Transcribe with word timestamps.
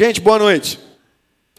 Gente, 0.00 0.20
boa 0.20 0.38
noite. 0.38 0.78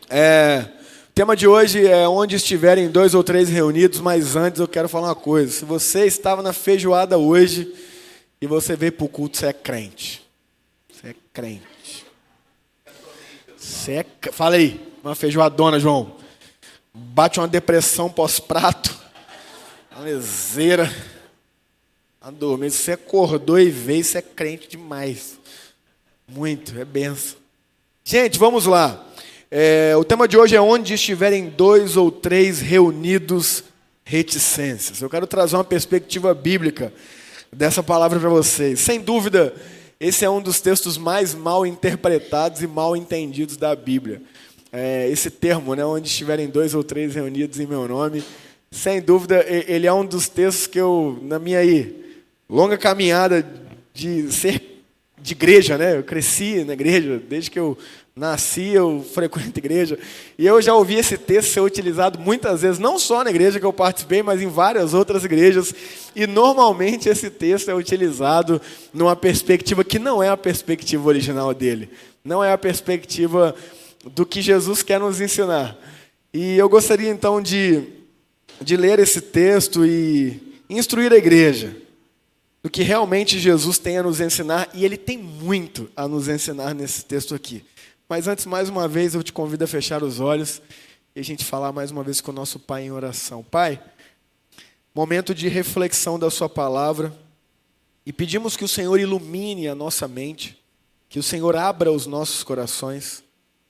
É, 0.10 0.66
o 1.10 1.12
tema 1.14 1.36
de 1.36 1.46
hoje 1.46 1.86
é 1.86 2.08
onde 2.08 2.38
estiverem 2.38 2.90
dois 2.90 3.14
ou 3.14 3.22
três 3.22 3.50
reunidos, 3.50 4.00
mas 4.00 4.38
antes 4.38 4.62
eu 4.62 4.68
quero 4.70 4.88
falar 4.88 5.10
uma 5.10 5.16
coisa. 5.16 5.52
Se 5.52 5.66
você 5.66 6.06
estava 6.06 6.42
na 6.42 6.54
feijoada 6.54 7.18
hoje 7.18 7.70
e 8.40 8.48
você 8.48 8.78
veio 8.78 8.94
para 8.94 9.06
o 9.06 9.10
culto, 9.10 9.36
você 9.36 9.48
é 9.48 9.52
crente. 9.52 10.26
Você 10.90 11.10
é 11.10 11.16
crente. 11.34 12.06
Você 13.58 13.92
é... 13.92 14.06
Fala 14.32 14.56
aí, 14.56 14.90
uma 15.04 15.16
feijoadona, 15.16 15.78
João. 15.78 16.16
Bate 16.94 17.42
uma 17.42 17.48
depressão 17.48 18.10
pós-prato. 18.10 18.98
Uma 19.92 20.06
leseira. 20.06 20.90
A 22.22 22.32
dormir. 22.32 22.72
Se 22.72 22.84
você 22.84 22.92
acordou 22.94 23.60
e 23.60 23.70
veio, 23.70 24.02
você 24.02 24.20
é 24.20 24.22
crente 24.22 24.70
demais. 24.70 25.38
Muito, 26.26 26.80
é 26.80 26.86
benção. 26.86 27.39
Gente, 28.12 28.40
vamos 28.40 28.66
lá. 28.66 29.06
É, 29.52 29.94
o 29.96 30.04
tema 30.04 30.28
de 30.28 30.36
hoje 30.36 30.56
é 30.56 30.60
onde 30.60 30.96
estiverem 30.96 31.48
dois 31.48 31.96
ou 31.96 32.10
três 32.10 32.60
reunidos 32.60 33.64
reticências. 34.04 35.00
Eu 35.00 35.12
quero 35.12 35.28
trazer 35.28 35.56
uma 35.56 35.64
perspectiva 35.64 36.34
bíblica 36.34 36.92
dessa 37.54 37.84
palavra 37.84 38.20
para 38.20 38.30
vocês. 38.30 38.80
Sem 38.80 39.00
dúvida, 39.00 39.54
esse 40.00 40.26
é 40.26 40.30
um 40.30 40.42
dos 40.42 40.60
textos 40.60 40.98
mais 40.98 41.36
mal 41.36 41.68
interpretados 41.68 42.64
e 42.64 42.68
mal 42.68 42.96
entendidos 42.98 43.58
da 43.58 43.76
Bíblia. 43.76 44.24
É, 44.74 45.08
esse 45.08 45.30
termo, 45.30 45.76
né, 45.76 45.86
onde 45.86 46.08
estiverem 46.08 46.48
dois 46.48 46.74
ou 46.74 46.84
três 46.84 47.14
reunidos 47.14 47.60
em 47.60 47.68
meu 47.68 47.88
nome, 47.88 48.24
sem 48.72 49.00
dúvida, 49.00 49.46
ele 49.48 49.86
é 49.86 49.94
um 49.94 50.04
dos 50.04 50.28
textos 50.28 50.66
que 50.66 50.80
eu, 50.80 51.20
na 51.22 51.38
minha 51.38 51.60
aí, 51.60 52.18
longa 52.50 52.76
caminhada 52.76 53.48
de 53.94 54.32
ser 54.32 54.69
de 55.30 55.34
igreja, 55.34 55.78
né? 55.78 55.98
Eu 55.98 56.04
cresci 56.04 56.64
na 56.64 56.74
igreja, 56.74 57.22
desde 57.30 57.52
que 57.52 57.60
eu 57.60 57.78
nasci, 58.16 58.70
eu 58.70 59.06
frequento 59.14 59.60
igreja. 59.60 59.98
E 60.38 60.46
eu 60.46 60.60
já 60.62 60.74
ouvi 60.74 60.96
esse 60.96 61.18
texto 61.18 61.52
ser 61.52 61.62
utilizado 61.62 62.20
muitas 62.20 62.64
vezes, 62.64 62.80
não 62.80 62.98
só 62.98 63.24
na 63.24 63.30
igreja 63.30 63.60
que 63.60 63.66
eu 63.66 63.72
participei, 63.72 64.24
mas 64.24 64.42
em 64.42 64.48
várias 64.48 64.94
outras 64.94 65.24
igrejas. 65.24 65.74
E 66.16 66.26
normalmente 66.26 67.08
esse 67.08 67.30
texto 67.30 67.70
é 67.70 67.76
utilizado 67.76 68.60
numa 68.92 69.16
perspectiva 69.16 69.84
que 69.84 70.00
não 70.00 70.22
é 70.22 70.30
a 70.30 70.38
perspectiva 70.38 71.08
original 71.08 71.54
dele. 71.54 71.90
Não 72.26 72.44
é 72.44 72.52
a 72.52 72.58
perspectiva 72.58 73.56
do 74.04 74.26
que 74.26 74.42
Jesus 74.42 74.82
quer 74.82 75.00
nos 75.00 75.22
ensinar. 75.22 75.78
E 76.34 76.58
eu 76.58 76.68
gostaria 76.68 77.10
então 77.10 77.40
de, 77.40 77.84
de 78.60 78.76
ler 78.76 78.98
esse 78.98 79.22
texto 79.22 79.86
e 79.86 80.58
instruir 80.70 81.14
a 81.14 81.18
igreja 81.18 81.76
do 82.62 82.70
que 82.70 82.84
realmente 82.84 83.40
Jesus 83.40 83.78
tem 83.78 83.98
a 83.98 84.04
nos 84.04 84.20
ensinar, 84.20 84.70
e 84.74 84.84
ele 84.84 84.98
tem 84.98 85.18
muito 85.18 85.90
a 85.96 86.08
nos 86.08 86.28
ensinar 86.28 86.74
nesse 86.74 87.06
texto 87.06 87.34
aqui. 87.34 87.64
Mas 88.08 88.28
antes, 88.28 88.46
mais 88.46 88.70
uma 88.70 88.88
vez, 88.88 89.14
eu 89.14 89.24
te 89.24 89.32
convido 89.32 89.64
a 89.64 89.68
fechar 89.68 90.04
os 90.04 90.20
olhos 90.20 90.62
e 91.16 91.20
a 91.20 91.24
gente 91.24 91.46
falar 91.46 91.72
mais 91.72 91.92
uma 91.92 92.04
vez 92.04 92.20
com 92.20 92.32
o 92.32 92.34
nosso 92.34 92.60
Pai 92.60 92.84
em 92.84 92.92
oração. 92.92 93.44
Pai, 93.44 93.82
momento 94.94 95.34
de 95.34 95.48
reflexão 95.48 96.20
da 96.20 96.30
Sua 96.30 96.50
palavra, 96.50 97.16
e 98.06 98.12
pedimos 98.12 98.58
que 98.58 98.64
o 98.64 98.68
Senhor 98.68 99.00
ilumine 99.00 99.68
a 99.68 99.76
nossa 99.76 100.08
mente, 100.08 100.60
que 101.08 101.20
o 101.20 101.24
Senhor 101.24 101.56
abra 101.56 101.92
os 101.92 102.06
nossos 102.06 102.44
corações. 102.44 103.24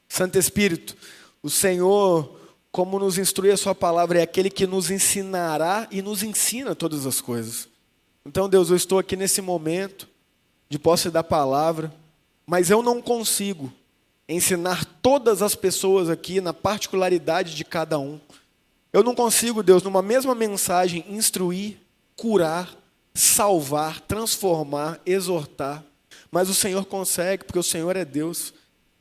Santo 0.07 0.37
Espírito, 0.37 0.97
o 1.43 1.49
Senhor, 1.49 2.39
como 2.71 2.97
nos 2.97 3.17
instrui 3.17 3.51
a 3.51 3.57
Sua 3.57 3.75
palavra, 3.75 4.19
é 4.19 4.23
aquele 4.23 4.49
que 4.49 4.65
nos 4.65 4.89
ensinará 4.89 5.87
e 5.91 6.01
nos 6.01 6.23
ensina 6.23 6.73
todas 6.73 7.05
as 7.05 7.21
coisas. 7.21 7.68
Então, 8.29 8.47
Deus, 8.47 8.69
eu 8.69 8.75
estou 8.75 8.99
aqui 8.99 9.15
nesse 9.15 9.41
momento 9.41 10.07
de 10.69 10.77
posse 10.77 11.09
da 11.09 11.23
palavra, 11.23 11.91
mas 12.45 12.69
eu 12.69 12.83
não 12.83 13.01
consigo 13.01 13.73
ensinar 14.27 14.85
todas 15.01 15.41
as 15.41 15.55
pessoas 15.55 16.11
aqui 16.11 16.39
na 16.39 16.53
particularidade 16.53 17.55
de 17.55 17.65
cada 17.65 17.97
um. 17.97 18.19
Eu 18.93 19.03
não 19.03 19.15
consigo, 19.15 19.63
Deus, 19.63 19.81
numa 19.81 20.03
mesma 20.03 20.35
mensagem, 20.35 21.03
instruir, 21.09 21.77
curar, 22.15 22.71
salvar, 23.15 23.99
transformar, 24.01 25.01
exortar. 25.07 25.83
Mas 26.29 26.49
o 26.49 26.53
Senhor 26.53 26.85
consegue, 26.85 27.43
porque 27.43 27.57
o 27.57 27.63
Senhor 27.63 27.95
é 27.95 28.05
Deus. 28.05 28.53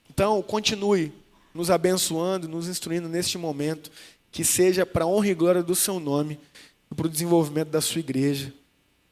Então, 0.09 0.41
continue 0.41 1.13
nos 1.53 1.71
abençoando, 1.71 2.49
nos 2.49 2.67
instruindo 2.67 3.11
neste 3.11 3.37
momento, 3.37 3.91
que 4.33 4.43
seja 4.43 4.87
para 4.87 5.05
a 5.05 5.07
honra 5.07 5.29
e 5.29 5.35
glória 5.35 5.63
do 5.63 5.75
Seu 5.75 6.01
nome 6.01 6.41
e 6.91 6.95
para 6.95 7.07
o 7.07 7.11
desenvolvimento 7.11 7.69
da 7.69 7.83
Sua 7.83 8.01
igreja. 8.01 8.55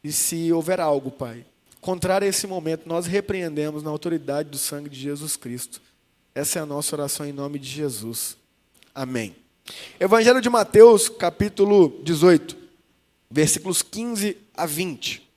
E 0.06 0.12
se 0.12 0.52
houver 0.52 0.80
algo, 0.80 1.10
Pai, 1.10 1.44
contrário 1.80 2.26
a 2.26 2.28
esse 2.28 2.46
momento, 2.46 2.88
nós 2.88 3.06
repreendemos 3.06 3.82
na 3.82 3.90
autoridade 3.90 4.48
do 4.48 4.56
sangue 4.56 4.88
de 4.88 5.00
Jesus 5.00 5.36
Cristo. 5.36 5.82
Essa 6.32 6.60
é 6.60 6.62
a 6.62 6.66
nossa 6.66 6.94
oração 6.94 7.26
em 7.26 7.32
nome 7.32 7.58
de 7.58 7.68
Jesus. 7.68 8.36
Amém. 8.94 9.34
Evangelho 9.98 10.40
de 10.40 10.48
Mateus, 10.48 11.08
capítulo 11.08 12.00
18, 12.04 12.56
versículos 13.28 13.82
15 13.82 14.36
a 14.56 14.64
20. 14.64 15.28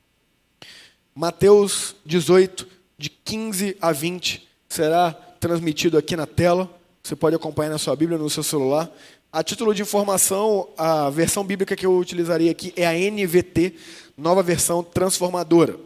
Mateus 1.16 1.96
18, 2.06 2.68
de 2.96 3.10
15 3.10 3.76
a 3.82 3.92
20, 3.92 4.48
será 4.70 5.14
transmitido 5.40 5.98
aqui 5.98 6.16
na 6.16 6.28
tela. 6.28 6.70
Você 7.02 7.16
pode 7.16 7.36
acompanhar 7.36 7.72
na 7.72 7.80
sua 7.80 7.96
Bíblia, 7.96 8.20
no 8.20 8.30
seu 8.30 8.44
celular. 8.44 8.88
A 9.32 9.44
título 9.44 9.76
de 9.76 9.84
informação, 9.84 10.70
a 10.76 11.08
versão 11.12 11.44
bíblica 11.44 11.76
que 11.76 11.86
eu 11.86 11.96
utilizaria 11.96 12.50
aqui 12.50 12.74
é 12.76 12.88
a 12.88 12.94
NVT, 12.94 13.76
nova 14.20 14.44
versão 14.44 14.84
transformadora. 14.84 15.80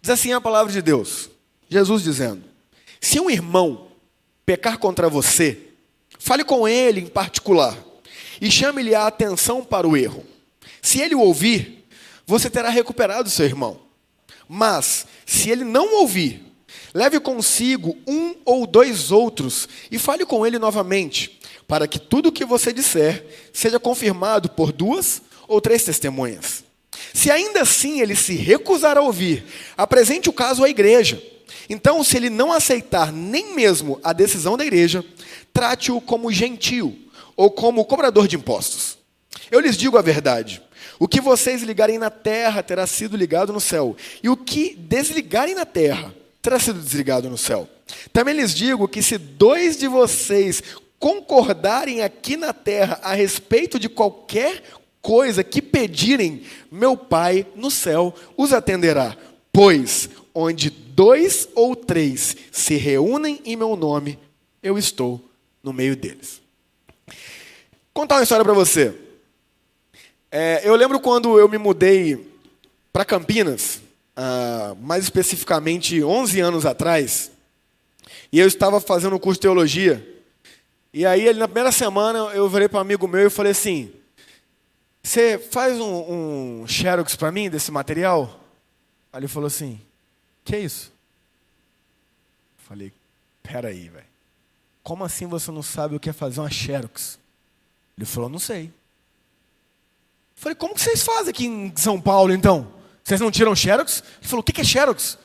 Diz 0.00 0.10
assim 0.10 0.32
a 0.32 0.40
palavra 0.40 0.72
de 0.72 0.82
Deus, 0.82 1.30
Jesus 1.68 2.02
dizendo: 2.02 2.42
Se 3.00 3.20
um 3.20 3.30
irmão 3.30 3.88
pecar 4.44 4.78
contra 4.78 5.08
você, 5.08 5.58
fale 6.18 6.44
com 6.44 6.66
ele 6.66 7.00
em 7.00 7.06
particular 7.06 7.76
e 8.40 8.50
chame-lhe 8.50 8.94
a 8.94 9.06
atenção 9.06 9.64
para 9.64 9.86
o 9.86 9.96
erro. 9.96 10.24
Se 10.82 11.00
ele 11.00 11.14
o 11.14 11.20
ouvir, 11.20 11.86
você 12.26 12.48
terá 12.48 12.68
recuperado 12.68 13.30
seu 13.30 13.46
irmão. 13.46 13.80
Mas, 14.48 15.06
se 15.26 15.50
ele 15.50 15.64
não 15.64 15.96
ouvir, 15.96 16.44
leve 16.94 17.20
consigo 17.20 17.96
um 18.06 18.34
ou 18.44 18.66
dois 18.66 19.10
outros 19.10 19.68
e 19.90 19.98
fale 19.98 20.24
com 20.24 20.46
ele 20.46 20.58
novamente, 20.58 21.38
para 21.66 21.86
que 21.86 21.98
tudo 21.98 22.30
o 22.30 22.32
que 22.32 22.44
você 22.44 22.72
disser 22.72 23.24
seja 23.52 23.78
confirmado 23.78 24.48
por 24.50 24.72
duas 24.72 25.20
ou 25.46 25.60
três 25.60 25.84
testemunhas. 25.84 26.67
Se 27.12 27.30
ainda 27.30 27.62
assim 27.62 28.00
ele 28.00 28.14
se 28.14 28.34
recusar 28.34 28.96
a 28.96 29.02
ouvir, 29.02 29.44
apresente 29.76 30.28
o 30.28 30.32
caso 30.32 30.64
à 30.64 30.68
igreja. 30.68 31.22
Então, 31.68 32.02
se 32.02 32.16
ele 32.16 32.30
não 32.30 32.52
aceitar 32.52 33.12
nem 33.12 33.54
mesmo 33.54 34.00
a 34.02 34.12
decisão 34.12 34.56
da 34.56 34.64
igreja, 34.64 35.04
trate-o 35.52 36.00
como 36.00 36.32
gentil 36.32 36.96
ou 37.36 37.50
como 37.50 37.84
cobrador 37.84 38.26
de 38.26 38.36
impostos. 38.36 38.98
Eu 39.50 39.60
lhes 39.60 39.76
digo 39.76 39.98
a 39.98 40.02
verdade: 40.02 40.62
o 40.98 41.06
que 41.06 41.20
vocês 41.20 41.62
ligarem 41.62 41.98
na 41.98 42.10
terra 42.10 42.62
terá 42.62 42.86
sido 42.86 43.16
ligado 43.16 43.52
no 43.52 43.60
céu, 43.60 43.96
e 44.22 44.28
o 44.28 44.36
que 44.36 44.74
desligarem 44.76 45.54
na 45.54 45.64
terra 45.64 46.14
terá 46.42 46.58
sido 46.58 46.80
desligado 46.80 47.28
no 47.28 47.38
céu. 47.38 47.68
Também 48.12 48.34
lhes 48.34 48.54
digo 48.54 48.88
que 48.88 49.02
se 49.02 49.16
dois 49.18 49.76
de 49.76 49.86
vocês 49.88 50.62
concordarem 50.98 52.02
aqui 52.02 52.36
na 52.36 52.52
terra 52.52 52.98
a 53.02 53.14
respeito 53.14 53.78
de 53.78 53.88
qualquer 53.88 54.62
coisa 55.00 55.44
que 55.44 55.62
pedirem, 55.62 56.42
meu 56.70 56.96
Pai 56.96 57.46
no 57.54 57.70
céu 57.70 58.14
os 58.36 58.52
atenderá. 58.52 59.16
Pois 59.52 60.08
onde 60.34 60.70
dois 60.70 61.48
ou 61.54 61.74
três 61.74 62.36
se 62.52 62.76
reúnem 62.76 63.40
em 63.44 63.56
meu 63.56 63.74
nome, 63.76 64.18
eu 64.62 64.78
estou 64.78 65.20
no 65.62 65.72
meio 65.72 65.96
deles. 65.96 66.40
Contar 67.92 68.16
uma 68.16 68.22
história 68.22 68.44
para 68.44 68.54
você. 68.54 68.94
É, 70.30 70.60
eu 70.62 70.76
lembro 70.76 71.00
quando 71.00 71.38
eu 71.38 71.48
me 71.48 71.58
mudei 71.58 72.32
para 72.92 73.04
Campinas, 73.04 73.80
mais 74.80 75.04
especificamente 75.04 76.02
11 76.02 76.40
anos 76.40 76.66
atrás, 76.66 77.30
e 78.30 78.38
eu 78.38 78.46
estava 78.46 78.80
fazendo 78.80 79.16
um 79.16 79.18
curso 79.18 79.38
de 79.38 79.42
teologia. 79.42 80.06
E 80.92 81.06
aí, 81.06 81.32
na 81.32 81.46
primeira 81.46 81.72
semana, 81.72 82.18
eu 82.34 82.48
virei 82.48 82.68
para 82.68 82.78
um 82.78 82.82
amigo 82.82 83.06
meu 83.08 83.26
e 83.26 83.30
falei 83.30 83.52
assim: 83.52 83.92
você 85.08 85.38
faz 85.38 85.80
um, 85.80 86.60
um 86.60 86.66
xerox 86.66 87.16
para 87.16 87.32
mim 87.32 87.48
desse 87.48 87.72
material? 87.72 88.38
Aí 89.10 89.20
ele 89.20 89.28
falou 89.28 89.46
assim: 89.46 89.80
Que 90.44 90.56
é 90.56 90.60
isso? 90.60 90.92
Falei: 92.58 92.92
Peraí, 93.42 93.88
velho. 93.88 94.04
Como 94.82 95.04
assim 95.04 95.26
você 95.26 95.50
não 95.50 95.62
sabe 95.62 95.96
o 95.96 96.00
que 96.00 96.10
é 96.10 96.12
fazer 96.12 96.40
uma 96.40 96.50
xerox? 96.50 97.18
Ele 97.96 98.04
falou: 98.04 98.28
Não 98.28 98.38
sei. 98.38 98.70
Falei: 100.36 100.54
Como 100.54 100.74
que 100.74 100.82
vocês 100.82 101.02
fazem 101.02 101.30
aqui 101.30 101.46
em 101.46 101.72
São 101.74 101.98
Paulo 101.98 102.34
então? 102.34 102.70
Vocês 103.02 103.18
não 103.18 103.30
tiram 103.30 103.56
xerox? 103.56 104.02
Ele 104.20 104.28
falou: 104.28 104.40
O 104.40 104.44
que 104.44 104.60
é 104.60 104.64
xerox? 104.64 105.16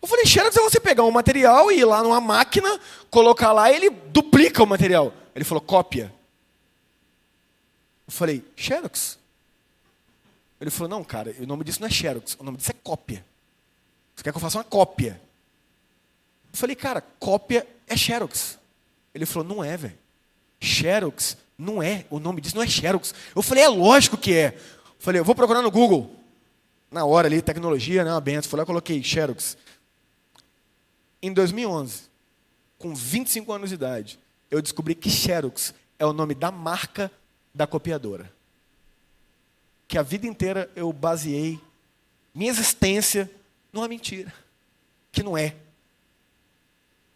Eu 0.00 0.08
falei: 0.08 0.24
Xerox 0.24 0.56
é 0.56 0.60
você 0.62 0.80
pegar 0.80 1.04
um 1.04 1.10
material 1.10 1.70
e 1.70 1.80
ir 1.80 1.84
lá 1.84 2.02
numa 2.02 2.22
máquina, 2.22 2.80
colocar 3.10 3.52
lá 3.52 3.70
e 3.70 3.76
ele 3.76 3.90
duplica 3.90 4.62
o 4.62 4.66
material. 4.66 5.12
Ele 5.34 5.44
falou: 5.44 5.60
Cópia. 5.60 6.10
Eu 8.06 8.12
falei: 8.14 8.42
Xerox? 8.56 9.18
Ele 10.60 10.70
falou: 10.70 10.88
Não, 10.88 11.04
cara, 11.04 11.34
o 11.38 11.46
nome 11.46 11.64
disso 11.64 11.80
não 11.80 11.88
é 11.88 11.90
Xerox, 11.90 12.36
o 12.38 12.44
nome 12.44 12.56
disso 12.56 12.70
é 12.70 12.74
cópia. 12.74 13.24
Você 14.14 14.24
quer 14.24 14.30
que 14.30 14.36
eu 14.36 14.40
faça 14.40 14.58
uma 14.58 14.64
cópia? 14.64 15.20
Eu 16.52 16.58
falei: 16.58 16.74
Cara, 16.74 17.00
cópia 17.18 17.66
é 17.86 17.96
Xerox. 17.96 18.58
Ele 19.14 19.26
falou: 19.26 19.46
Não 19.48 19.64
é, 19.64 19.76
velho. 19.76 19.98
Xerox 20.60 21.36
não 21.58 21.82
é. 21.82 22.06
O 22.10 22.18
nome 22.18 22.40
disso 22.40 22.56
não 22.56 22.62
é 22.62 22.66
Xerox. 22.66 23.14
Eu 23.34 23.42
falei: 23.42 23.64
É 23.64 23.68
lógico 23.68 24.16
que 24.16 24.34
é. 24.34 24.54
Eu 24.56 24.94
falei: 24.98 25.20
Eu 25.20 25.24
vou 25.24 25.34
procurar 25.34 25.62
no 25.62 25.70
Google. 25.70 26.14
Na 26.90 27.04
hora 27.04 27.28
ali, 27.28 27.42
tecnologia, 27.42 28.04
né? 28.04 28.12
Uma 28.12 28.20
benção. 28.20 28.48
Fui 28.48 28.56
lá 28.56 28.62
e 28.62 28.66
coloquei 28.66 29.02
Xerox. 29.02 29.56
Em 31.20 31.32
2011, 31.32 32.04
com 32.78 32.94
25 32.94 33.52
anos 33.52 33.70
de 33.70 33.74
idade, 33.74 34.18
eu 34.50 34.62
descobri 34.62 34.94
que 34.94 35.10
Xerox 35.10 35.74
é 35.98 36.06
o 36.06 36.12
nome 36.12 36.34
da 36.34 36.50
marca 36.50 37.10
da 37.54 37.66
copiadora. 37.66 38.30
Que 39.88 39.98
a 39.98 40.02
vida 40.02 40.26
inteira 40.26 40.70
eu 40.74 40.92
baseei 40.92 41.60
minha 42.34 42.50
existência 42.50 43.30
numa 43.72 43.88
mentira, 43.88 44.32
que 45.10 45.22
não 45.22 45.38
é. 45.38 45.54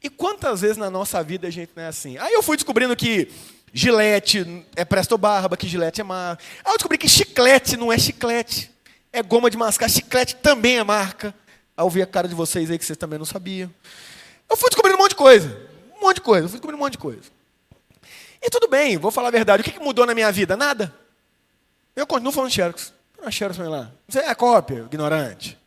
E 0.03 0.09
quantas 0.09 0.63
vezes 0.63 0.77
na 0.79 0.91
nossa 0.91 1.23
vida 1.23 1.49
a 1.49 1.51
gente 1.51 1.73
não 1.77 1.83
é 1.83 1.87
assim? 1.89 2.17
Aí 2.17 2.33
eu 2.33 2.43
fui 2.43 2.57
descobrindo 2.57 2.97
que 2.97 3.31
gilete 3.73 4.65
é 4.75 4.85
presto 4.85 5.19
barba, 5.19 5.57
que 5.57 5.69
gilete 5.69 6.01
é 6.01 6.05
marca. 6.05 6.43
Aí 6.65 6.73
eu 6.73 6.77
descobri 6.77 6.97
que 6.97 7.09
chiclete 7.09 7.77
não 7.77 7.93
é 7.93 7.99
chiclete, 7.99 8.71
é 9.13 9.23
goma 9.23 9.51
de 9.51 9.59
mascar, 9.59 9.91
chiclete 9.91 10.37
também 10.37 10.79
é 10.79 10.85
marca. 10.85 11.35
Aí 11.77 11.85
eu 11.85 11.91
vi 11.91 12.01
a 12.01 12.07
cara 12.07 12.27
de 12.27 12.35
vocês 12.35 12.71
aí 12.71 12.79
que 12.79 12.85
vocês 12.85 12.97
também 12.97 13.19
não 13.19 13.27
sabiam. 13.27 13.71
Eu 14.49 14.57
fui 14.57 14.71
descobrindo 14.71 14.97
um 14.97 15.03
monte 15.03 15.11
de 15.11 15.17
coisa, 15.17 15.69
um 15.99 16.01
monte 16.01 16.17
de 16.17 16.23
coisa, 16.23 16.47
eu 16.47 16.49
fui 16.49 16.57
descobrindo 16.57 16.81
um 16.81 16.85
monte 16.85 16.93
de 16.93 16.99
coisa. 16.99 17.41
E 18.43 18.49
tudo 18.49 18.69
bem, 18.69 18.97
vou 18.97 19.11
falar 19.11 19.29
a 19.29 19.33
verdade. 19.33 19.61
O 19.61 19.65
que, 19.65 19.73
que 19.73 19.81
mudou 19.81 20.07
na 20.07 20.15
minha 20.15 20.33
vida? 20.33 20.57
Nada. 20.57 20.95
Eu 22.01 22.07
continuo 22.07 22.33
falando 22.33 22.51
Xerox. 22.51 22.95
Não 23.21 23.31
Xerox 23.31 23.59
lá. 23.59 23.93
Você 24.09 24.21
é 24.21 24.35
cópia, 24.35 24.87
ignorante. 24.91 25.59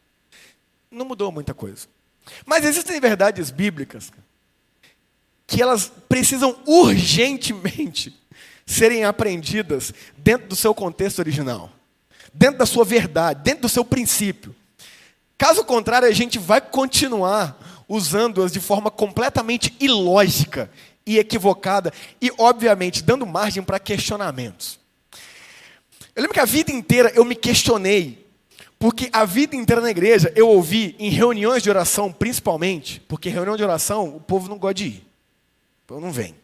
Não 0.89 1.05
mudou 1.05 1.31
muita 1.31 1.53
coisa. 1.53 1.87
Mas 2.43 2.65
existem 2.65 2.99
verdades 2.99 3.51
bíblicas 3.51 4.11
que 5.45 5.61
elas 5.61 5.91
precisam 6.09 6.57
urgentemente 6.65 8.19
serem 8.65 9.03
aprendidas 9.05 9.93
dentro 10.17 10.47
do 10.47 10.55
seu 10.55 10.73
contexto 10.73 11.19
original, 11.19 11.69
dentro 12.33 12.57
da 12.57 12.65
sua 12.65 12.83
verdade, 12.83 13.43
dentro 13.43 13.61
do 13.61 13.69
seu 13.69 13.85
princípio. 13.85 14.55
Caso 15.37 15.63
contrário, 15.63 16.07
a 16.07 16.13
gente 16.13 16.39
vai 16.39 16.61
continuar 16.61 17.85
usando-as 17.87 18.51
de 18.51 18.59
forma 18.59 18.89
completamente 18.89 19.75
ilógica 19.79 20.67
e 21.05 21.19
equivocada 21.19 21.93
e, 22.19 22.31
obviamente, 22.39 23.03
dando 23.03 23.23
margem 23.23 23.61
para 23.61 23.77
questionamentos. 23.77 24.81
Eu 26.15 26.21
lembro 26.21 26.33
que 26.33 26.39
a 26.39 26.45
vida 26.45 26.71
inteira 26.71 27.11
eu 27.15 27.25
me 27.25 27.35
questionei, 27.35 28.27
porque 28.77 29.09
a 29.11 29.25
vida 29.25 29.55
inteira 29.55 29.81
na 29.81 29.89
igreja 29.89 30.31
eu 30.35 30.47
ouvi 30.47 30.95
em 30.99 31.09
reuniões 31.09 31.63
de 31.63 31.69
oração, 31.69 32.11
principalmente, 32.11 32.99
porque 33.07 33.29
reunião 33.29 33.57
de 33.57 33.63
oração 33.63 34.15
o 34.15 34.19
povo 34.19 34.47
não 34.47 34.57
gosta 34.57 34.75
de 34.75 34.85
ir, 34.85 35.07
então 35.83 35.99
não 35.99 36.11
vem. 36.11 36.35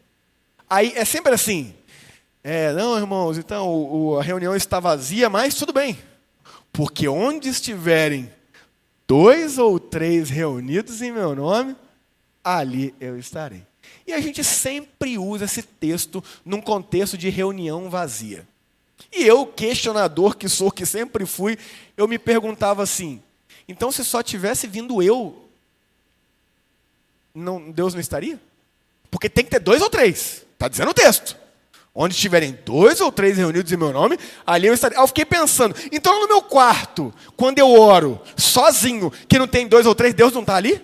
Aí 0.68 0.92
é 0.96 1.04
sempre 1.04 1.34
assim, 1.34 1.74
é, 2.42 2.72
não, 2.72 2.96
irmãos, 2.96 3.38
então 3.38 3.68
o, 3.68 4.12
o, 4.12 4.18
a 4.18 4.22
reunião 4.22 4.56
está 4.56 4.80
vazia, 4.80 5.28
mas 5.28 5.54
tudo 5.54 5.72
bem, 5.72 5.98
porque 6.72 7.06
onde 7.06 7.48
estiverem 7.48 8.32
dois 9.06 9.58
ou 9.58 9.78
três 9.78 10.30
reunidos 10.30 11.02
em 11.02 11.12
meu 11.12 11.34
nome, 11.34 11.76
ali 12.42 12.94
eu 13.00 13.18
estarei. 13.18 13.62
E 14.06 14.12
a 14.12 14.20
gente 14.20 14.42
sempre 14.42 15.18
usa 15.18 15.44
esse 15.44 15.62
texto 15.62 16.22
num 16.44 16.60
contexto 16.60 17.16
de 17.16 17.28
reunião 17.28 17.88
vazia. 17.88 18.46
E 19.12 19.24
eu, 19.24 19.46
questionador 19.46 20.36
que 20.36 20.48
sou, 20.48 20.70
que 20.70 20.84
sempre 20.84 21.26
fui, 21.26 21.58
eu 21.96 22.06
me 22.06 22.18
perguntava 22.18 22.82
assim: 22.82 23.22
então 23.68 23.90
se 23.90 24.04
só 24.04 24.22
tivesse 24.22 24.66
vindo 24.66 25.02
eu, 25.02 25.48
não, 27.34 27.70
Deus 27.70 27.94
não 27.94 28.00
estaria? 28.00 28.40
Porque 29.10 29.28
tem 29.28 29.44
que 29.44 29.50
ter 29.50 29.60
dois 29.60 29.82
ou 29.82 29.90
três, 29.90 30.44
está 30.52 30.68
dizendo 30.68 30.90
o 30.90 30.94
texto. 30.94 31.36
Onde 31.92 32.14
estiverem 32.14 32.56
dois 32.64 33.00
ou 33.00 33.10
três 33.10 33.36
reunidos 33.36 33.72
em 33.72 33.76
meu 33.76 33.92
nome, 33.92 34.16
ali 34.46 34.68
eu 34.68 34.74
estaria. 34.74 34.96
eu 34.96 35.06
fiquei 35.08 35.24
pensando, 35.24 35.74
então 35.90 36.20
no 36.20 36.28
meu 36.28 36.40
quarto, 36.40 37.12
quando 37.36 37.58
eu 37.58 37.68
oro, 37.68 38.20
sozinho, 38.36 39.10
que 39.28 39.38
não 39.38 39.48
tem 39.48 39.66
dois 39.66 39.86
ou 39.86 39.94
três, 39.94 40.14
Deus 40.14 40.32
não 40.32 40.42
está 40.42 40.54
ali? 40.54 40.80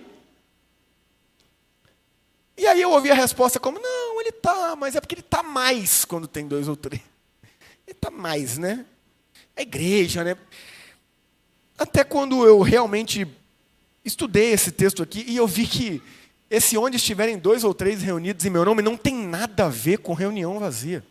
E 2.56 2.66
aí 2.66 2.80
eu 2.80 2.90
ouvi 2.90 3.10
a 3.10 3.14
resposta 3.14 3.60
como, 3.60 3.78
não, 3.78 4.20
ele 4.20 4.30
está, 4.30 4.74
mas 4.74 4.96
é 4.96 5.00
porque 5.00 5.14
ele 5.14 5.20
está 5.20 5.42
mais 5.42 6.04
quando 6.04 6.26
tem 6.26 6.48
dois 6.48 6.66
ou 6.66 6.74
três. 6.74 7.02
Está 7.86 8.10
mais, 8.10 8.58
né? 8.58 8.84
A 9.56 9.62
igreja, 9.62 10.24
né? 10.24 10.36
Até 11.78 12.02
quando 12.02 12.44
eu 12.46 12.60
realmente 12.60 13.26
estudei 14.04 14.52
esse 14.52 14.70
texto 14.72 15.02
aqui 15.02 15.24
e 15.26 15.36
eu 15.36 15.46
vi 15.46 15.66
que 15.66 16.02
esse 16.50 16.78
onde 16.78 16.96
estiverem 16.96 17.38
dois 17.38 17.64
ou 17.64 17.74
três 17.74 18.02
reunidos 18.02 18.44
em 18.44 18.50
meu 18.50 18.64
nome 18.64 18.82
não 18.82 18.96
tem 18.96 19.14
nada 19.14 19.66
a 19.66 19.68
ver 19.68 19.98
com 19.98 20.14
reunião 20.14 20.58
vazia. 20.58 21.04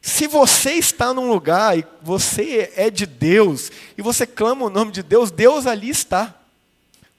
Se 0.00 0.26
você 0.26 0.72
está 0.72 1.14
num 1.14 1.28
lugar 1.28 1.78
e 1.78 1.86
você 2.02 2.70
é 2.76 2.90
de 2.90 3.06
Deus 3.06 3.72
e 3.96 4.02
você 4.02 4.26
clama 4.26 4.66
o 4.66 4.70
nome 4.70 4.92
de 4.92 5.02
Deus, 5.02 5.30
Deus 5.30 5.66
ali 5.66 5.88
está. 5.88 6.38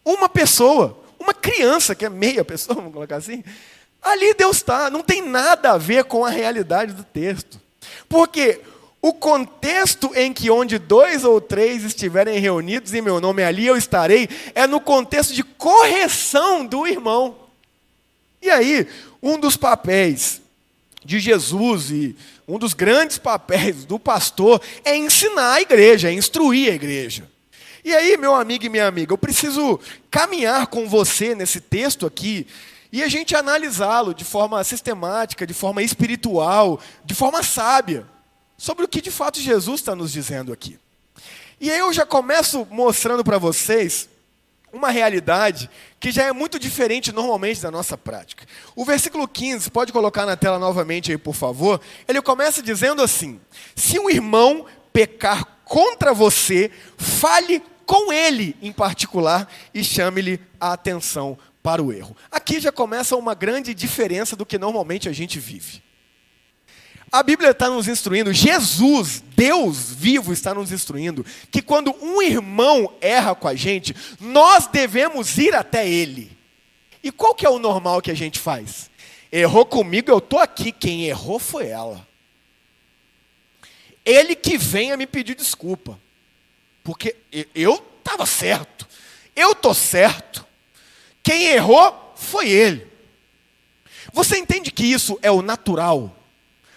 Uma 0.04 0.30
pessoa, 0.30 1.04
uma 1.20 1.34
criança, 1.34 1.96
que 1.96 2.06
é 2.06 2.10
meia 2.10 2.46
pessoa, 2.46 2.76
vamos 2.78 2.94
colocar 2.94 3.16
assim, 3.16 3.44
ali 4.00 4.36
Deus 4.36 4.58
está, 4.58 4.92
não 4.92 5.02
tem 5.02 5.28
nada 5.28 5.72
a 5.72 5.78
ver 5.80 6.04
com 6.04 6.24
a 6.24 6.30
realidade 6.30 6.94
do 6.94 7.04
texto. 7.04 7.60
Porque 8.08 8.62
o 9.02 9.14
contexto 9.14 10.12
em 10.16 10.34
que 10.34 10.50
onde 10.50 10.80
dois 10.80 11.24
ou 11.24 11.40
três 11.40 11.84
estiverem 11.84 12.40
reunidos 12.40 12.94
em 12.94 13.02
meu 13.02 13.22
nome, 13.22 13.44
ali 13.44 13.68
eu 13.68 13.78
estarei, 13.78 14.28
é 14.56 14.66
no 14.66 14.80
contexto 14.80 15.34
de 15.34 15.44
correção 15.44 16.66
do 16.66 16.88
irmão. 16.88 17.36
E 18.42 18.50
aí, 18.50 18.88
um 19.22 19.40
dos 19.40 19.56
papéis 19.56 20.42
de 21.04 21.20
Jesus 21.20 21.92
e 21.92 22.16
um 22.48 22.58
dos 22.58 22.74
grandes 22.74 23.18
papéis 23.18 23.86
do 23.86 24.00
pastor 24.00 24.62
é 24.84 24.96
ensinar 24.96 25.54
a 25.54 25.62
igreja, 25.62 26.10
é 26.10 26.14
instruir 26.14 26.72
a 26.72 26.76
igreja. 26.76 27.30
E 27.84 27.94
aí, 27.94 28.18
meu 28.18 28.34
amigo 28.34 28.66
e 28.66 28.70
minha 28.70 28.88
amiga, 28.88 29.14
eu 29.14 29.18
preciso 29.20 29.80
caminhar 30.10 30.66
com 30.66 30.90
você 30.90 31.36
nesse 31.36 31.62
texto 31.62 32.08
aqui 32.08 32.48
e 32.96 33.04
a 33.04 33.10
gente 33.10 33.36
analisá-lo 33.36 34.14
de 34.14 34.24
forma 34.24 34.64
sistemática, 34.64 35.46
de 35.46 35.54
forma 35.54 35.84
espiritual, 35.84 36.80
de 37.04 37.14
forma 37.14 37.44
sábia, 37.44 38.08
sobre 38.58 38.86
o 38.86 38.88
que 38.88 39.02
de 39.02 39.12
fato 39.12 39.38
Jesus 39.38 39.82
está 39.82 39.94
nos 39.94 40.14
dizendo 40.14 40.54
aqui. 40.54 40.80
E 41.60 41.70
aí 41.70 41.78
eu 41.78 41.92
já 41.92 42.06
começo 42.06 42.66
mostrando 42.72 43.22
para 43.22 43.38
vocês 43.38 44.08
uma 44.72 44.92
realidade 44.92 45.70
que 46.00 46.10
já 46.10 46.24
é 46.24 46.32
muito 46.32 46.58
diferente 46.58 47.12
normalmente 47.12 47.62
da 47.62 47.70
nossa 47.70 47.98
prática. 47.98 48.46
O 48.78 48.86
versículo 48.86 49.28
15, 49.28 49.72
pode 49.72 49.92
colocar 49.92 50.26
na 50.26 50.38
tela 50.38 50.58
novamente 50.58 51.12
aí, 51.12 51.18
por 51.18 51.36
favor. 51.36 51.82
Ele 52.08 52.22
começa 52.22 52.64
dizendo 52.64 53.02
assim: 53.02 53.42
Se 53.76 54.00
um 54.00 54.10
irmão 54.10 54.68
pecar 54.94 55.44
contra 55.66 56.14
você, 56.14 56.72
fale 56.98 57.62
com 57.86 58.14
ele 58.14 58.56
em 58.62 58.72
particular 58.72 59.52
e 59.74 59.84
chame-lhe 59.84 60.40
a 60.62 60.72
atenção 60.72 61.38
para 61.66 61.82
o 61.82 61.92
erro. 61.92 62.16
Aqui 62.30 62.60
já 62.60 62.72
começa 62.72 63.16
uma 63.16 63.34
grande 63.34 63.74
diferença 63.74 64.36
do 64.36 64.46
que 64.46 64.56
normalmente 64.56 65.10
a 65.10 65.12
gente 65.12 65.40
vive. 65.40 65.82
A 67.12 67.24
Bíblia 67.24 67.50
está 67.50 67.72
nos 67.72 67.88
instruindo, 67.88 68.32
Jesus, 68.32 69.24
Deus 69.36 69.90
vivo, 69.90 70.32
está 70.32 70.54
nos 70.54 70.72
instruindo, 70.72 71.26
que 71.50 71.64
quando 71.64 71.92
um 72.04 72.22
irmão 72.22 72.94
erra 73.02 73.34
com 73.34 73.48
a 73.48 73.56
gente, 73.56 73.96
nós 74.20 74.68
devemos 74.68 75.40
ir 75.40 75.56
até 75.56 75.90
ele. 75.90 76.38
E 77.04 77.12
qual 77.12 77.34
que 77.34 77.48
é 77.48 77.50
o 77.50 77.58
normal 77.58 78.00
que 78.00 78.12
a 78.12 78.16
gente 78.16 78.38
faz? 78.38 78.92
Errou 79.32 79.66
comigo, 79.66 80.12
eu 80.12 80.20
estou 80.20 80.38
aqui, 80.38 80.72
quem 80.72 81.08
errou 81.08 81.40
foi 81.40 81.66
ela. 81.66 82.08
Ele 84.06 84.36
que 84.36 84.56
venha 84.56 84.96
me 84.96 85.08
pedir 85.08 85.34
desculpa. 85.34 86.00
Porque 86.84 87.16
eu 87.56 87.84
estava 87.98 88.28
certo. 88.28 88.88
Eu 89.36 89.54
estou 89.54 89.74
certo. 89.74 90.46
Quem 91.26 91.48
errou 91.48 92.14
foi 92.16 92.48
ele. 92.48 92.88
Você 94.14 94.38
entende 94.38 94.72
que 94.72 94.86
isso 94.86 95.18
é 95.24 95.32
o 95.32 95.42
natural? 95.42 96.16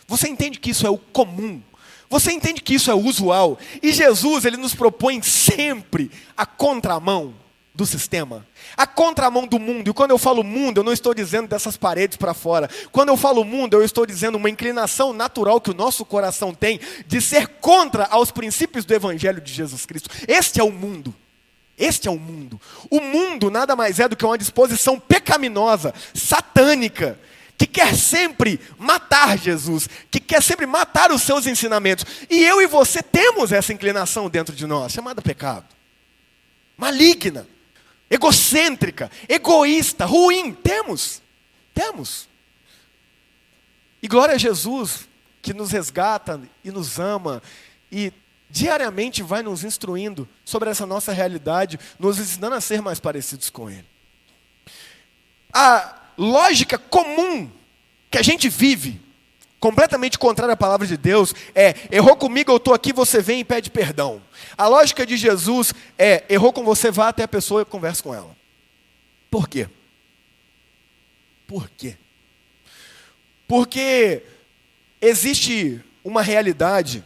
Você 0.06 0.26
entende 0.26 0.58
que 0.58 0.70
isso 0.70 0.86
é 0.86 0.90
o 0.90 0.96
comum? 0.96 1.62
Você 2.08 2.32
entende 2.32 2.62
que 2.62 2.74
isso 2.74 2.90
é 2.90 2.94
o 2.94 3.04
usual? 3.04 3.58
E 3.82 3.92
Jesus, 3.92 4.46
ele 4.46 4.56
nos 4.56 4.74
propõe 4.74 5.20
sempre 5.20 6.10
a 6.34 6.46
contramão 6.46 7.34
do 7.74 7.84
sistema, 7.84 8.46
a 8.74 8.86
contramão 8.86 9.46
do 9.46 9.58
mundo. 9.58 9.90
E 9.90 9.92
quando 9.92 10.12
eu 10.12 10.18
falo 10.18 10.42
mundo, 10.42 10.78
eu 10.78 10.84
não 10.84 10.94
estou 10.94 11.12
dizendo 11.12 11.46
dessas 11.46 11.76
paredes 11.76 12.16
para 12.16 12.32
fora. 12.32 12.70
Quando 12.90 13.10
eu 13.10 13.18
falo 13.18 13.44
mundo, 13.44 13.74
eu 13.74 13.84
estou 13.84 14.06
dizendo 14.06 14.36
uma 14.36 14.48
inclinação 14.48 15.12
natural 15.12 15.60
que 15.60 15.70
o 15.70 15.74
nosso 15.74 16.06
coração 16.06 16.54
tem 16.54 16.80
de 17.06 17.20
ser 17.20 17.48
contra 17.60 18.06
aos 18.06 18.30
princípios 18.30 18.86
do 18.86 18.94
evangelho 18.94 19.42
de 19.42 19.52
Jesus 19.52 19.84
Cristo. 19.84 20.08
Este 20.26 20.58
é 20.58 20.64
o 20.64 20.72
mundo. 20.72 21.14
Este 21.78 22.08
é 22.08 22.10
o 22.10 22.18
mundo. 22.18 22.60
O 22.90 23.00
mundo 23.00 23.50
nada 23.50 23.76
mais 23.76 24.00
é 24.00 24.08
do 24.08 24.16
que 24.16 24.24
uma 24.24 24.36
disposição 24.36 24.98
pecaminosa, 24.98 25.94
satânica, 26.12 27.18
que 27.56 27.66
quer 27.66 27.94
sempre 27.96 28.60
matar 28.78 29.38
Jesus, 29.38 29.88
que 30.10 30.20
quer 30.20 30.42
sempre 30.42 30.66
matar 30.66 31.12
os 31.12 31.22
seus 31.22 31.46
ensinamentos. 31.46 32.04
E 32.28 32.44
eu 32.44 32.60
e 32.60 32.66
você 32.66 33.02
temos 33.02 33.52
essa 33.52 33.72
inclinação 33.72 34.28
dentro 34.28 34.54
de 34.54 34.66
nós, 34.66 34.92
chamada 34.92 35.22
pecado. 35.22 35.66
Maligna 36.76 37.46
egocêntrica, 38.10 39.10
egoísta, 39.28 40.04
ruim. 40.04 40.52
Temos. 40.52 41.20
Temos. 41.74 42.28
E 44.02 44.08
glória 44.08 44.34
a 44.34 44.38
Jesus, 44.38 45.08
que 45.42 45.52
nos 45.52 45.70
resgata 45.70 46.40
e 46.64 46.70
nos 46.70 46.98
ama 46.98 47.42
e 47.90 48.12
diariamente 48.50 49.22
vai 49.22 49.42
nos 49.42 49.64
instruindo 49.64 50.28
sobre 50.44 50.70
essa 50.70 50.86
nossa 50.86 51.12
realidade, 51.12 51.78
nos 51.98 52.18
ensinando 52.18 52.54
a 52.54 52.60
ser 52.60 52.80
mais 52.80 52.98
parecidos 52.98 53.50
com 53.50 53.68
Ele. 53.70 53.84
A 55.52 55.96
lógica 56.16 56.78
comum 56.78 57.50
que 58.10 58.18
a 58.18 58.22
gente 58.22 58.48
vive, 58.48 59.00
completamente 59.60 60.18
contrária 60.18 60.54
à 60.54 60.56
palavra 60.56 60.86
de 60.86 60.96
Deus, 60.96 61.34
é: 61.54 61.74
errou 61.90 62.16
comigo, 62.16 62.50
eu 62.50 62.56
estou 62.56 62.74
aqui, 62.74 62.92
você 62.92 63.20
vem 63.20 63.40
e 63.40 63.44
pede 63.44 63.70
perdão. 63.70 64.22
A 64.56 64.66
lógica 64.66 65.04
de 65.04 65.16
Jesus 65.16 65.74
é: 65.98 66.24
errou 66.28 66.52
com 66.52 66.64
você, 66.64 66.90
vá 66.90 67.08
até 67.08 67.22
a 67.22 67.28
pessoa 67.28 67.62
e 67.62 67.66
converse 67.66 68.02
com 68.02 68.14
ela. 68.14 68.36
Por 69.30 69.48
quê? 69.48 69.68
Por 71.46 71.68
quê? 71.70 71.96
Porque 73.46 74.22
existe 75.00 75.80
uma 76.04 76.22
realidade 76.22 77.02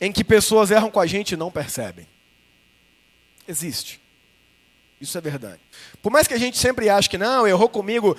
em 0.00 0.12
que 0.12 0.24
pessoas 0.24 0.70
erram 0.70 0.90
com 0.90 1.00
a 1.00 1.06
gente 1.06 1.32
e 1.32 1.36
não 1.36 1.50
percebem. 1.50 2.06
Existe. 3.46 4.00
Isso 5.00 5.16
é 5.16 5.20
verdade. 5.20 5.60
Por 6.02 6.10
mais 6.10 6.26
que 6.26 6.34
a 6.34 6.38
gente 6.38 6.58
sempre 6.58 6.88
ache 6.88 7.08
que 7.08 7.18
não, 7.18 7.46
errou 7.46 7.68
comigo, 7.68 8.16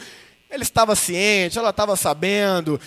ele 0.49 0.63
estava 0.63 0.95
ciente, 0.95 1.57
ela 1.57 1.69
estava 1.69 1.95
sabendo. 1.95 2.79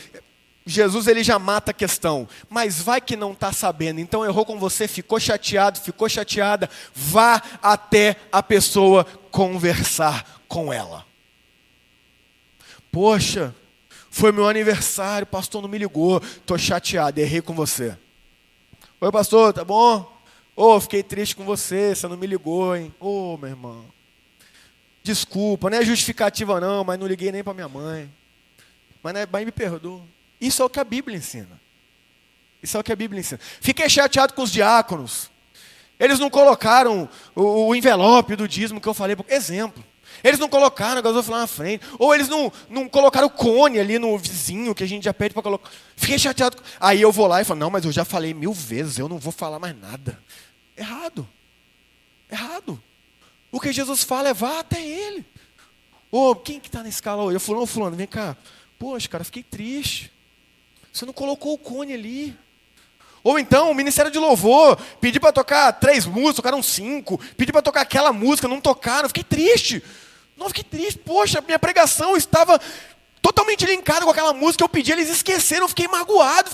Jesus 0.64 1.06
ele 1.06 1.22
já 1.24 1.38
mata 1.38 1.72
a 1.72 1.74
questão, 1.74 2.28
mas 2.48 2.80
vai 2.80 3.00
que 3.00 3.16
não 3.16 3.32
está 3.32 3.52
sabendo, 3.52 4.00
então 4.00 4.24
errou 4.24 4.46
com 4.46 4.58
você, 4.58 4.86
ficou 4.86 5.18
chateado, 5.18 5.80
ficou 5.80 6.08
chateada, 6.08 6.70
vá 6.94 7.42
até 7.60 8.16
a 8.30 8.42
pessoa 8.42 9.04
conversar 9.30 10.40
com 10.46 10.72
ela. 10.72 11.04
Poxa, 12.92 13.52
foi 14.08 14.30
meu 14.30 14.48
aniversário, 14.48 15.24
o 15.24 15.26
pastor 15.26 15.62
não 15.62 15.68
me 15.68 15.78
ligou, 15.78 16.22
estou 16.22 16.56
chateado, 16.56 17.18
errei 17.18 17.40
com 17.40 17.54
você. 17.54 17.96
Oi, 19.02 19.10
pastor, 19.10 19.52
tá 19.52 19.64
bom? 19.64 20.16
Ô, 20.54 20.76
oh, 20.76 20.80
fiquei 20.80 21.02
triste 21.02 21.34
com 21.34 21.44
você, 21.44 21.92
você 21.92 22.06
não 22.06 22.16
me 22.16 22.24
ligou, 22.24 22.76
hein? 22.76 22.94
Ô, 23.00 23.34
oh, 23.34 23.36
meu 23.36 23.50
irmão. 23.50 23.84
Desculpa, 25.02 25.68
não 25.68 25.76
é 25.76 25.84
justificativa 25.84 26.60
não, 26.60 26.84
mas 26.84 27.00
não 27.00 27.08
liguei 27.08 27.32
nem 27.32 27.42
para 27.42 27.52
minha 27.52 27.68
mãe. 27.68 28.08
Mas, 29.02 29.12
né, 29.12 29.26
mas 29.28 29.44
me 29.44 29.50
perdoa. 29.50 30.04
Isso 30.40 30.62
é 30.62 30.64
o 30.64 30.70
que 30.70 30.78
a 30.78 30.84
Bíblia 30.84 31.18
ensina. 31.18 31.60
Isso 32.62 32.76
é 32.76 32.80
o 32.80 32.84
que 32.84 32.92
a 32.92 32.94
Bíblia 32.94 33.18
ensina. 33.18 33.40
Fiquei 33.60 33.90
chateado 33.90 34.34
com 34.34 34.42
os 34.42 34.52
diáconos. 34.52 35.28
Eles 35.98 36.20
não 36.20 36.30
colocaram 36.30 37.08
o, 37.34 37.70
o 37.70 37.74
envelope 37.74 38.36
do 38.36 38.46
dízimo 38.46 38.80
que 38.80 38.88
eu 38.88 38.94
falei. 38.94 39.16
Exemplo. 39.28 39.84
Eles 40.22 40.38
não 40.38 40.48
colocaram 40.48 41.02
gasolina 41.02 41.32
lá 41.32 41.40
na 41.40 41.46
frente. 41.46 41.84
Ou 41.98 42.14
eles 42.14 42.28
não, 42.28 42.52
não 42.68 42.88
colocaram 42.88 43.26
o 43.26 43.30
cone 43.30 43.78
ali 43.78 43.98
no 43.98 44.16
vizinho 44.18 44.74
que 44.74 44.84
a 44.84 44.86
gente 44.86 45.04
já 45.04 45.14
pede 45.14 45.34
para 45.34 45.42
colocar. 45.42 45.70
Fiquei 45.96 46.18
chateado. 46.18 46.56
Aí 46.80 47.00
eu 47.00 47.10
vou 47.10 47.26
lá 47.26 47.40
e 47.40 47.44
falo, 47.44 47.60
não, 47.60 47.70
mas 47.70 47.84
eu 47.84 47.92
já 47.92 48.04
falei 48.04 48.32
mil 48.34 48.52
vezes, 48.52 48.98
eu 48.98 49.08
não 49.08 49.18
vou 49.18 49.32
falar 49.32 49.58
mais 49.58 49.78
nada. 49.78 50.18
Errado. 50.76 51.28
Errado. 52.30 52.82
O 53.50 53.60
que 53.60 53.72
Jesus 53.72 54.02
fala 54.02 54.30
é 54.30 54.34
vá 54.34 54.60
até 54.60 54.80
ele. 54.80 55.24
Ô, 56.10 56.30
oh, 56.30 56.36
quem 56.36 56.60
que 56.60 56.68
está 56.68 56.82
na 56.82 56.88
escala 56.88 57.22
hoje? 57.22 57.36
Eu 57.36 57.40
fulano, 57.40 57.66
fulano, 57.66 57.96
vem 57.96 58.06
cá. 58.06 58.36
Poxa, 58.78 59.08
cara, 59.08 59.24
fiquei 59.24 59.42
triste. 59.42 60.12
Você 60.92 61.06
não 61.06 61.12
colocou 61.12 61.54
o 61.54 61.58
cone 61.58 61.92
ali. 61.92 62.36
Ou 63.24 63.38
então, 63.38 63.70
o 63.70 63.74
Ministério 63.74 64.10
de 64.10 64.18
Louvor, 64.18 64.76
pedi 65.00 65.20
para 65.20 65.32
tocar 65.32 65.72
três 65.72 66.04
músicas, 66.04 66.36
tocaram 66.36 66.62
cinco. 66.62 67.18
Pedi 67.36 67.52
para 67.52 67.62
tocar 67.62 67.82
aquela 67.82 68.12
música, 68.12 68.48
não 68.48 68.60
tocaram. 68.60 69.08
Fiquei 69.08 69.22
triste. 69.22 69.82
Não, 70.36 70.48
fiquei 70.48 70.64
triste. 70.64 70.98
Poxa, 70.98 71.40
minha 71.40 71.58
pregação 71.58 72.16
estava 72.16 72.60
totalmente 73.20 73.64
linkada 73.64 74.04
com 74.04 74.10
aquela 74.10 74.32
música. 74.32 74.64
Eu 74.64 74.68
pedi, 74.68 74.92
eles 74.92 75.08
esqueceram. 75.08 75.68
Fiquei 75.68 75.88
magoado. 75.88 76.50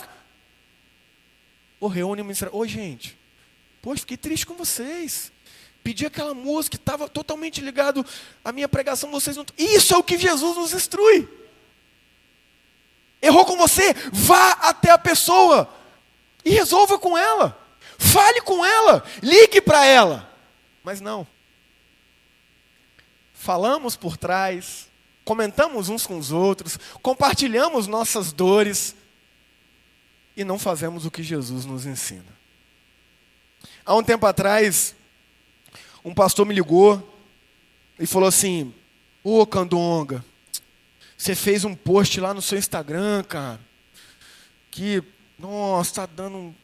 Oh, 1.80 1.88
reúne 1.88 2.22
o 2.22 2.24
Ministério. 2.24 2.54
Ô, 2.54 2.66
gente. 2.66 3.18
Poxa, 3.80 4.00
fiquei 4.00 4.16
triste 4.16 4.44
com 4.46 4.54
vocês. 4.54 5.32
Pedi 5.82 6.04
aquela 6.04 6.34
música, 6.34 6.76
estava 6.76 7.08
totalmente 7.08 7.60
ligado 7.60 8.04
à 8.44 8.52
minha 8.52 8.68
pregação. 8.68 9.10
Vocês 9.10 9.36
não. 9.36 9.46
Isso 9.56 9.94
é 9.94 9.96
o 9.96 10.02
que 10.02 10.18
Jesus 10.18 10.56
nos 10.56 10.72
instrui. 10.74 11.28
Errou 13.22 13.44
com 13.44 13.56
você? 13.56 13.94
Vá 14.12 14.52
até 14.52 14.90
a 14.90 14.98
pessoa 14.98 15.72
e 16.44 16.50
resolva 16.50 16.98
com 16.98 17.16
ela. 17.16 17.58
Fale 17.98 18.40
com 18.42 18.64
ela, 18.64 19.04
ligue 19.22 19.60
para 19.60 19.84
ela. 19.84 20.30
Mas 20.84 21.00
não. 21.00 21.26
Falamos 23.40 23.94
por 23.94 24.16
trás, 24.16 24.88
comentamos 25.24 25.88
uns 25.88 26.04
com 26.04 26.18
os 26.18 26.32
outros, 26.32 26.76
compartilhamos 27.00 27.86
nossas 27.86 28.32
dores 28.32 28.96
e 30.36 30.42
não 30.42 30.58
fazemos 30.58 31.06
o 31.06 31.10
que 31.10 31.22
Jesus 31.22 31.64
nos 31.64 31.86
ensina. 31.86 32.36
Há 33.86 33.94
um 33.94 34.02
tempo 34.02 34.26
atrás, 34.26 34.92
um 36.04 36.12
pastor 36.12 36.44
me 36.44 36.52
ligou 36.52 37.16
e 37.96 38.06
falou 38.08 38.28
assim: 38.28 38.74
Ô 39.22 39.46
Candonga, 39.46 40.24
você 41.16 41.36
fez 41.36 41.64
um 41.64 41.76
post 41.76 42.20
lá 42.20 42.34
no 42.34 42.42
seu 42.42 42.58
Instagram, 42.58 43.22
cara, 43.22 43.60
que 44.68 45.00
nossa, 45.38 45.90
está 45.90 46.06
dando 46.06 46.36
um 46.36 46.54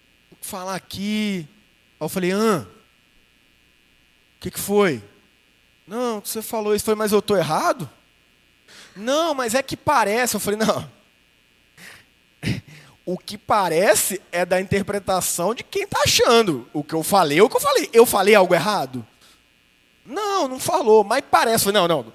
falar 0.40 0.74
aqui. 0.74 1.46
Aí 2.00 2.04
eu 2.04 2.08
falei, 2.08 2.32
ah, 2.32 2.66
o 2.66 4.40
que, 4.40 4.50
que 4.50 4.58
foi? 4.58 5.00
Não, 5.86 6.20
você 6.20 6.40
falou 6.40 6.74
isso, 6.74 6.84
foi, 6.84 6.94
mas 6.94 7.12
eu 7.12 7.18
estou 7.18 7.36
errado? 7.36 7.88
Não, 8.96 9.34
mas 9.34 9.54
é 9.54 9.62
que 9.62 9.76
parece. 9.76 10.36
Eu 10.36 10.40
falei, 10.40 10.58
não. 10.58 10.90
O 13.06 13.18
que 13.18 13.36
parece 13.36 14.18
é 14.32 14.46
da 14.46 14.58
interpretação 14.58 15.54
de 15.54 15.62
quem 15.62 15.82
está 15.82 16.00
achando. 16.04 16.66
O 16.72 16.82
que 16.82 16.94
eu 16.94 17.02
falei 17.02 17.38
é 17.38 17.42
o 17.42 17.50
que 17.50 17.56
eu 17.56 17.60
falei. 17.60 17.90
Eu 17.92 18.06
falei 18.06 18.34
algo 18.34 18.54
errado? 18.54 19.06
Não, 20.06 20.48
não 20.48 20.58
falou, 20.58 21.04
mas 21.04 21.22
parece. 21.30 21.70
Não, 21.70 21.86
não. 21.86 22.12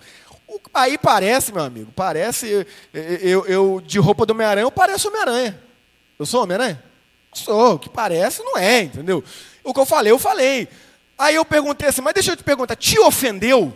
Aí 0.73 0.97
parece, 0.97 1.53
meu 1.53 1.63
amigo, 1.63 1.91
parece. 1.95 2.65
Eu, 2.91 3.45
eu 3.45 3.81
de 3.85 3.99
roupa 3.99 4.25
do 4.25 4.31
Homem-Aranha, 4.31 4.65
eu 4.65 4.71
pareço 4.71 5.09
Homem-Aranha. 5.09 5.61
Eu 6.17 6.25
sou 6.25 6.41
Homem-Aranha? 6.41 6.83
Sou, 7.33 7.75
o 7.75 7.79
que 7.79 7.89
parece 7.89 8.41
não 8.41 8.57
é, 8.57 8.81
entendeu? 8.81 9.23
O 9.63 9.73
que 9.73 9.79
eu 9.79 9.85
falei, 9.85 10.11
eu 10.11 10.17
falei. 10.17 10.67
Aí 11.19 11.35
eu 11.35 11.43
perguntei 11.43 11.89
assim, 11.89 11.99
mas 11.99 12.13
deixa 12.13 12.31
eu 12.31 12.37
te 12.37 12.43
perguntar, 12.45 12.77
te 12.77 12.97
ofendeu? 12.97 13.75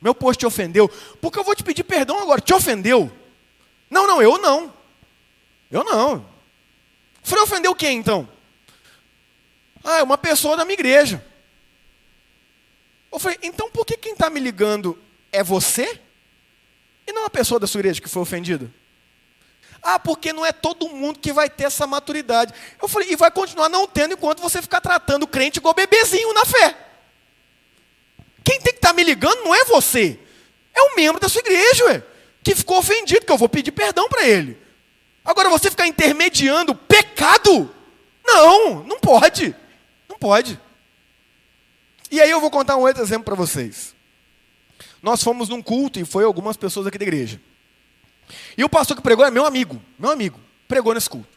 Meu 0.00 0.14
post 0.14 0.38
te 0.38 0.46
ofendeu? 0.46 0.88
Porque 1.20 1.38
eu 1.38 1.44
vou 1.44 1.54
te 1.54 1.62
pedir 1.62 1.84
perdão 1.84 2.18
agora, 2.18 2.40
te 2.40 2.54
ofendeu? 2.54 3.12
Não, 3.90 4.06
não, 4.06 4.22
eu 4.22 4.38
não. 4.38 4.72
Eu 5.70 5.84
não. 5.84 6.26
Falei, 7.22 7.44
ofendeu 7.44 7.74
quem 7.74 7.98
então? 7.98 8.26
Ah, 9.84 9.98
é 9.98 10.02
uma 10.02 10.16
pessoa 10.16 10.56
da 10.56 10.64
minha 10.64 10.72
igreja. 10.72 11.22
Eu 13.12 13.18
falei, 13.18 13.38
então 13.42 13.70
por 13.70 13.84
que 13.84 13.98
quem 13.98 14.14
está 14.14 14.30
me 14.30 14.40
ligando 14.40 14.98
é 15.30 15.44
você? 15.44 16.00
E 17.06 17.12
não 17.12 17.26
a 17.26 17.30
pessoa 17.30 17.60
da 17.60 17.66
sua 17.66 17.80
igreja 17.80 18.00
que 18.00 18.08
foi 18.08 18.22
ofendida? 18.22 18.72
Ah, 19.82 19.98
porque 19.98 20.32
não 20.32 20.46
é 20.46 20.52
todo 20.52 20.88
mundo 20.88 21.18
que 21.18 21.32
vai 21.32 21.50
ter 21.50 21.64
essa 21.64 21.86
maturidade. 21.86 22.54
Eu 22.80 22.86
falei, 22.86 23.10
e 23.10 23.16
vai 23.16 23.30
continuar 23.30 23.68
não 23.68 23.86
tendo 23.86 24.14
enquanto 24.14 24.40
você 24.40 24.62
ficar 24.62 24.80
tratando 24.80 25.24
o 25.24 25.26
crente 25.26 25.58
igual 25.58 25.74
bebezinho 25.74 26.32
na 26.32 26.44
fé. 26.44 26.76
Quem 28.44 28.60
tem 28.60 28.72
que 28.72 28.78
estar 28.78 28.88
tá 28.88 28.94
me 28.94 29.02
ligando 29.02 29.42
não 29.42 29.54
é 29.54 29.64
você. 29.64 30.18
É 30.72 30.82
o 30.82 30.96
membro 30.96 31.20
da 31.20 31.28
sua 31.28 31.40
igreja, 31.40 31.84
ué, 31.86 32.02
que 32.44 32.54
ficou 32.54 32.78
ofendido, 32.78 33.26
que 33.26 33.32
eu 33.32 33.38
vou 33.38 33.48
pedir 33.48 33.72
perdão 33.72 34.08
para 34.08 34.24
ele. 34.24 34.56
Agora 35.24 35.48
você 35.48 35.70
ficar 35.70 35.86
intermediando 35.86 36.74
pecado? 36.74 37.72
Não, 38.24 38.84
não 38.84 39.00
pode. 39.00 39.54
Não 40.08 40.16
pode. 40.16 40.60
E 42.10 42.20
aí 42.20 42.30
eu 42.30 42.40
vou 42.40 42.50
contar 42.50 42.76
um 42.76 42.80
outro 42.80 43.02
exemplo 43.02 43.24
para 43.24 43.34
vocês. 43.34 43.94
Nós 45.02 45.22
fomos 45.22 45.48
num 45.48 45.62
culto 45.62 45.98
e 45.98 46.04
foi 46.04 46.24
algumas 46.24 46.56
pessoas 46.56 46.86
aqui 46.86 46.98
da 46.98 47.04
igreja. 47.04 47.40
E 48.56 48.64
o 48.64 48.68
pastor 48.68 48.96
que 48.96 49.02
pregou 49.02 49.24
é 49.24 49.30
meu 49.30 49.44
amigo, 49.44 49.80
meu 49.98 50.10
amigo, 50.10 50.38
pregou 50.68 50.94
nesse 50.94 51.08
culto. 51.10 51.28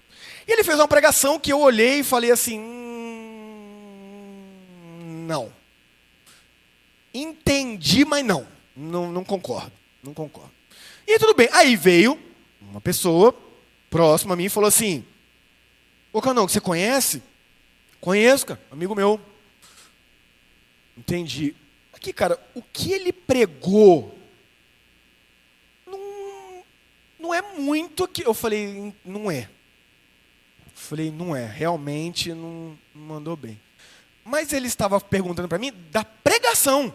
E 0.48 0.51
ele 0.51 0.63
fez 0.63 0.77
uma 0.77 0.88
pregação 0.88 1.39
que 1.39 1.51
eu 1.51 1.60
olhei 1.60 2.00
e 2.00 2.04
falei 2.04 2.32
assim: 2.32 2.60
hum, 2.60 3.75
não. 5.27 5.51
Entendi, 7.13 8.06
mas 8.06 8.24
não. 8.25 8.48
não. 8.75 9.12
Não 9.12 9.24
concordo. 9.24 9.72
Não 10.04 10.13
concordo. 10.13 10.51
E 11.08 11.18
tudo 11.18 11.34
bem. 11.34 11.50
Aí 11.51 11.75
veio 11.75 12.20
uma 12.62 12.82
pessoa 12.82 13.36
próxima 13.89 14.34
a 14.34 14.38
mim 14.38 14.46
e 14.46 14.50
falou 14.50 14.68
assim: 14.68 15.06
Ô 16.13 16.22
Canão, 16.22 16.48
você 16.48 16.62
conhece? 16.62 17.22
Conheço, 18.00 18.46
cara, 18.46 18.62
amigo 18.72 18.94
meu. 18.94 19.20
Entendi. 20.98 21.56
Aqui, 21.92 22.13
cara, 22.13 22.39
o 22.54 22.62
que 22.62 22.92
ele 22.94 23.12
pregou 23.12 24.14
não 27.25 27.34
é 27.34 27.41
muito 27.41 28.08
que. 28.08 28.25
Eu 28.25 28.34
falei, 28.34 28.94
não 29.03 29.32
é. 29.32 29.50
Falei, 30.75 31.12
não 31.12 31.36
é, 31.36 31.46
realmente 31.46 32.34
não, 32.34 32.77
mandou 32.94 33.36
bem. 33.36 33.60
Mas 34.24 34.53
ele 34.53 34.67
estava 34.67 35.00
perguntando 35.01 35.48
para 35.48 35.58
mim 35.58 35.74
da 35.89 36.03
pregação. 36.03 36.94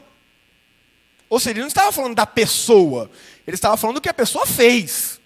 Ou 1.28 1.40
seja, 1.40 1.50
ele 1.50 1.60
não 1.60 1.68
estava 1.68 1.90
falando 1.90 2.14
da 2.14 2.26
pessoa, 2.26 3.10
ele 3.46 3.54
estava 3.54 3.76
falando 3.76 3.96
do 3.96 4.00
que 4.00 4.08
a 4.08 4.14
pessoa 4.14 4.46
fez. 4.46 5.20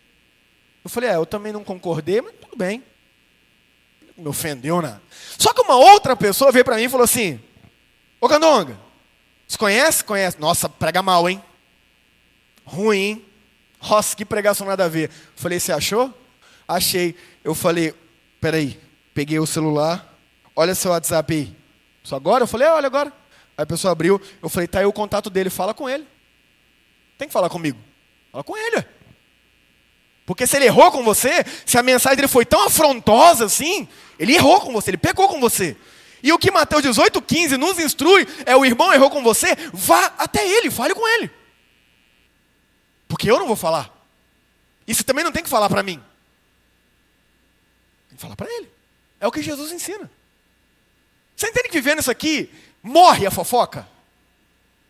Eu 0.83 0.91
falei, 0.91 1.11
é, 1.11 1.17
eu 1.17 1.27
também 1.27 1.53
não 1.53 1.65
concordei, 1.65 2.21
mas 2.21 2.35
tudo 2.41 2.57
bem. 2.57 2.83
Não 4.17 4.25
me 4.25 4.31
ofendeu 4.31 4.81
nada. 4.81 5.03
Só 5.39 5.53
que 5.53 5.61
uma 5.63 5.77
outra 5.77 6.15
pessoa 6.15 6.53
veio 6.53 6.65
para 6.65 6.77
mim 6.77 6.85
e 6.85 6.89
falou 6.89 7.05
assim: 7.05 7.41
Ô 8.21 8.29
Candonga, 8.29 8.79
você 9.49 9.59
conhece? 9.59 10.05
Conhece. 10.05 10.39
Nossa, 10.39 10.69
prega 10.69 11.03
mal, 11.03 11.29
hein? 11.29 11.43
Ruim, 12.65 12.99
hein? 12.99 13.25
Nossa, 13.89 14.17
que 14.17 14.25
pregação 14.25 14.67
nada 14.67 14.85
a 14.85 14.89
ver. 14.89 15.11
Falei, 15.37 15.61
você 15.61 15.73
achou? 15.73 16.13
Achei. 16.67 17.15
Eu 17.43 17.55
falei, 17.55 17.95
peraí. 18.41 18.81
Peguei 19.13 19.39
o 19.39 19.47
celular, 19.47 20.13
olha 20.57 20.75
seu 20.75 20.91
WhatsApp 20.91 21.33
aí. 21.33 21.57
Só 22.03 22.17
agora? 22.17 22.43
Eu 22.43 22.49
falei, 22.49 22.67
é, 22.67 22.73
olha 22.73 22.87
agora. 22.87 23.13
Aí 23.57 23.63
a 23.63 23.67
pessoa 23.67 23.93
abriu, 23.93 24.21
eu 24.43 24.49
falei, 24.49 24.67
tá 24.67 24.81
aí 24.81 24.87
o 24.87 24.93
contato 24.93 25.31
dele, 25.31 25.51
fala 25.51 25.73
com 25.73 25.89
ele. 25.89 26.05
Tem 27.17 27.29
que 27.29 27.33
falar 27.33 27.49
comigo. 27.49 27.79
Fala 28.33 28.43
com 28.43 28.57
ele. 28.57 28.85
Porque 30.27 30.47
se 30.47 30.57
ele 30.57 30.65
errou 30.65 30.91
com 30.91 31.05
você, 31.05 31.45
se 31.65 31.79
a 31.79 31.83
mensagem 31.83 32.17
dele 32.17 32.29
foi 32.29 32.45
tão 32.45 32.65
afrontosa 32.65 33.45
assim, 33.45 33.87
ele 34.19 34.35
errou 34.35 34.61
com 34.61 34.73
você, 34.73 34.91
ele 34.91 34.97
pecou 34.97 35.29
com 35.29 35.39
você. 35.39 35.77
E 36.23 36.33
o 36.33 36.39
que 36.39 36.51
Mateus 36.51 36.83
18,15 36.83 37.57
nos 37.57 37.79
instrui 37.79 38.27
é 38.47 38.57
o 38.57 38.65
irmão 38.65 38.93
errou 38.93 39.11
com 39.11 39.23
você, 39.23 39.55
vá 39.73 40.13
até 40.19 40.45
ele, 40.45 40.71
fale 40.71 40.95
com 40.95 41.07
ele. 41.07 41.31
Porque 43.15 43.31
eu 43.31 43.39
não 43.39 43.47
vou 43.47 43.55
falar. 43.55 43.97
E 44.89 44.93
você 44.93 45.05
também 45.05 45.23
não 45.23 45.31
tem 45.31 45.45
que 45.45 45.49
falar 45.49 45.69
para 45.69 45.85
mim. 45.85 46.03
Tem 48.09 48.17
que 48.17 48.21
falar 48.21 48.35
para 48.35 48.53
ele. 48.53 48.69
É 49.21 49.27
o 49.29 49.31
que 49.31 49.41
Jesus 49.41 49.71
ensina. 49.71 50.11
Você 51.37 51.47
entende 51.47 51.69
que 51.69 51.81
vivendo 51.81 52.01
isso 52.01 52.11
aqui, 52.11 52.53
morre 52.83 53.25
a 53.25 53.31
fofoca? 53.31 53.89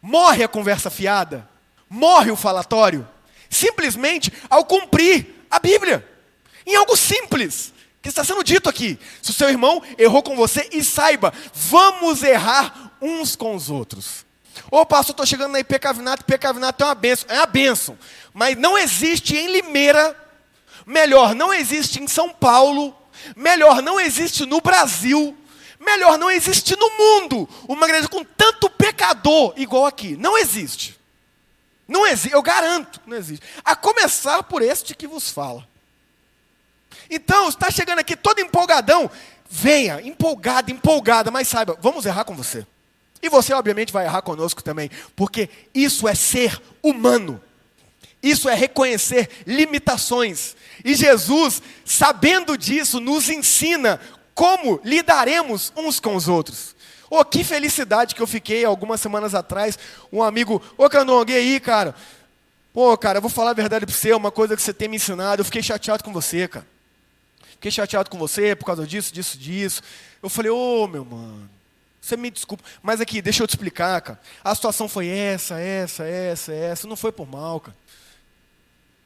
Morre 0.00 0.42
a 0.42 0.48
conversa 0.48 0.88
fiada? 0.88 1.46
Morre 1.86 2.30
o 2.30 2.36
falatório? 2.36 3.06
Simplesmente 3.50 4.32
ao 4.48 4.64
cumprir 4.64 5.26
a 5.50 5.58
Bíblia. 5.58 6.02
Em 6.64 6.74
algo 6.76 6.96
simples 6.96 7.74
que 8.00 8.08
está 8.08 8.24
sendo 8.24 8.42
dito 8.42 8.70
aqui. 8.70 8.98
Se 9.20 9.32
o 9.32 9.34
seu 9.34 9.50
irmão 9.50 9.82
errou 9.98 10.22
com 10.22 10.34
você, 10.34 10.66
e 10.72 10.82
saiba, 10.82 11.30
vamos 11.52 12.22
errar 12.22 12.96
uns 13.02 13.36
com 13.36 13.54
os 13.54 13.68
outros. 13.68 14.23
Ô 14.70 14.84
pastor, 14.84 15.12
estou 15.12 15.26
chegando 15.26 15.52
na 15.52 15.60
IP 15.60 15.78
Cavinato, 15.78 16.22
IP 16.22 16.38
Cavinato 16.38 16.82
é 16.82 16.86
uma 16.86 16.94
benção. 16.94 17.26
É 17.28 17.38
uma 17.38 17.46
benção. 17.46 17.98
Mas 18.32 18.56
não 18.56 18.76
existe 18.76 19.36
em 19.36 19.52
Limeira, 19.52 20.16
melhor, 20.86 21.34
não 21.34 21.52
existe 21.52 22.02
em 22.02 22.08
São 22.08 22.30
Paulo, 22.30 22.96
melhor, 23.36 23.82
não 23.82 24.00
existe 24.00 24.44
no 24.44 24.60
Brasil, 24.60 25.36
melhor, 25.78 26.18
não 26.18 26.30
existe 26.30 26.76
no 26.76 26.90
mundo 26.90 27.48
uma 27.68 27.86
igreja 27.86 28.08
com 28.08 28.24
tanto 28.24 28.68
pecador 28.70 29.52
igual 29.56 29.86
aqui. 29.86 30.16
Não 30.16 30.36
existe. 30.36 30.98
Não 31.86 32.06
existe, 32.06 32.32
eu 32.32 32.42
garanto, 32.42 33.00
não 33.06 33.16
existe. 33.16 33.44
A 33.64 33.76
começar 33.76 34.42
por 34.44 34.62
este 34.62 34.94
que 34.94 35.06
vos 35.06 35.30
fala. 35.30 35.66
Então, 37.10 37.48
está 37.48 37.70
chegando 37.70 37.98
aqui 37.98 38.16
todo 38.16 38.40
empolgadão, 38.40 39.10
venha, 39.48 40.00
empolgado, 40.02 40.70
empolgada, 40.70 41.30
mas 41.30 41.48
saiba, 41.48 41.76
vamos 41.80 42.06
errar 42.06 42.24
com 42.24 42.34
você. 42.34 42.66
E 43.24 43.28
você, 43.30 43.54
obviamente, 43.54 43.90
vai 43.90 44.04
errar 44.04 44.20
conosco 44.20 44.62
também, 44.62 44.90
porque 45.16 45.48
isso 45.74 46.06
é 46.06 46.14
ser 46.14 46.60
humano. 46.82 47.40
Isso 48.22 48.50
é 48.50 48.54
reconhecer 48.54 49.30
limitações. 49.46 50.54
E 50.84 50.94
Jesus, 50.94 51.62
sabendo 51.86 52.58
disso, 52.58 53.00
nos 53.00 53.30
ensina 53.30 53.98
como 54.34 54.78
lidaremos 54.84 55.72
uns 55.74 55.98
com 55.98 56.14
os 56.14 56.28
outros. 56.28 56.76
Oh, 57.08 57.24
que 57.24 57.42
felicidade 57.42 58.14
que 58.14 58.20
eu 58.20 58.26
fiquei 58.26 58.62
algumas 58.62 59.00
semanas 59.00 59.34
atrás. 59.34 59.78
Um 60.12 60.22
amigo, 60.22 60.60
ô 60.76 60.86
Canon, 60.90 61.24
e 61.26 61.34
aí, 61.34 61.58
cara? 61.60 61.94
Pô, 62.74 62.94
cara, 62.98 63.16
eu 63.16 63.22
vou 63.22 63.30
falar 63.30 63.52
a 63.52 63.54
verdade 63.54 63.86
para 63.86 63.94
você, 63.94 64.12
uma 64.12 64.30
coisa 64.30 64.54
que 64.54 64.60
você 64.60 64.74
tem 64.74 64.86
me 64.86 64.96
ensinado. 64.96 65.40
Eu 65.40 65.46
fiquei 65.46 65.62
chateado 65.62 66.04
com 66.04 66.12
você, 66.12 66.46
cara. 66.46 66.66
Fiquei 67.52 67.70
chateado 67.70 68.10
com 68.10 68.18
você 68.18 68.54
por 68.54 68.66
causa 68.66 68.86
disso, 68.86 69.14
disso, 69.14 69.38
disso. 69.38 69.82
Eu 70.22 70.28
falei, 70.28 70.50
ô 70.50 70.82
oh, 70.82 70.86
meu 70.86 71.06
mano, 71.06 71.53
você 72.04 72.16
me 72.16 72.30
desculpa. 72.30 72.62
Mas 72.82 73.00
aqui, 73.00 73.22
deixa 73.22 73.42
eu 73.42 73.46
te 73.46 73.50
explicar, 73.50 74.00
cara. 74.02 74.20
A 74.42 74.54
situação 74.54 74.88
foi 74.88 75.08
essa, 75.08 75.58
essa, 75.58 76.04
essa, 76.04 76.52
essa. 76.52 76.86
Não 76.86 76.96
foi 76.96 77.10
por 77.10 77.26
mal, 77.26 77.60
cara. 77.60 77.76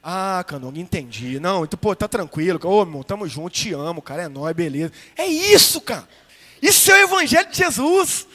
Ah, 0.03 0.43
Canon, 0.45 0.71
entendi. 0.75 1.39
Não, 1.39 1.63
então, 1.63 1.77
pô, 1.77 1.95
tá 1.95 2.07
tranquilo. 2.07 2.59
Ô, 2.63 2.81
irmão, 2.81 3.03
tamo 3.03 3.27
junto, 3.27 3.51
te 3.51 3.73
amo, 3.73 4.01
cara, 4.01 4.23
é 4.23 4.27
nóis, 4.27 4.55
beleza. 4.55 4.91
É 5.17 5.25
isso, 5.25 5.79
cara. 5.79 6.07
Isso 6.61 6.91
é 6.91 6.95
o 6.95 7.07
evangelho 7.07 7.49
de 7.49 7.57
Jesus. 7.57 8.27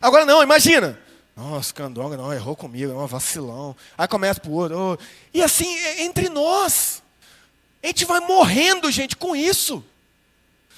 Agora 0.00 0.24
não, 0.24 0.42
imagina. 0.42 0.98
Nossa, 1.36 1.72
Candonga, 1.72 2.16
não, 2.16 2.32
errou 2.32 2.56
comigo, 2.56 2.92
não, 2.92 3.06
vacilão. 3.06 3.76
Aí 3.96 4.08
começa 4.08 4.40
pro 4.40 4.50
outro. 4.52 4.76
Oh. 4.76 4.98
E 5.32 5.42
assim, 5.42 5.72
é 5.78 6.02
entre 6.02 6.28
nós. 6.28 7.02
A 7.82 7.86
gente 7.86 8.04
vai 8.04 8.20
morrendo, 8.20 8.90
gente, 8.90 9.16
com 9.16 9.34
isso. 9.34 9.84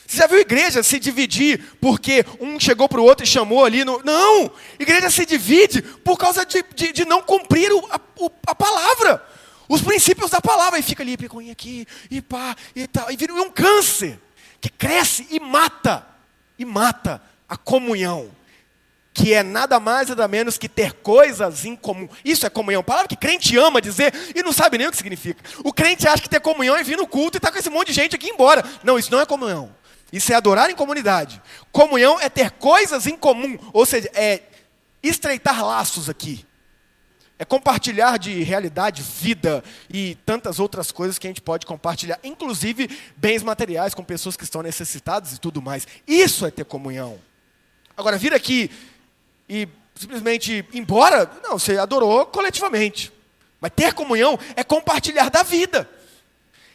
Você 0.07 0.19
já 0.19 0.27
viu 0.27 0.41
igreja 0.41 0.83
se 0.83 0.99
dividir 0.99 1.77
porque 1.81 2.25
um 2.41 2.59
chegou 2.61 2.88
para 2.88 3.01
o 3.01 3.05
outro 3.05 3.25
e 3.25 3.27
chamou 3.27 3.65
ali? 3.65 3.85
No... 3.85 4.03
Não! 4.05 4.51
Igreja 4.79 5.11
se 5.11 5.25
divide 5.25 5.81
por 5.81 6.19
causa 6.19 6.45
de, 6.45 6.65
de, 6.75 6.93
de 6.93 7.05
não 7.05 7.23
cumprir 7.23 7.73
o, 7.73 7.79
a, 7.91 8.01
o, 8.19 8.31
a, 8.47 8.55
palavra. 8.55 9.25
Os 9.69 9.81
princípios 9.81 10.31
da 10.31 10.41
palavra. 10.41 10.79
E 10.79 10.83
fica 10.83 11.03
ali, 11.03 11.17
picuinha 11.17 11.53
aqui, 11.53 11.87
e 12.11 12.21
pá, 12.21 12.55
e 12.77 12.87
tal. 12.87 13.11
E 13.11 13.17
vira 13.17 13.33
um 13.33 13.51
câncer 13.51 14.19
que 14.61 14.69
cresce 14.69 15.27
e 15.31 15.41
mata 15.41 16.07
e 16.59 16.65
mata 16.65 17.21
a 17.49 17.57
comunhão, 17.57 18.31
que 19.12 19.35
é 19.35 19.43
nada 19.43 19.81
mais 19.81 20.09
nada 20.09 20.27
menos 20.29 20.57
que 20.57 20.69
ter 20.69 20.93
coisas 20.95 21.65
em 21.65 21.75
comum. 21.75 22.09
Isso 22.25 22.47
é 22.47 22.51
comunhão, 22.51 22.83
palavra 22.83 23.09
que 23.09 23.17
crente 23.17 23.57
ama 23.57 23.81
dizer 23.81 24.12
e 24.35 24.43
não 24.43 24.53
sabe 24.53 24.79
nem 24.79 24.87
o 24.87 24.91
que 24.91 24.97
significa. 24.97 25.43
O 25.65 25.73
crente 25.73 26.07
acha 26.07 26.23
que 26.23 26.29
ter 26.29 26.41
comunhão 26.41 26.77
é 26.77 26.83
vir 26.83 26.97
no 26.97 27.07
culto 27.07 27.37
e 27.37 27.38
estar 27.38 27.49
tá 27.49 27.53
com 27.53 27.59
esse 27.59 27.69
monte 27.69 27.88
de 27.88 27.95
gente 27.95 28.15
aqui 28.15 28.29
embora. 28.29 28.65
Não, 28.85 28.99
isso 28.99 29.11
não 29.11 29.21
é 29.21 29.27
comunhão. 29.27 29.75
Isso 30.12 30.33
é 30.33 30.37
adorar 30.37 30.70
em 30.70 30.75
comunidade. 30.75 31.40
Comunhão 31.70 32.20
é 32.20 32.29
ter 32.29 32.51
coisas 32.53 33.07
em 33.07 33.16
comum, 33.16 33.59
ou 33.72 33.87
seja, 33.87 34.11
é 34.14 34.42
estreitar 35.03 35.64
laços 35.64 36.09
aqui 36.09 36.46
é 37.42 37.44
compartilhar 37.44 38.18
de 38.18 38.40
realidade, 38.44 39.03
vida 39.03 39.64
e 39.92 40.16
tantas 40.25 40.61
outras 40.61 40.92
coisas 40.92 41.18
que 41.18 41.27
a 41.27 41.31
gente 41.31 41.40
pode 41.40 41.66
compartilhar, 41.66 42.16
inclusive 42.22 42.88
bens 43.16 43.42
materiais 43.42 43.94
com 43.94 44.05
pessoas 44.05 44.37
que 44.37 44.44
estão 44.44 44.62
necessitadas 44.62 45.33
e 45.33 45.40
tudo 45.40 45.61
mais. 45.61 45.85
Isso 46.07 46.46
é 46.46 46.53
ter 46.53 46.64
comunhão. 46.64 47.18
Agora, 47.96 48.16
vir 48.16 48.33
aqui 48.33 48.70
e 49.48 49.68
simplesmente 49.96 50.53
ir 50.53 50.66
embora, 50.72 51.29
não, 51.42 51.59
você 51.59 51.77
adorou 51.79 52.25
coletivamente. 52.27 53.12
Mas 53.61 53.72
ter 53.75 53.92
comunhão 53.92 54.38
é 54.55 54.62
compartilhar 54.62 55.29
da 55.29 55.42
vida. 55.42 55.90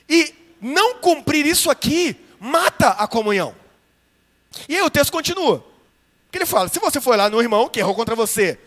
E 0.09 0.35
não 0.59 0.95
cumprir 0.95 1.45
isso 1.45 1.71
aqui 1.71 2.13
mata 2.39 2.89
a 2.89 3.07
comunhão. 3.07 3.55
E 4.67 4.75
aí 4.75 4.81
o 4.81 4.89
texto 4.89 5.11
continua. 5.11 5.63
Que 6.31 6.37
ele 6.37 6.45
fala: 6.45 6.69
se 6.69 6.79
você 6.79 6.99
foi 6.99 7.17
lá 7.17 7.29
no 7.29 7.41
irmão 7.41 7.69
que 7.69 7.79
errou 7.79 7.95
contra 7.95 8.15
você, 8.15 8.59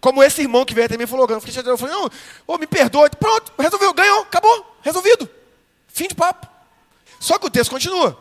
como 0.00 0.22
esse 0.22 0.40
irmão 0.40 0.64
que 0.64 0.74
veio 0.74 0.86
até 0.86 0.96
mim 0.96 1.06
falou, 1.06 1.28
eu 1.28 1.40
fiquei 1.40 1.54
chateado, 1.54 1.74
eu 1.74 1.78
falei, 1.78 1.94
não, 1.94 2.10
oh, 2.46 2.58
me 2.58 2.66
perdoe. 2.66 3.10
Pronto, 3.10 3.52
resolveu, 3.58 3.92
ganhou, 3.92 4.22
acabou, 4.22 4.78
resolvido. 4.82 5.28
Fim 5.88 6.08
de 6.08 6.14
papo. 6.14 6.48
Só 7.18 7.38
que 7.38 7.46
o 7.46 7.50
texto 7.50 7.70
continua. 7.70 8.18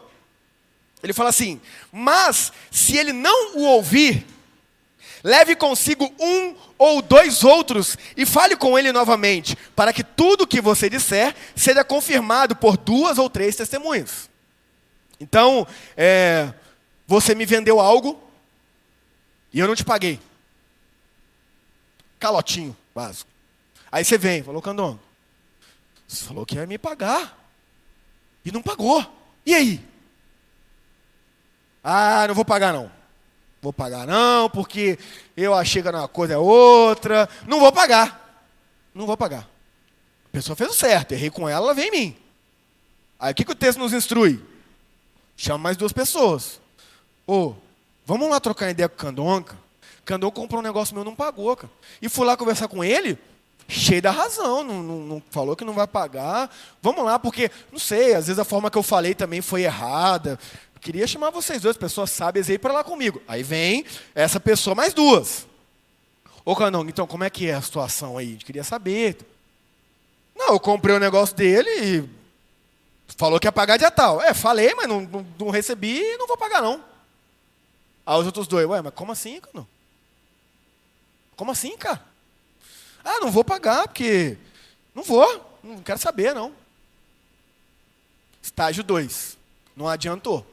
Ele 1.01 1.13
fala 1.13 1.29
assim: 1.29 1.61
Mas 1.91 2.51
se 2.69 2.97
ele 2.97 3.13
não 3.13 3.55
o 3.55 3.63
ouvir, 3.63 4.25
leve 5.23 5.55
consigo 5.55 6.13
um 6.19 6.55
ou 6.77 7.01
dois 7.01 7.43
outros 7.43 7.97
e 8.17 8.25
fale 8.25 8.55
com 8.55 8.77
ele 8.77 8.91
novamente, 8.91 9.57
para 9.75 9.93
que 9.93 10.03
tudo 10.03 10.43
o 10.43 10.47
que 10.47 10.59
você 10.59 10.89
disser 10.89 11.33
seja 11.55 11.83
confirmado 11.83 12.55
por 12.55 12.75
duas 12.75 13.17
ou 13.17 13.29
três 13.29 13.55
testemunhas. 13.55 14.28
Então, 15.19 15.67
é, 15.97 16.53
você 17.05 17.35
me 17.35 17.45
vendeu 17.45 17.79
algo 17.79 18.21
e 19.51 19.59
eu 19.59 19.67
não 19.67 19.75
te 19.75 19.83
paguei 19.83 20.19
calotinho 22.19 22.75
básico. 22.93 23.29
Aí 23.91 24.03
você 24.03 24.17
vem, 24.17 24.43
falou, 24.43 24.61
Candon, 24.61 24.99
você 26.07 26.25
falou 26.25 26.45
que 26.45 26.55
ia 26.55 26.67
me 26.67 26.77
pagar. 26.77 27.37
E 28.43 28.51
não 28.51 28.61
pagou. 28.61 29.03
E 29.45 29.55
aí? 29.55 29.85
Ah, 31.83 32.27
não 32.27 32.35
vou 32.35 32.45
pagar 32.45 32.73
não. 32.73 32.91
Vou 33.61 33.73
pagar 33.73 34.05
não, 34.05 34.49
porque 34.49 34.97
eu 35.35 35.53
achei 35.53 35.81
que 35.81 35.89
uma 35.89 36.07
coisa 36.07 36.33
é 36.33 36.37
outra. 36.37 37.27
Não 37.47 37.59
vou 37.59 37.71
pagar. 37.71 38.45
Não 38.93 39.05
vou 39.05 39.17
pagar. 39.17 39.49
A 40.25 40.29
pessoa 40.31 40.55
fez 40.55 40.69
o 40.69 40.73
certo, 40.73 41.13
errei 41.13 41.29
com 41.29 41.49
ela, 41.49 41.67
ela 41.67 41.73
vem 41.73 41.87
em 41.87 41.91
mim. 41.91 42.17
Aí 43.19 43.31
o 43.31 43.35
que, 43.35 43.43
que 43.43 43.51
o 43.51 43.55
texto 43.55 43.79
nos 43.79 43.93
instrui? 43.93 44.43
Chama 45.41 45.57
mais 45.57 45.77
duas 45.77 45.93
pessoas. 45.93 46.59
Ô, 47.25 47.53
vamos 48.05 48.29
lá 48.29 48.41
trocar 48.41 48.71
ideia 48.71 48.89
com 48.89 48.95
o 48.95 48.97
Candonca. 48.97 49.57
Candor 50.03 50.33
comprou 50.33 50.59
um 50.59 50.63
negócio 50.63 50.93
meu 50.93 51.05
não 51.05 51.15
pagou, 51.15 51.55
cara. 51.55 51.71
E 52.01 52.09
fui 52.09 52.25
lá 52.25 52.35
conversar 52.35 52.67
com 52.67 52.83
ele, 52.83 53.17
cheio 53.65 54.01
da 54.01 54.11
razão, 54.11 54.65
não, 54.65 54.83
não, 54.83 54.99
não, 54.99 55.23
falou 55.29 55.55
que 55.55 55.63
não 55.63 55.71
vai 55.71 55.87
pagar. 55.87 56.53
Vamos 56.81 57.05
lá, 57.05 57.17
porque, 57.17 57.49
não 57.71 57.79
sei, 57.79 58.15
às 58.15 58.27
vezes 58.27 58.37
a 58.37 58.43
forma 58.43 58.69
que 58.69 58.77
eu 58.77 58.83
falei 58.83 59.15
também 59.15 59.39
foi 59.39 59.61
errada. 59.61 60.37
Queria 60.81 61.07
chamar 61.07 61.29
vocês 61.29 61.61
dois, 61.61 61.77
pessoas 61.77 62.11
sábias, 62.11 62.49
aí 62.49 62.59
para 62.59 62.73
lá 62.73 62.83
comigo. 62.83 63.21
Aí 63.25 63.41
vem 63.41 63.85
essa 64.13 64.41
pessoa 64.41 64.75
mais 64.75 64.93
duas. 64.93 65.47
Ô 66.43 66.53
Candonga, 66.53 66.89
então 66.89 67.07
como 67.07 67.23
é 67.23 67.29
que 67.29 67.47
é 67.47 67.53
a 67.53 67.61
situação 67.61 68.17
aí? 68.17 68.27
A 68.27 68.31
gente 68.31 68.45
queria 68.45 68.65
saber. 68.65 69.15
Não, 70.35 70.49
eu 70.49 70.59
comprei 70.59 70.97
o 70.97 70.99
negócio 70.99 71.33
dele 71.33 71.69
e 71.81 72.18
falou 73.17 73.39
que 73.39 73.47
ia 73.47 73.51
pagar 73.51 73.77
dia 73.77 73.91
tal. 73.91 74.21
É, 74.21 74.33
falei, 74.33 74.73
mas 74.75 74.87
não, 74.87 75.01
não, 75.01 75.25
não 75.37 75.49
recebi 75.49 76.01
não 76.17 76.27
vou 76.27 76.37
pagar 76.37 76.61
não. 76.61 76.83
Aí 78.05 78.19
os 78.19 78.25
outros 78.25 78.47
dois, 78.47 78.67
ué, 78.67 78.81
mas 78.81 78.93
como 78.93 79.11
assim, 79.11 79.39
Candonga? 79.39 79.67
Como 81.35 81.51
assim, 81.51 81.77
cara? 81.77 82.03
Ah, 83.03 83.19
não 83.21 83.31
vou 83.31 83.43
pagar, 83.43 83.87
porque. 83.87 84.37
Não 84.93 85.03
vou, 85.03 85.59
não 85.63 85.81
quero 85.81 85.99
saber, 85.99 86.35
não. 86.35 86.53
Estágio 88.41 88.83
2. 88.83 89.37
Não 89.75 89.87
adiantou. 89.87 90.45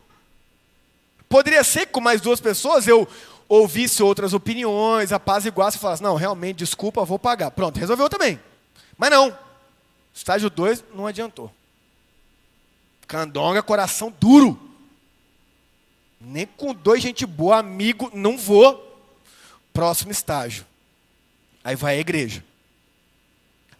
Poderia 1.28 1.64
ser 1.64 1.86
que 1.86 1.92
com 1.92 2.00
mais 2.00 2.20
duas 2.20 2.40
pessoas 2.40 2.86
eu 2.86 3.08
ouvisse 3.48 4.02
outras 4.02 4.32
opiniões, 4.32 5.12
a 5.12 5.18
paz 5.18 5.44
e 5.44 5.50
falasse, 5.78 6.02
não, 6.02 6.14
realmente, 6.14 6.58
desculpa, 6.58 7.04
vou 7.04 7.18
pagar. 7.18 7.50
Pronto, 7.50 7.78
resolveu 7.78 8.08
também. 8.08 8.40
Mas 8.96 9.10
não. 9.10 9.36
Estágio 10.14 10.48
2 10.48 10.84
não 10.94 11.06
adiantou. 11.06 11.52
Candonga, 13.06 13.62
coração 13.62 14.12
duro. 14.20 14.60
Nem 16.20 16.46
com 16.46 16.74
dois 16.74 17.02
gente 17.02 17.24
boa, 17.24 17.58
amigo, 17.58 18.10
não 18.14 18.36
vou. 18.36 18.82
Próximo 19.72 20.10
estágio. 20.10 20.66
Aí 21.62 21.76
vai 21.76 21.96
a 21.96 22.00
igreja. 22.00 22.44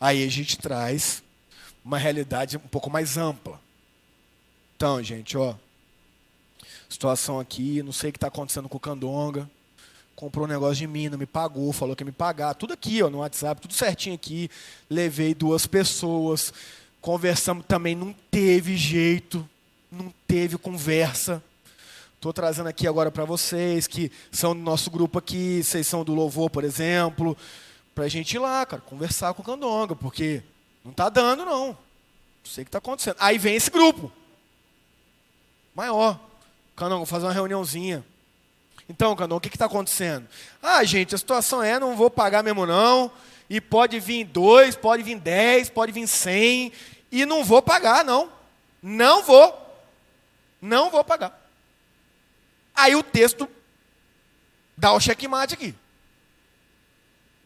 Aí 0.01 0.25
a 0.25 0.31
gente 0.31 0.59
traz 0.59 1.23
uma 1.85 1.99
realidade 1.99 2.57
um 2.57 2.61
pouco 2.61 2.91
mais 2.91 3.17
ampla. 3.17 3.61
Então, 4.77 5.03
gente, 5.03 5.37
ó. 5.37 5.55
Situação 6.89 7.41
aqui, 7.41 7.83
não 7.83 7.93
sei 7.93 8.11
o 8.11 8.13
que 8.13 8.19
está 8.19 8.29
acontecendo 8.29 8.69
com 8.69 8.77
o 8.77 8.81
Candonga. 8.81 9.51
Comprou 10.15 10.47
um 10.47 10.49
negócio 10.49 10.77
de 10.77 10.87
mim, 10.87 11.09
não 11.09 11.19
me 11.19 11.27
pagou, 11.27 11.73
falou 11.73 11.97
que 11.97 12.03
ia 12.03 12.07
me 12.07 12.13
pagar. 12.13 12.55
Tudo 12.55 12.73
aqui, 12.73 13.03
ó, 13.03 13.11
no 13.11 13.19
WhatsApp, 13.19 13.61
tudo 13.61 13.75
certinho 13.75 14.15
aqui. 14.15 14.51
Levei 14.89 15.35
duas 15.35 15.67
pessoas. 15.67 16.53
Conversamos 17.07 17.65
também, 17.69 17.95
não 17.95 18.13
teve 18.33 18.77
jeito. 18.77 19.49
Não 19.93 20.13
teve 20.27 20.59
conversa. 20.59 21.41
Estou 22.17 22.33
trazendo 22.33 22.69
aqui 22.69 22.89
agora 22.89 23.13
para 23.13 23.25
vocês 23.25 23.87
que 23.87 24.11
são 24.33 24.57
do 24.57 24.61
nosso 24.61 24.91
grupo 24.91 25.17
aqui, 25.17 25.63
vocês 25.63 25.87
são 25.87 26.03
do 26.03 26.13
Louvor, 26.13 26.51
por 26.51 26.65
exemplo, 26.65 27.37
para 27.95 28.07
a 28.07 28.09
gente 28.09 28.33
ir 28.33 28.41
lá, 28.41 28.67
cara, 28.67 28.83
conversar 28.83 29.33
com 29.35 29.43
o 29.43 29.45
Candonga, 29.45 29.95
porque 29.95 30.43
não 30.85 30.91
está 30.91 31.09
dando, 31.09 31.45
não. 31.45 31.67
Não 31.69 31.77
sei 32.45 32.63
o 32.63 32.65
que 32.65 32.71
está 32.71 32.79
acontecendo. 32.79 33.15
Aí 33.21 33.39
vem 33.39 33.55
esse 33.55 33.71
grupo 33.71 34.11
maior. 35.77 36.19
Canão, 36.75 36.97
vou 36.97 37.07
fazer 37.07 37.27
uma 37.27 37.33
reuniãozinha. 37.33 38.05
Então, 38.89 39.15
Canão, 39.15 39.37
o 39.37 39.41
que 39.41 39.47
está 39.47 39.67
acontecendo? 39.67 40.27
Ah, 40.61 40.83
gente, 40.83 41.15
a 41.15 41.19
situação 41.19 41.63
é, 41.63 41.79
não 41.79 41.95
vou 41.95 42.11
pagar 42.11 42.43
mesmo 42.43 42.67
não, 42.67 43.13
e 43.49 43.61
pode 43.61 44.01
vir 44.01 44.25
dois, 44.25 44.75
pode 44.75 45.05
vir 45.05 45.21
dez, 45.21 45.71
pode 45.71 45.93
vir 45.93 46.09
cem, 46.09 46.73
e 47.11 47.25
não 47.25 47.45
vou 47.45 47.63
pagar, 47.63 48.05
não. 48.05 48.31
Não 48.83 49.23
vou. 49.23 49.55
Não 50.61 50.91
vou 50.91 51.05
pagar. 51.05 51.39
Aí 52.75 52.95
o 52.95 53.03
texto 53.03 53.49
dá 54.77 54.93
o 54.93 55.01
checkmate 55.01 55.55
aqui. 55.55 55.75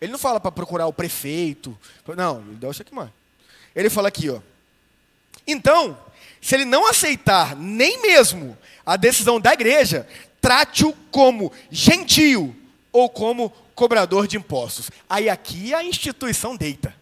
Ele 0.00 0.12
não 0.12 0.18
fala 0.18 0.40
para 0.40 0.50
procurar 0.50 0.86
o 0.86 0.92
prefeito. 0.92 1.78
Não, 2.16 2.40
ele 2.40 2.56
dá 2.56 2.68
o 2.68 2.72
checkmate. 2.72 3.12
Ele 3.74 3.90
fala 3.90 4.08
aqui, 4.08 4.30
ó. 4.30 4.40
Então, 5.46 5.98
se 6.40 6.54
ele 6.54 6.64
não 6.64 6.86
aceitar 6.86 7.54
nem 7.54 8.00
mesmo 8.02 8.56
a 8.84 8.96
decisão 8.96 9.40
da 9.40 9.52
igreja, 9.52 10.08
trate-o 10.40 10.92
como 11.10 11.52
gentio 11.70 12.56
ou 12.92 13.08
como 13.08 13.50
cobrador 13.74 14.26
de 14.26 14.36
impostos. 14.36 14.90
Aí 15.08 15.28
aqui 15.28 15.72
a 15.74 15.84
instituição 15.84 16.56
deita. 16.56 16.99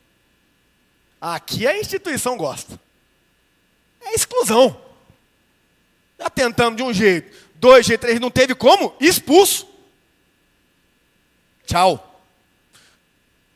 Aqui 1.21 1.67
a 1.67 1.79
instituição 1.79 2.37
gosta. 2.37 2.79
É 4.01 4.15
exclusão. 4.15 4.81
Já 6.19 6.31
tentamos 6.31 6.77
de 6.77 6.83
um 6.83 6.93
jeito, 6.93 7.37
dois 7.57 7.87
jeitos, 7.87 8.07
três, 8.07 8.21
não 8.21 8.31
teve 8.31 8.55
como? 8.55 8.95
Expulso. 9.01 9.69
Tchau. 11.67 12.21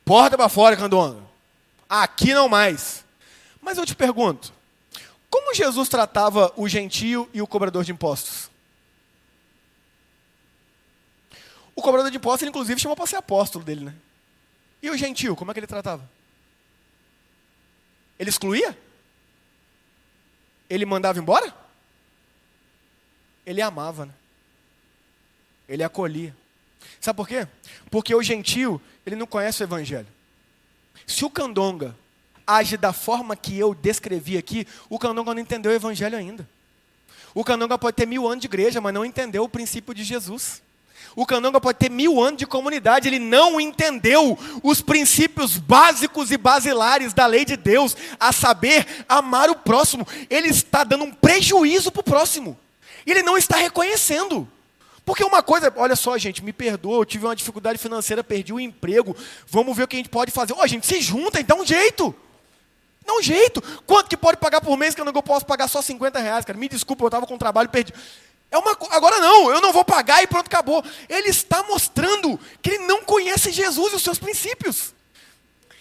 Porta 0.04 0.36
para 0.36 0.48
fora, 0.48 0.76
Candonga. 0.76 1.22
Aqui 1.88 2.34
não 2.34 2.48
mais. 2.48 3.04
Mas 3.60 3.78
eu 3.78 3.86
te 3.86 3.94
pergunto, 3.94 4.52
como 5.30 5.54
Jesus 5.54 5.88
tratava 5.88 6.52
o 6.56 6.68
gentio 6.68 7.28
e 7.32 7.40
o 7.40 7.46
cobrador 7.46 7.84
de 7.84 7.92
impostos? 7.92 8.50
O 11.74 11.80
cobrador 11.80 12.10
de 12.10 12.16
impostos, 12.16 12.42
ele 12.42 12.50
inclusive 12.50 12.80
chamou 12.80 12.96
para 12.96 13.06
ser 13.06 13.16
apóstolo 13.16 13.64
dele, 13.64 13.84
né? 13.84 13.94
E 14.82 14.90
o 14.90 14.96
gentio, 14.96 15.34
como 15.34 15.50
é 15.50 15.54
que 15.54 15.60
ele 15.60 15.66
tratava? 15.66 16.08
Ele 18.22 18.30
excluía? 18.30 18.78
Ele 20.70 20.86
mandava 20.86 21.18
embora? 21.18 21.52
Ele 23.44 23.60
amava, 23.60 24.06
né? 24.06 24.14
Ele 25.68 25.82
acolhia. 25.82 26.32
Sabe 27.00 27.16
por 27.16 27.26
quê? 27.26 27.48
Porque 27.90 28.14
o 28.14 28.22
gentio, 28.22 28.80
ele 29.04 29.16
não 29.16 29.26
conhece 29.26 29.60
o 29.60 29.64
evangelho. 29.64 30.06
Se 31.04 31.24
o 31.24 31.30
candonga 31.30 31.96
age 32.46 32.76
da 32.76 32.92
forma 32.92 33.34
que 33.34 33.58
eu 33.58 33.74
descrevi 33.74 34.38
aqui, 34.38 34.68
o 34.88 35.00
Canonga 35.00 35.34
não 35.34 35.40
entendeu 35.40 35.72
o 35.72 35.74
evangelho 35.74 36.16
ainda. 36.16 36.48
O 37.34 37.42
Canonga 37.42 37.76
pode 37.76 37.96
ter 37.96 38.06
mil 38.06 38.28
anos 38.28 38.42
de 38.42 38.46
igreja, 38.46 38.80
mas 38.80 38.94
não 38.94 39.04
entendeu 39.04 39.42
o 39.42 39.48
princípio 39.48 39.92
de 39.92 40.04
Jesus. 40.04 40.62
O 41.14 41.26
Canonga 41.26 41.60
pode 41.60 41.78
ter 41.78 41.90
mil 41.90 42.22
anos 42.22 42.38
de 42.38 42.46
comunidade, 42.46 43.08
ele 43.08 43.18
não 43.18 43.60
entendeu 43.60 44.38
os 44.62 44.80
princípios 44.80 45.58
básicos 45.58 46.30
e 46.30 46.36
basilares 46.36 47.12
da 47.12 47.26
lei 47.26 47.44
de 47.44 47.56
Deus, 47.56 47.96
a 48.18 48.32
saber, 48.32 48.86
amar 49.08 49.50
o 49.50 49.56
próximo. 49.56 50.06
Ele 50.30 50.48
está 50.48 50.84
dando 50.84 51.04
um 51.04 51.12
prejuízo 51.12 51.90
para 51.90 52.00
o 52.00 52.04
próximo. 52.04 52.58
Ele 53.06 53.22
não 53.22 53.36
está 53.36 53.56
reconhecendo. 53.56 54.48
Porque 55.04 55.24
uma 55.24 55.42
coisa, 55.42 55.72
olha 55.76 55.96
só, 55.96 56.16
gente, 56.16 56.44
me 56.44 56.52
perdoa, 56.52 56.98
eu 56.98 57.04
tive 57.04 57.26
uma 57.26 57.34
dificuldade 57.34 57.78
financeira, 57.78 58.22
perdi 58.22 58.52
o 58.52 58.60
emprego, 58.60 59.16
vamos 59.48 59.76
ver 59.76 59.82
o 59.82 59.88
que 59.88 59.96
a 59.96 59.98
gente 59.98 60.08
pode 60.08 60.30
fazer. 60.30 60.52
Ó, 60.52 60.62
oh, 60.62 60.66
gente, 60.66 60.86
se 60.86 61.00
junta, 61.00 61.40
então 61.40 61.60
um 61.60 61.66
jeito. 61.66 62.14
Dá 63.04 63.12
um 63.14 63.22
jeito. 63.22 63.60
Quanto 63.84 64.08
que 64.08 64.16
pode 64.16 64.36
pagar 64.36 64.60
por 64.60 64.76
mês 64.76 64.94
que 64.94 65.00
eu 65.00 65.04
não 65.04 65.12
posso 65.12 65.44
pagar 65.44 65.66
só 65.66 65.82
50 65.82 66.20
reais, 66.20 66.44
cara? 66.44 66.56
Me 66.56 66.68
desculpa, 66.68 67.02
eu 67.02 67.08
estava 67.08 67.26
com 67.26 67.36
trabalho 67.36 67.68
perdido. 67.68 67.98
É 68.52 68.58
uma, 68.58 68.76
agora 68.90 69.18
não, 69.18 69.50
eu 69.50 69.60
não 69.60 69.72
vou 69.72 69.84
pagar 69.84 70.22
e 70.22 70.28
pronto, 70.28 70.46
acabou. 70.46 70.84
Ele 71.08 71.28
está 71.28 71.64
mostrando 71.64 72.38
que 72.60 72.70
ele 72.70 72.86
não 72.86 73.02
conhece 73.02 73.50
Jesus 73.50 73.92
e 73.92 73.96
os 73.96 74.02
seus 74.02 74.18
princípios. 74.18 74.94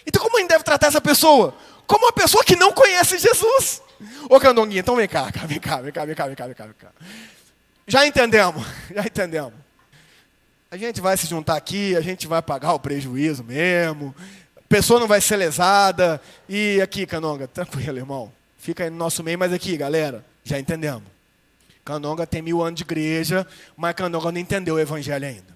Então 0.08 0.24
como 0.24 0.38
a 0.38 0.40
gente 0.40 0.50
deve 0.50 0.64
tratar 0.64 0.88
essa 0.88 1.00
pessoa? 1.00 1.54
Como 1.86 2.06
uma 2.06 2.14
pessoa 2.14 2.44
que 2.44 2.56
não 2.56 2.72
conhece 2.72 3.20
Jesus. 3.20 3.82
Ô 4.28 4.40
Candonguinha, 4.40 4.80
então 4.80 4.96
vem 4.96 5.08
cá, 5.08 5.30
vem 5.46 5.60
cá, 5.60 5.82
vem 5.82 5.92
cá, 5.92 6.06
vem 6.06 6.16
cá, 6.16 6.26
vem 6.26 6.36
cá, 6.36 6.46
vem 6.48 6.56
cá, 6.56 6.66
vem 6.66 6.74
cá. 6.74 6.92
Já 7.86 8.08
entendemos, 8.08 8.66
já 8.96 9.02
entendemos. 9.02 9.54
A 10.72 10.78
gente 10.78 11.02
vai 11.02 11.16
se 11.18 11.28
juntar 11.28 11.58
aqui, 11.58 11.96
a 11.96 12.02
gente 12.02 12.26
vai 12.26 12.42
pagar 12.42 12.74
o 12.74 12.80
prejuízo 12.80 13.44
mesmo 13.44 14.16
pessoa 14.72 15.02
não 15.02 15.08
vai 15.08 15.20
ser 15.20 15.36
lesada. 15.36 16.22
E 16.48 16.80
aqui, 16.82 17.06
Canonga, 17.06 17.46
tranquilo, 17.46 17.98
irmão. 17.98 18.32
Fica 18.58 18.86
aí 18.86 18.90
no 18.90 18.96
nosso 18.96 19.22
meio, 19.22 19.38
mas 19.38 19.52
aqui, 19.52 19.76
galera, 19.76 20.24
já 20.46 20.58
entendemos. 20.58 21.04
Canonga 21.84 22.28
tem 22.28 22.42
mil 22.42 22.62
anos 22.62 22.78
de 22.78 22.84
igreja, 22.84 23.46
mas 23.76 23.96
Canonga 23.96 24.32
não 24.32 24.40
entendeu 24.40 24.76
o 24.76 24.80
evangelho 24.80 25.26
ainda. 25.26 25.52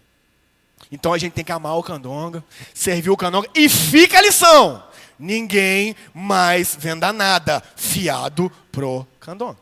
Então 0.92 1.14
a 1.14 1.18
gente 1.18 1.34
tem 1.34 1.44
que 1.44 1.52
amar 1.52 1.78
o 1.78 1.84
Candonga, 1.84 2.44
servir 2.74 3.10
o 3.10 3.18
Candonga 3.18 3.50
e 3.56 3.68
fica 3.70 4.18
a 4.18 4.22
lição: 4.22 4.84
ninguém 5.18 5.96
mais 6.14 6.76
venda 6.76 7.12
nada 7.12 7.62
fiado 7.76 8.52
pro 8.72 9.06
Candonga. 9.20 9.58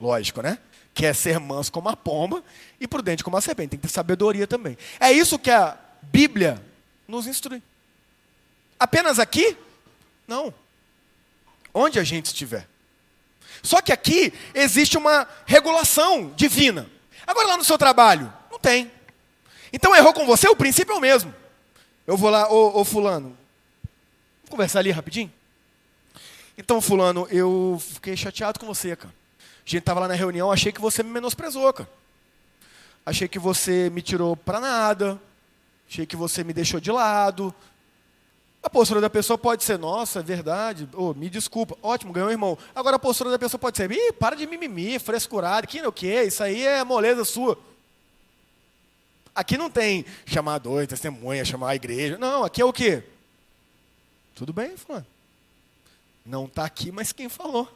Lógico, 0.00 0.42
né? 0.42 0.58
Quer 0.94 1.14
ser 1.14 1.38
manso 1.38 1.70
como 1.72 1.88
a 1.88 1.96
pomba 1.96 2.42
e 2.80 2.86
prudente 2.86 3.22
como 3.22 3.36
a 3.36 3.40
serpente. 3.40 3.70
Tem 3.70 3.78
que 3.78 3.86
ter 3.86 3.92
sabedoria 3.92 4.46
também. 4.46 4.76
É 4.98 5.12
isso 5.12 5.38
que 5.38 5.50
a 5.50 5.76
Bíblia 6.02 6.60
nos 7.06 7.26
instrui. 7.26 7.62
Apenas 8.78 9.18
aqui? 9.18 9.56
Não. 10.26 10.52
Onde 11.72 11.98
a 11.98 12.04
gente 12.04 12.26
estiver. 12.26 12.66
Só 13.62 13.80
que 13.80 13.92
aqui 13.92 14.32
existe 14.54 14.96
uma 14.96 15.26
regulação 15.46 16.32
divina. 16.36 16.88
Agora 17.26 17.48
lá 17.48 17.56
no 17.56 17.64
seu 17.64 17.76
trabalho, 17.76 18.32
não 18.50 18.58
tem. 18.58 18.90
Então 19.72 19.94
errou 19.94 20.12
com 20.12 20.26
você, 20.26 20.48
o 20.48 20.56
princípio 20.56 20.94
é 20.94 20.96
o 20.96 21.00
mesmo. 21.00 21.34
Eu 22.06 22.16
vou 22.16 22.30
lá, 22.30 22.50
ô, 22.50 22.80
ô 22.80 22.84
fulano, 22.84 23.36
vamos 24.38 24.50
conversar 24.50 24.78
ali 24.78 24.90
rapidinho? 24.90 25.32
Então, 26.56 26.80
fulano, 26.80 27.28
eu 27.30 27.80
fiquei 27.94 28.16
chateado 28.16 28.58
com 28.58 28.66
você, 28.66 28.96
cara. 28.96 29.14
A 29.38 29.70
gente 29.70 29.78
estava 29.78 30.00
lá 30.00 30.08
na 30.08 30.14
reunião, 30.14 30.50
achei 30.50 30.72
que 30.72 30.80
você 30.80 31.02
me 31.04 31.10
menosprezou, 31.10 31.72
cara. 31.72 31.88
Achei 33.06 33.28
que 33.28 33.38
você 33.38 33.88
me 33.90 34.02
tirou 34.02 34.36
para 34.36 34.58
nada. 34.58 35.20
Achei 35.88 36.04
que 36.04 36.16
você 36.16 36.42
me 36.42 36.52
deixou 36.52 36.80
de 36.80 36.90
lado. 36.90 37.54
A 38.68 38.70
postura 38.70 39.00
da 39.00 39.08
pessoa 39.08 39.38
pode 39.38 39.64
ser, 39.64 39.78
nossa, 39.78 40.20
é 40.20 40.22
verdade, 40.22 40.86
oh, 40.92 41.14
me 41.14 41.30
desculpa, 41.30 41.74
ótimo, 41.82 42.12
ganhou 42.12 42.30
irmão. 42.30 42.58
Agora 42.74 42.96
a 42.96 42.98
postura 42.98 43.30
da 43.30 43.38
pessoa 43.38 43.58
pode 43.58 43.78
ser, 43.78 43.90
ih, 43.90 44.12
para 44.12 44.36
de 44.36 44.46
mimimi, 44.46 44.98
frescurado, 44.98 45.66
que 45.66 45.80
não 45.80 45.88
o 45.88 45.92
que, 45.92 46.24
isso 46.24 46.42
aí 46.42 46.66
é 46.66 46.84
moleza 46.84 47.24
sua. 47.24 47.58
Aqui 49.34 49.56
não 49.56 49.70
tem 49.70 50.04
chamar 50.26 50.58
dois, 50.58 50.86
testemunha, 50.86 51.46
chamar 51.46 51.70
a 51.70 51.76
igreja. 51.76 52.18
Não, 52.18 52.44
aqui 52.44 52.60
é 52.60 52.64
o 52.66 52.70
quê? 52.70 53.02
Tudo 54.34 54.52
bem, 54.52 54.76
fulano. 54.76 55.06
Não 56.22 56.44
está 56.44 56.66
aqui, 56.66 56.92
mas 56.92 57.10
quem 57.10 57.30
falou? 57.30 57.72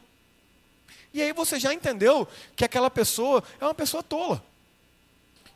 E 1.11 1.23
aí 1.23 1.33
você 1.33 1.59
já 1.59 1.73
entendeu 1.73 2.27
que 2.55 2.63
aquela 2.63 2.91
pessoa 2.91 3.43
é 3.59 3.65
uma 3.65 3.73
pessoa 3.73 4.03
tola. 4.03 4.43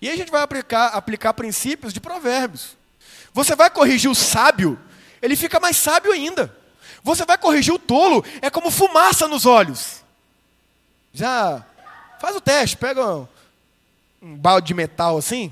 E 0.01 0.07
aí 0.07 0.15
a 0.15 0.17
gente 0.17 0.31
vai 0.31 0.41
aplicar, 0.41 0.87
aplicar 0.87 1.31
princípios 1.35 1.93
de 1.93 1.99
provérbios. 1.99 2.75
Você 3.31 3.55
vai 3.55 3.69
corrigir 3.69 4.09
o 4.09 4.15
sábio, 4.15 4.79
ele 5.21 5.35
fica 5.35 5.59
mais 5.59 5.77
sábio 5.77 6.11
ainda. 6.11 6.55
Você 7.03 7.25
vai 7.25 7.37
corrigir 7.37 7.73
o 7.73 7.79
tolo, 7.79 8.23
é 8.41 8.49
como 8.49 8.71
fumaça 8.71 9.27
nos 9.27 9.45
olhos. 9.45 10.03
Já 11.13 11.65
faz 12.19 12.35
o 12.35 12.41
teste, 12.41 12.77
pega 12.77 13.05
um, 13.05 13.27
um 14.21 14.35
balde 14.35 14.67
de 14.67 14.73
metal 14.73 15.17
assim, 15.17 15.51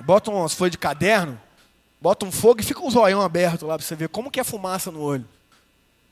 bota 0.00 0.30
umas 0.30 0.52
folhas 0.52 0.72
de 0.72 0.78
caderno, 0.78 1.40
bota 2.00 2.26
um 2.26 2.32
fogo 2.32 2.60
e 2.60 2.64
fica 2.64 2.80
um 2.80 2.90
zoião 2.90 3.22
aberto 3.22 3.66
lá 3.66 3.76
para 3.76 3.86
você 3.86 3.96
ver 3.96 4.08
como 4.08 4.30
que 4.30 4.40
é 4.40 4.44
fumaça 4.44 4.90
no 4.90 5.00
olho. 5.00 5.26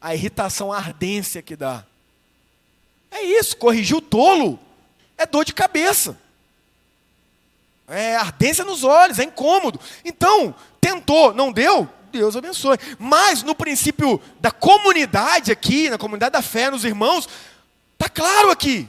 A 0.00 0.14
irritação, 0.14 0.72
a 0.72 0.76
ardência 0.76 1.42
que 1.42 1.56
dá. 1.56 1.84
É 3.10 3.22
isso, 3.22 3.56
corrigir 3.56 3.96
o 3.96 4.00
tolo 4.00 4.58
é 5.16 5.24
dor 5.24 5.44
de 5.44 5.54
cabeça. 5.54 6.18
É 7.86 8.16
ardência 8.16 8.64
nos 8.64 8.82
olhos, 8.82 9.18
é 9.18 9.24
incômodo. 9.24 9.78
Então, 10.04 10.54
tentou, 10.80 11.34
não 11.34 11.52
deu? 11.52 11.88
Deus 12.18 12.36
abençoe. 12.36 12.78
Mas 12.98 13.42
no 13.42 13.54
princípio 13.54 14.20
da 14.40 14.50
comunidade 14.50 15.50
aqui, 15.50 15.90
na 15.90 15.98
comunidade 15.98 16.32
da 16.32 16.42
fé, 16.42 16.70
nos 16.70 16.84
irmãos, 16.84 17.28
está 17.94 18.08
claro 18.08 18.50
aqui. 18.50 18.88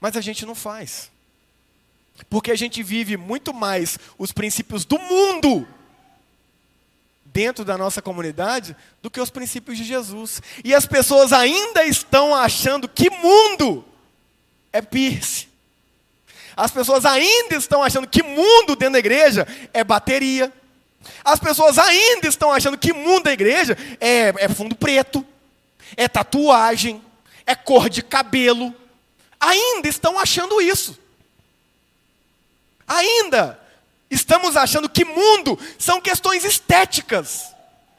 Mas 0.00 0.16
a 0.16 0.20
gente 0.20 0.44
não 0.44 0.54
faz. 0.54 1.10
Porque 2.30 2.50
a 2.50 2.56
gente 2.56 2.82
vive 2.82 3.16
muito 3.16 3.52
mais 3.52 3.98
os 4.18 4.32
princípios 4.32 4.84
do 4.84 4.98
mundo 4.98 5.66
dentro 7.24 7.64
da 7.64 7.76
nossa 7.76 8.00
comunidade 8.00 8.76
do 9.02 9.10
que 9.10 9.20
os 9.20 9.30
princípios 9.30 9.76
de 9.76 9.82
Jesus. 9.82 10.40
E 10.62 10.72
as 10.72 10.86
pessoas 10.86 11.32
ainda 11.32 11.84
estão 11.84 12.34
achando 12.34 12.88
que 12.88 13.10
mundo 13.10 13.84
é 14.72 14.80
piercing. 14.80 15.48
As 16.56 16.70
pessoas 16.70 17.04
ainda 17.04 17.56
estão 17.56 17.82
achando 17.82 18.06
que 18.06 18.22
mundo 18.22 18.76
dentro 18.76 18.92
da 18.92 18.98
igreja 19.00 19.46
é 19.72 19.82
bateria. 19.82 20.52
As 21.24 21.38
pessoas 21.38 21.78
ainda 21.78 22.28
estão 22.28 22.52
achando 22.52 22.78
que 22.78 22.92
mundo 22.92 23.24
da 23.24 23.32
igreja 23.32 23.76
é, 24.00 24.34
é 24.36 24.48
fundo 24.48 24.74
preto, 24.74 25.24
é 25.96 26.08
tatuagem, 26.08 27.02
é 27.46 27.54
cor 27.54 27.88
de 27.88 28.02
cabelo. 28.02 28.74
Ainda 29.40 29.88
estão 29.88 30.18
achando 30.18 30.60
isso. 30.60 30.98
Ainda 32.86 33.60
estamos 34.10 34.56
achando 34.56 34.88
que 34.88 35.04
mundo 35.04 35.58
são 35.78 36.00
questões 36.00 36.44
estéticas, 36.44 37.54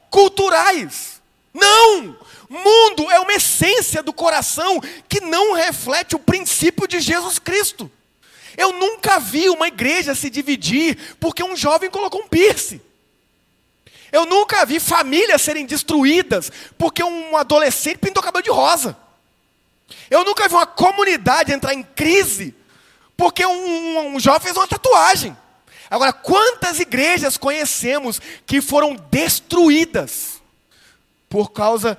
culturais. 0.10 1.22
Não! 1.54 2.18
Mundo 2.48 3.10
é 3.10 3.20
uma 3.20 3.34
essência 3.34 4.04
do 4.04 4.14
coração 4.14 4.80
que 5.10 5.20
não 5.20 5.54
reflete 5.54 6.16
o 6.16 6.20
princípio 6.20 6.88
de 6.88 7.00
Jesus 7.00 7.40
Cristo. 7.40 7.92
Eu 8.56 8.72
nunca 8.74 9.20
vi 9.20 9.50
uma 9.50 9.68
igreja 9.68 10.16
se 10.16 10.30
dividir 10.30 11.16
porque 11.20 11.44
um 11.44 11.56
jovem 11.56 11.90
colocou 11.90 12.22
um 12.22 12.28
piercing. 12.28 12.80
Eu 14.16 14.26
nunca 14.26 14.66
vi 14.66 14.80
famílias 14.80 15.42
serem 15.42 15.66
destruídas 15.66 16.50
porque 16.78 17.04
um 17.04 17.36
adolescente 17.36 17.98
pintou 17.98 18.24
cabelo 18.24 18.46
de 18.46 18.50
rosa. 18.50 18.96
Eu 20.10 20.24
nunca 20.24 20.48
vi 20.48 20.56
uma 20.56 20.66
comunidade 20.66 21.52
entrar 21.52 21.74
em 21.74 21.84
crise 21.84 22.56
porque 23.18 23.46
um, 23.46 23.52
um, 23.52 24.16
um 24.16 24.20
jovem 24.20 24.40
fez 24.40 24.56
uma 24.56 24.70
tatuagem. 24.70 25.36
Agora, 25.90 26.14
quantas 26.14 26.80
igrejas 26.80 27.36
conhecemos 27.36 28.22
que 28.46 28.62
foram 28.62 28.96
destruídas 29.12 30.42
por 31.28 31.52
causa 31.52 31.98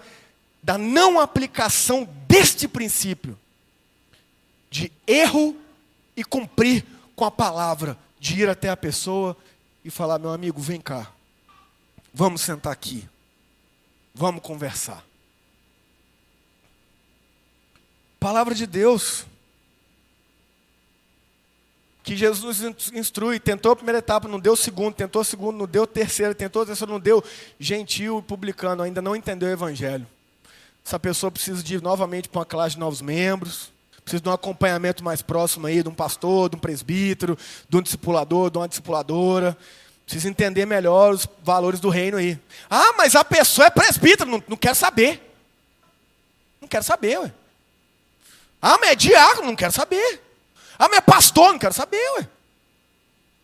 da 0.62 0.78
não 0.78 1.20
aplicação 1.20 2.08
deste 2.26 2.66
princípio 2.66 3.38
de 4.70 4.90
erro 5.06 5.54
e 6.16 6.24
cumprir 6.24 6.82
com 7.14 7.26
a 7.26 7.30
palavra, 7.30 7.94
de 8.18 8.40
ir 8.40 8.48
até 8.48 8.70
a 8.70 8.76
pessoa 8.76 9.36
e 9.84 9.90
falar: 9.90 10.18
meu 10.18 10.30
amigo, 10.30 10.62
vem 10.62 10.80
cá, 10.80 11.12
vamos 12.16 12.40
sentar 12.40 12.72
aqui, 12.72 13.06
vamos 14.14 14.40
conversar. 14.40 15.04
Palavra 18.18 18.54
de 18.54 18.66
Deus, 18.66 19.26
que 22.02 22.16
Jesus 22.16 22.60
nos 22.60 22.90
instrui, 22.92 23.38
tentou 23.38 23.72
a 23.72 23.76
primeira 23.76 23.98
etapa, 23.98 24.26
não 24.26 24.40
deu 24.40 24.54
o 24.54 24.56
segundo, 24.56 24.94
tentou 24.94 25.20
a 25.20 25.24
segunda, 25.26 25.58
não 25.58 25.66
deu 25.66 25.82
a 25.82 25.86
terceira, 25.86 26.34
tentou 26.34 26.62
a 26.62 26.66
terceira, 26.66 26.90
não 26.90 26.98
deu, 26.98 27.22
gentil 27.60 28.20
e 28.20 28.22
publicano, 28.22 28.82
ainda 28.82 29.02
não 29.02 29.14
entendeu 29.14 29.50
o 29.50 29.52
evangelho. 29.52 30.06
Essa 30.82 30.98
pessoa 30.98 31.30
precisa 31.30 31.62
de 31.62 31.74
ir 31.74 31.82
novamente 31.82 32.30
para 32.30 32.38
uma 32.38 32.46
classe 32.46 32.76
de 32.76 32.80
novos 32.80 33.02
membros, 33.02 33.70
Preciso 34.02 34.22
de 34.22 34.28
um 34.28 34.32
acompanhamento 34.32 35.02
mais 35.02 35.20
próximo 35.20 35.66
aí, 35.66 35.82
de 35.82 35.88
um 35.88 35.94
pastor, 35.94 36.48
de 36.48 36.54
um 36.54 36.60
presbítero, 36.60 37.36
de 37.68 37.76
um 37.76 37.82
discipulador, 37.82 38.52
de 38.52 38.56
uma 38.56 38.68
discipuladora. 38.68 39.58
Preciso 40.06 40.28
entender 40.28 40.64
melhor 40.64 41.12
os 41.12 41.26
valores 41.42 41.80
do 41.80 41.88
reino 41.88 42.16
aí. 42.16 42.38
Ah, 42.70 42.92
mas 42.96 43.16
a 43.16 43.24
pessoa 43.24 43.66
é 43.66 43.70
presbítero, 43.70 44.30
não, 44.30 44.42
não 44.46 44.56
quero 44.56 44.76
saber. 44.76 45.20
Não 46.60 46.68
quero 46.68 46.84
saber, 46.84 47.18
ué. 47.18 47.32
Ah, 48.62 48.78
mas 48.78 48.90
é 48.90 48.94
diácono, 48.94 49.48
não 49.48 49.56
quero 49.56 49.72
saber. 49.72 50.22
Ah, 50.78 50.88
mas 50.88 50.98
é 50.98 51.00
pastor, 51.00 51.50
não 51.50 51.58
quero 51.58 51.74
saber, 51.74 52.00
ué. 52.18 52.28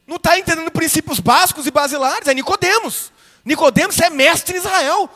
Não 0.06 0.16
está 0.16 0.38
entendendo 0.38 0.70
princípios 0.70 1.18
básicos 1.18 1.66
e 1.66 1.70
basilares, 1.70 2.28
é 2.28 2.34
Nicodemos. 2.34 3.10
Nicodemos 3.44 3.98
é 3.98 4.08
mestre 4.08 4.54
em 4.54 4.60
Israel. 4.60 5.10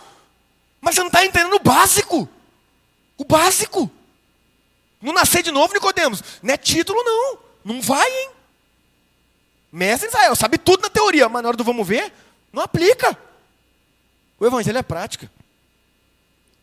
Mas 0.80 0.96
você 0.96 1.00
não 1.00 1.08
está 1.08 1.24
entendendo 1.24 1.54
o 1.54 1.60
básico. 1.60 2.28
O 3.16 3.24
básico. 3.24 3.88
Não 5.00 5.12
nascer 5.12 5.44
de 5.44 5.52
novo, 5.52 5.72
Nicodemos. 5.72 6.22
Não 6.42 6.52
é 6.52 6.56
título, 6.56 7.00
não. 7.04 7.38
Não 7.64 7.80
vai, 7.80 8.08
hein? 8.08 8.30
Mestre 9.76 10.08
Israel, 10.08 10.34
sabe 10.34 10.56
tudo 10.56 10.80
na 10.80 10.88
teoria, 10.88 11.28
mas 11.28 11.42
na 11.42 11.48
hora 11.48 11.56
do 11.56 11.62
vamos 11.62 11.86
ver, 11.86 12.10
não 12.50 12.62
aplica. 12.62 13.14
O 14.40 14.46
evangelho 14.46 14.78
é 14.78 14.82
prática. 14.82 15.30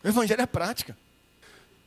O 0.04 0.08
evangelho 0.08 0.42
é 0.42 0.48
prática. 0.48 0.98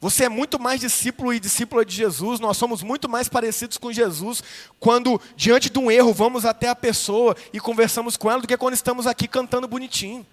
Você 0.01 0.27
é 0.27 0.29
muito 0.29 0.57
mais 0.57 0.79
discípulo 0.79 1.35
e 1.35 1.41
discípula 1.41 1.85
de 1.85 1.97
Jesus, 1.97 2.39
nós 2.39 2.57
somos 2.57 2.81
muito 2.81 3.09
mais 3.09 3.29
parecidos 3.29 3.77
com 3.77 3.93
Jesus 3.93 4.41
quando, 4.79 5.21
diante 5.35 5.69
de 5.69 5.77
um 5.81 5.91
erro, 5.91 6.15
vamos 6.15 6.45
até 6.45 6.69
a 6.69 6.77
pessoa 6.77 7.37
e 7.53 7.59
conversamos 7.59 8.17
com 8.17 8.31
ela 8.31 8.41
do 8.41 8.47
que 8.47 8.57
quando 8.57 8.75
estamos 8.75 9.05
aqui 9.05 9.27
cantando 9.27 9.67
bonitinho. 9.67 10.25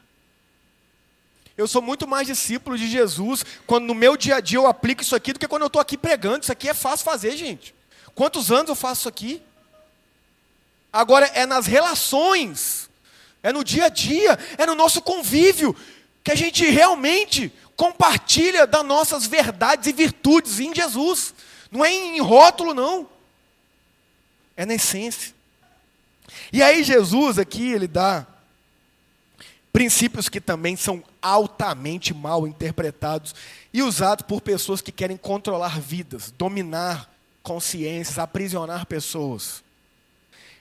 Eu 1.58 1.68
sou 1.68 1.82
muito 1.82 2.08
mais 2.08 2.28
discípulo 2.28 2.78
de 2.78 2.88
Jesus 2.88 3.44
quando 3.66 3.86
no 3.86 3.96
meu 3.96 4.16
dia 4.16 4.36
a 4.36 4.40
dia 4.40 4.60
eu 4.60 4.68
aplico 4.68 5.02
isso 5.02 5.16
aqui 5.16 5.34
do 5.34 5.40
que 5.40 5.48
quando 5.48 5.64
eu 5.64 5.68
estou 5.68 5.82
aqui 5.82 5.98
pregando. 5.98 6.44
Isso 6.44 6.52
aqui 6.52 6.70
é 6.70 6.74
fácil 6.76 7.04
fazer, 7.04 7.36
gente. 7.36 7.74
Quantos 8.14 8.52
anos 8.52 8.70
eu 8.70 8.76
faço 8.76 9.02
isso 9.02 9.10
aqui? 9.10 9.42
Agora 10.94 11.26
é 11.34 11.44
nas 11.48 11.66
relações, 11.66 12.88
é 13.42 13.52
no 13.52 13.64
dia 13.64 13.86
a 13.86 13.90
dia, 13.90 14.38
é 14.60 14.66
no 14.68 14.76
nosso 14.76 15.02
convívio 15.02 15.76
que 16.24 16.32
a 16.32 16.36
gente 16.36 16.64
realmente 16.70 17.52
compartilha 17.76 18.68
das 18.68 18.86
nossas 18.86 19.26
verdades 19.26 19.88
e 19.88 19.92
virtudes 19.92 20.60
em 20.60 20.74
Jesus. 20.74 21.34
Não 21.72 21.84
é 21.84 21.92
em 21.92 22.22
rótulo, 22.22 22.76
não. 22.76 23.10
É 24.56 24.68
na 24.68 24.76
essência. 24.76 25.34
E 26.52 26.62
aí 26.62 26.84
Jesus 26.84 27.40
aqui, 27.40 27.72
ele 27.72 27.88
dá 27.88 28.28
princípios 29.74 30.30
que 30.30 30.40
também 30.40 30.76
são 30.76 31.04
altamente 31.20 32.14
mal 32.14 32.48
interpretados 32.48 33.34
e 33.74 33.82
usados 33.82 34.24
por 34.28 34.40
pessoas 34.40 34.80
que 34.80 34.92
querem 34.92 35.18
controlar 35.18 35.82
vidas, 35.82 36.32
dominar 36.38 37.12
consciências, 37.42 38.20
aprisionar 38.20 38.86
pessoas. 38.86 39.63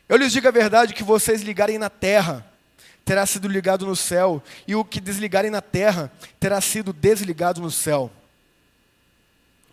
Eu 0.08 0.16
lhes 0.16 0.32
digo 0.32 0.48
a 0.48 0.50
verdade 0.50 0.94
que 0.94 1.02
vocês 1.02 1.42
ligarem 1.42 1.78
na 1.78 1.88
terra 1.88 2.46
terá 3.04 3.26
sido 3.26 3.48
ligado 3.48 3.84
no 3.84 3.96
céu, 3.96 4.42
e 4.66 4.74
o 4.74 4.84
que 4.84 5.00
desligarem 5.00 5.50
na 5.50 5.60
terra 5.60 6.12
terá 6.38 6.60
sido 6.60 6.92
desligado 6.92 7.60
no 7.60 7.70
céu. 7.70 8.10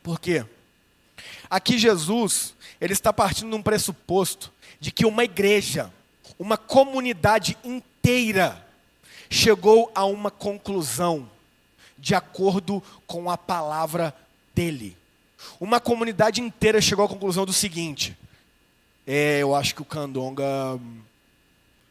Por 0.01 0.19
quê? 0.19 0.45
Aqui 1.49 1.77
Jesus, 1.77 2.55
ele 2.79 2.93
está 2.93 3.13
partindo 3.13 3.49
de 3.49 3.55
um 3.55 3.61
pressuposto 3.61 4.51
de 4.79 4.91
que 4.91 5.05
uma 5.05 5.23
igreja, 5.23 5.91
uma 6.37 6.57
comunidade 6.57 7.57
inteira 7.63 8.65
chegou 9.29 9.91
a 9.93 10.05
uma 10.05 10.31
conclusão 10.31 11.29
de 11.97 12.15
acordo 12.15 12.81
com 13.05 13.29
a 13.29 13.37
palavra 13.37 14.15
dele. 14.55 14.97
Uma 15.59 15.79
comunidade 15.79 16.41
inteira 16.41 16.81
chegou 16.81 17.05
à 17.05 17.09
conclusão 17.09 17.45
do 17.45 17.53
seguinte: 17.53 18.17
é, 19.11 19.39
eu 19.39 19.55
acho 19.55 19.73
que 19.73 19.81
o 19.81 19.85
Candonga 19.85 20.45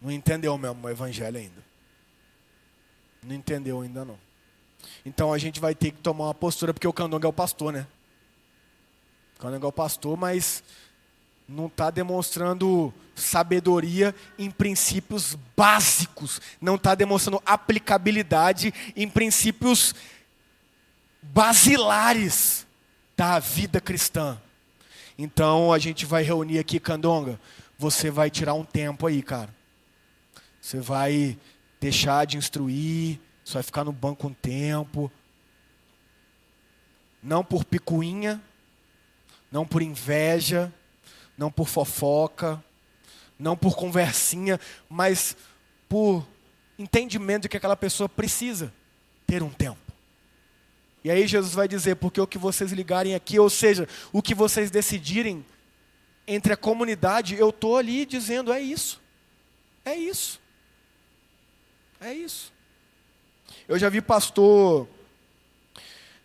não 0.01 0.09
entendeu 0.09 0.57
mesmo 0.57 0.87
o 0.87 0.89
evangelho 0.89 1.37
ainda. 1.37 1.65
Não 3.25 3.35
entendeu 3.35 3.81
ainda 3.81 4.05
não. 4.05 4.17
Então 5.05 5.33
a 5.33 5.37
gente 5.37 5.59
vai 5.59 5.75
ter 5.75 5.91
que 5.91 5.99
tomar 5.99 6.27
uma 6.27 6.35
postura, 6.35 6.73
porque 6.73 6.87
o 6.87 6.93
Candonga 6.93 7.27
é 7.27 7.29
o 7.29 7.33
pastor, 7.33 7.73
né? 7.73 7.89
O 9.37 9.41
Candonga 9.41 9.67
é 9.67 9.69
o 9.69 9.73
pastor, 9.73 10.17
mas 10.17 10.63
não 11.49 11.67
está 11.67 11.91
demonstrando 11.91 12.95
sabedoria 13.17 14.15
em 14.39 14.49
princípios 14.49 15.37
básicos, 15.57 16.41
não 16.61 16.77
está 16.77 16.95
demonstrando 16.95 17.43
aplicabilidade 17.45 18.73
em 18.95 19.09
princípios 19.09 19.93
basilares 21.21 22.65
da 23.17 23.41
vida 23.41 23.81
cristã. 23.81 24.41
Então 25.19 25.73
a 25.73 25.79
gente 25.81 26.07
vai 26.07 26.23
reunir 26.23 26.61
aqui, 26.61 26.79
Candonga. 26.79 27.41
Você 27.77 28.09
vai 28.09 28.31
tirar 28.31 28.55
um 28.55 28.65
tempo 28.65 29.05
aí, 29.05 29.21
cara. 29.21 29.53
Você 30.61 30.79
vai 30.79 31.37
deixar 31.81 32.25
de 32.25 32.37
instruir, 32.37 33.19
você 33.45 33.55
vai 33.55 33.63
ficar 33.65 33.83
no 33.83 33.91
banco 33.91 34.29
um 34.29 34.33
tempo. 34.33 35.11
Não 37.21 37.45
por 37.45 37.65
picuinha, 37.65 38.41
não 39.51 39.67
por 39.67 39.83
inveja, 39.83 40.73
não 41.37 41.51
por 41.51 41.67
fofoca, 41.67 42.63
não 43.37 43.57
por 43.57 43.75
conversinha, 43.75 44.61
mas 44.89 45.37
por 45.89 46.25
entendimento 46.79 47.43
de 47.43 47.49
que 47.49 47.57
aquela 47.57 47.77
pessoa 47.77 48.09
precisa 48.09 48.73
ter 49.27 49.43
um 49.43 49.51
tempo. 49.51 49.88
E 51.05 51.11
aí 51.11 51.27
Jesus 51.27 51.55
vai 51.55 51.69
dizer: 51.69 51.97
porque 51.97 52.21
o 52.21 52.27
que 52.27 52.39
vocês 52.39 52.73
ligarem 52.73 53.15
aqui, 53.15 53.39
ou 53.39 53.51
seja, 53.51 53.89
o 54.13 54.23
que 54.23 54.35
vocês 54.35 54.71
decidirem 54.71 55.45
entre 56.27 56.53
a 56.53 56.57
comunidade, 56.57 57.37
eu 57.37 57.51
estou 57.51 57.77
ali 57.77 58.05
dizendo: 58.05 58.53
é 58.53 58.61
isso. 58.61 59.01
É 59.85 59.95
isso. 59.95 60.41
É 62.01 62.13
isso. 62.13 62.53
Eu 63.67 63.79
já 63.79 63.89
vi 63.89 64.01
pastor 64.01 64.87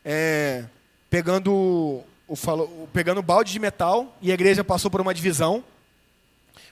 é, 0.03 0.65
pegando 1.09 2.03
o, 2.27 2.87
pegando 2.91 3.21
balde 3.21 3.51
de 3.51 3.59
metal 3.59 4.15
e 4.21 4.31
a 4.31 4.33
igreja 4.33 4.63
passou 4.63 4.91
por 4.91 5.01
uma 5.01 5.13
divisão. 5.13 5.63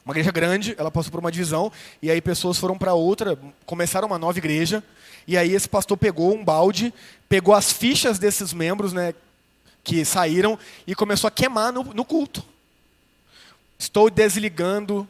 Uma 0.06 0.14
igreja 0.14 0.32
grande, 0.32 0.76
ela 0.78 0.90
passou 0.90 1.12
por 1.12 1.20
uma 1.20 1.32
divisão, 1.32 1.72
e 2.02 2.10
aí 2.10 2.22
pessoas 2.22 2.58
foram 2.58 2.78
para 2.78 2.94
outra, 2.94 3.38
começaram 3.66 4.08
uma 4.08 4.18
nova 4.18 4.38
igreja, 4.38 4.84
e 5.28 5.38
aí 5.38 5.54
esse 5.54 5.70
pastor 5.70 5.98
pegou 5.98 6.34
um 6.34 6.44
balde, 6.44 6.94
pegou 7.30 7.54
as 7.54 7.72
fichas 7.72 8.18
desses 8.18 8.54
membros, 8.54 8.94
né, 8.94 9.14
que 9.84 10.04
saíram, 10.04 10.58
e 10.88 10.96
começou 10.96 11.28
a 11.28 11.32
queimar 11.32 11.72
no, 11.72 11.84
no 11.84 12.04
culto. 12.04 12.44
Estou 13.78 14.10
desligando 14.10 15.08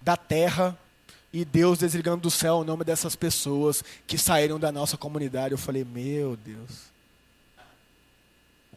da 0.00 0.16
terra 0.16 0.76
e 1.32 1.44
Deus 1.44 1.78
desligando 1.78 2.22
do 2.22 2.30
céu 2.30 2.56
o 2.56 2.64
nome 2.64 2.84
dessas 2.84 3.16
pessoas 3.16 3.82
que 4.06 4.18
saíram 4.18 4.60
da 4.60 4.70
nossa 4.70 4.98
comunidade. 4.98 5.52
Eu 5.52 5.58
falei, 5.58 5.84
meu 5.84 6.36
Deus 6.36 6.92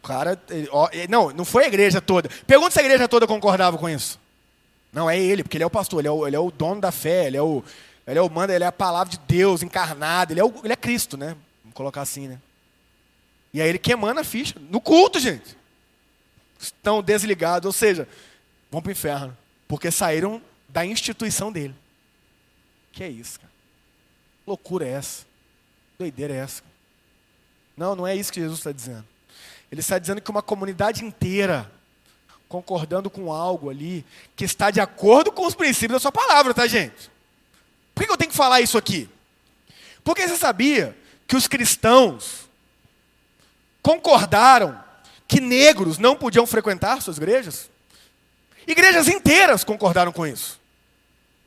cara, 0.06 0.39
ele, 0.49 0.69
ó, 0.71 0.88
não, 1.10 1.32
não 1.32 1.43
foi 1.43 1.63
a 1.63 1.67
igreja 1.67 1.99
toda. 1.99 2.30
Pergunta 2.45 2.71
se 2.71 2.80
a 2.80 2.84
igreja 2.84 3.08
toda 3.08 3.25
concordava 3.25 3.78
com 3.78 3.89
isso. 3.89 4.19
Não, 4.96 5.10
é 5.10 5.20
ele, 5.20 5.44
porque 5.44 5.58
ele 5.58 5.64
é 5.66 5.68
o 5.68 5.70
pastor, 5.70 6.00
ele 6.00 6.08
é 6.08 6.12
o, 6.12 6.26
ele 6.26 6.38
é 6.38 6.40
o 6.40 6.50
dono 6.50 6.80
da 6.80 6.90
fé, 6.90 7.28
ele 7.28 7.36
é 7.36 7.42
o, 7.42 7.62
ele 8.08 8.18
é 8.18 8.22
o 8.22 8.30
manda, 8.30 8.56
ele 8.56 8.64
é 8.64 8.68
a 8.68 8.72
palavra 8.72 9.12
de 9.12 9.20
Deus 9.28 9.62
encarnada, 9.62 10.32
ele 10.32 10.40
é, 10.40 10.44
ele 10.64 10.72
é 10.72 10.76
Cristo, 10.78 11.18
né? 11.18 11.36
Vamos 11.62 11.76
colocar 11.76 12.02
assim, 12.02 12.30
né? 12.30 12.40
E 13.54 13.62
aí 13.62 13.68
ele 13.68 13.78
queimando 13.78 14.22
a 14.22 14.24
ficha, 14.24 14.56
no 14.58 14.80
culto, 14.80 15.20
gente. 15.20 15.58
Estão 16.58 17.04
desligados, 17.04 17.66
ou 17.66 17.74
seja, 17.74 18.08
vão 18.72 18.82
para 18.82 18.88
o 18.88 18.92
inferno, 18.94 19.38
porque 19.68 19.92
saíram 19.92 20.42
da 20.70 20.86
instituição 20.86 21.52
dele. 21.52 21.76
Que 22.94 23.04
é 23.04 23.10
isso, 23.10 23.38
cara? 23.38 23.52
Loucura 24.48 24.88
é 24.88 24.92
essa? 24.92 25.26
Doideira 26.00 26.34
é 26.34 26.38
essa? 26.38 26.64
Não, 27.76 27.98
não 27.98 28.08
é 28.08 28.16
isso 28.16 28.32
que 28.32 28.40
Jesus 28.40 28.60
está 28.60 28.72
dizendo. 28.72 29.06
Ele 29.70 29.82
está 29.82 30.00
dizendo 30.00 30.22
que 30.22 30.32
uma 30.32 30.42
comunidade 30.42 31.04
inteira 31.04 31.70
concordando 32.48 33.10
com 33.10 33.32
algo 33.32 33.70
ali 33.70 34.06
que 34.36 34.46
está 34.46 34.72
de 34.72 34.80
acordo 34.80 35.32
com 35.32 35.46
os 35.46 35.56
princípios 35.56 35.94
da 35.94 36.00
sua 36.00 36.12
palavra, 36.12 36.54
tá, 36.54 36.68
gente? 36.68 37.10
Por 37.94 38.06
que 38.06 38.12
eu 38.12 38.18
tenho 38.18 38.32
que 38.32 38.38
falar 38.38 38.62
isso 38.62 38.78
aqui? 38.78 39.10
Porque 40.04 40.28
você 40.28 40.38
sabia 40.38 40.96
que 41.28 41.36
os 41.36 41.48
cristãos 41.48 42.48
concordaram 43.82 44.84
que 45.28 45.42
negros 45.42 45.98
não 45.98 46.16
podiam 46.16 46.46
frequentar 46.46 47.02
suas 47.02 47.18
igrejas? 47.18 47.70
Igrejas 48.68 49.08
inteiras 49.08 49.64
concordaram 49.64 50.12
com 50.12 50.26
isso. 50.26 50.60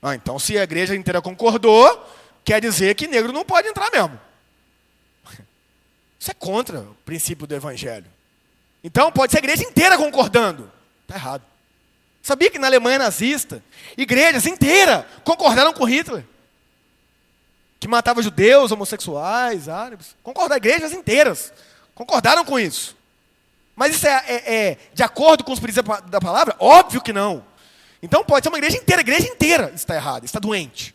Ah, 0.01 0.15
então 0.15 0.39
se 0.39 0.57
a 0.57 0.63
igreja 0.63 0.95
inteira 0.95 1.21
concordou, 1.21 2.09
quer 2.45 2.61
dizer 2.61 2.95
que 2.95 3.07
negro 3.07 3.33
não 3.33 3.45
pode 3.45 3.69
entrar 3.69 3.91
mesmo. 3.91 4.19
Isso 6.19 6.31
é 6.31 6.35
contra 6.35 6.81
o 6.81 6.95
princípio 7.05 7.47
do 7.47 7.55
evangelho. 7.55 8.07
Então, 8.83 9.11
pode 9.13 9.33
ser 9.33 9.39
a 9.39 9.41
igreja 9.41 9.63
inteira 9.63 9.97
concordando. 9.97 10.71
Está 11.09 11.15
errado. 11.15 11.43
Sabia 12.23 12.51
que 12.51 12.59
na 12.59 12.67
Alemanha 12.67 12.99
nazista, 12.99 13.63
igrejas 13.97 14.45
inteiras 14.45 15.07
concordaram 15.25 15.73
com 15.73 15.85
Hitler? 15.85 16.23
Que 17.81 17.89
matava 17.89 18.23
judeus, 18.23 18.71
homossexuais, 18.71 19.71
árabes. 19.71 20.15
Concordaram, 20.23 20.59
igrejas 20.59 20.93
inteiras 20.93 21.51
concordaram 21.95 22.45
com 22.45 22.61
isso. 22.61 22.95
Mas 23.75 23.95
isso 23.95 24.07
é, 24.07 24.25
é, 24.29 24.55
é, 24.55 24.79
de 24.93 25.03
acordo 25.03 25.43
com 25.43 25.53
os 25.53 25.59
princípios 25.59 25.99
da 26.11 26.21
palavra? 26.21 26.55
Óbvio 26.59 27.01
que 27.01 27.13
não. 27.13 27.43
Então 28.03 28.23
pode 28.23 28.45
ser 28.45 28.51
uma 28.51 28.59
igreja 28.59 28.77
inteira, 28.77 29.01
a 29.01 29.03
igreja 29.03 29.29
inteira 29.29 29.73
está 29.75 29.95
errada, 29.95 30.27
está 30.27 30.39
doente. 30.39 30.95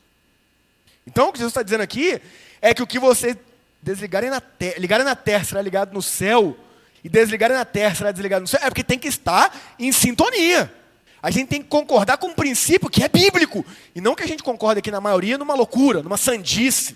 Então 1.08 1.30
o 1.30 1.32
que 1.32 1.40
Jesus 1.40 1.50
está 1.50 1.64
dizendo 1.64 1.82
aqui 1.82 2.22
é 2.62 2.72
que 2.72 2.84
o 2.84 2.88
que 2.88 3.00
você 3.00 3.36
desligarem 3.82 4.30
na 4.30 4.40
terra, 4.40 4.76
ligarem 4.78 5.06
na 5.06 5.16
terra 5.16 5.44
será 5.44 5.62
ligado 5.62 5.92
no 5.92 6.02
céu, 6.02 6.56
e 7.04 7.10
desligarem 7.10 7.58
na 7.58 7.66
terra 7.66 7.96
será 7.96 8.12
desligado 8.12 8.42
no 8.42 8.48
céu, 8.48 8.60
é 8.64 8.70
porque 8.70 8.84
tem 8.84 8.98
que 8.98 9.08
estar 9.08 9.76
em 9.78 9.92
sintonia. 9.92 10.74
A 11.22 11.32
gente 11.32 11.48
tem 11.48 11.62
que 11.62 11.68
concordar 11.68 12.18
com 12.18 12.28
um 12.28 12.34
princípio 12.34 12.90
que 12.90 13.04
é 13.04 13.08
bíblico, 13.08 13.66
e 13.96 14.02
não 14.02 14.16
que 14.16 14.24
a 14.24 14.28
gente 14.28 14.44
concorde 14.44 14.80
aqui 14.80 14.92
na 14.92 15.02
maioria 15.02 15.38
numa 15.38 15.54
loucura, 15.54 16.04
numa 16.04 16.18
sandice, 16.18 16.96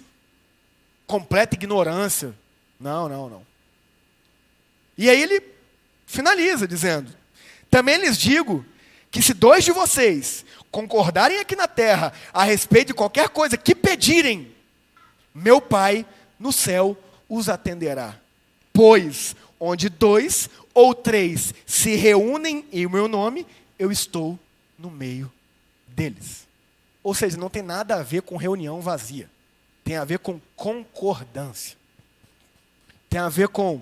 completa 1.06 1.56
ignorância. 1.56 2.34
Não, 2.80 3.08
não, 3.08 3.30
não. 3.30 3.48
E 4.98 5.10
aí 5.10 5.22
ele 5.22 5.42
finaliza 6.06 6.68
dizendo: 6.68 7.12
Também 7.70 7.98
lhes 7.98 8.18
digo 8.18 8.66
que 9.10 9.22
se 9.22 9.34
dois 9.34 9.64
de 9.64 9.72
vocês 9.72 10.46
concordarem 10.72 11.40
aqui 11.40 11.56
na 11.56 11.68
terra 11.68 12.12
a 12.34 12.44
respeito 12.44 12.88
de 12.88 12.94
qualquer 12.94 13.30
coisa 13.30 13.58
que 13.58 13.74
pedirem, 13.74 14.52
meu 15.34 15.62
Pai 15.62 16.06
no 16.40 16.52
céu 16.52 16.98
os 17.30 17.50
atenderá. 17.50 18.16
Pois 18.74 19.36
onde 19.60 19.90
dois 19.90 20.50
ou 20.74 20.94
três 20.94 21.54
se 21.66 21.96
reúnem 21.96 22.66
em 22.72 22.88
meu 22.88 23.08
nome, 23.08 23.46
eu 23.78 23.92
estou 23.92 24.38
no 24.78 24.92
meio 24.92 25.32
deles. 25.88 26.48
Ou 27.04 27.14
seja, 27.14 27.38
não 27.38 27.50
tem 27.50 27.64
nada 27.64 27.96
a 27.96 28.04
ver 28.04 28.22
com 28.22 28.38
reunião 28.38 28.82
vazia. 28.82 29.30
Tem 29.84 29.96
a 29.96 30.04
ver 30.04 30.20
com 30.20 30.40
concordância. 30.56 31.78
Tem 33.10 33.20
a 33.20 33.30
ver 33.30 33.48
com 33.48 33.82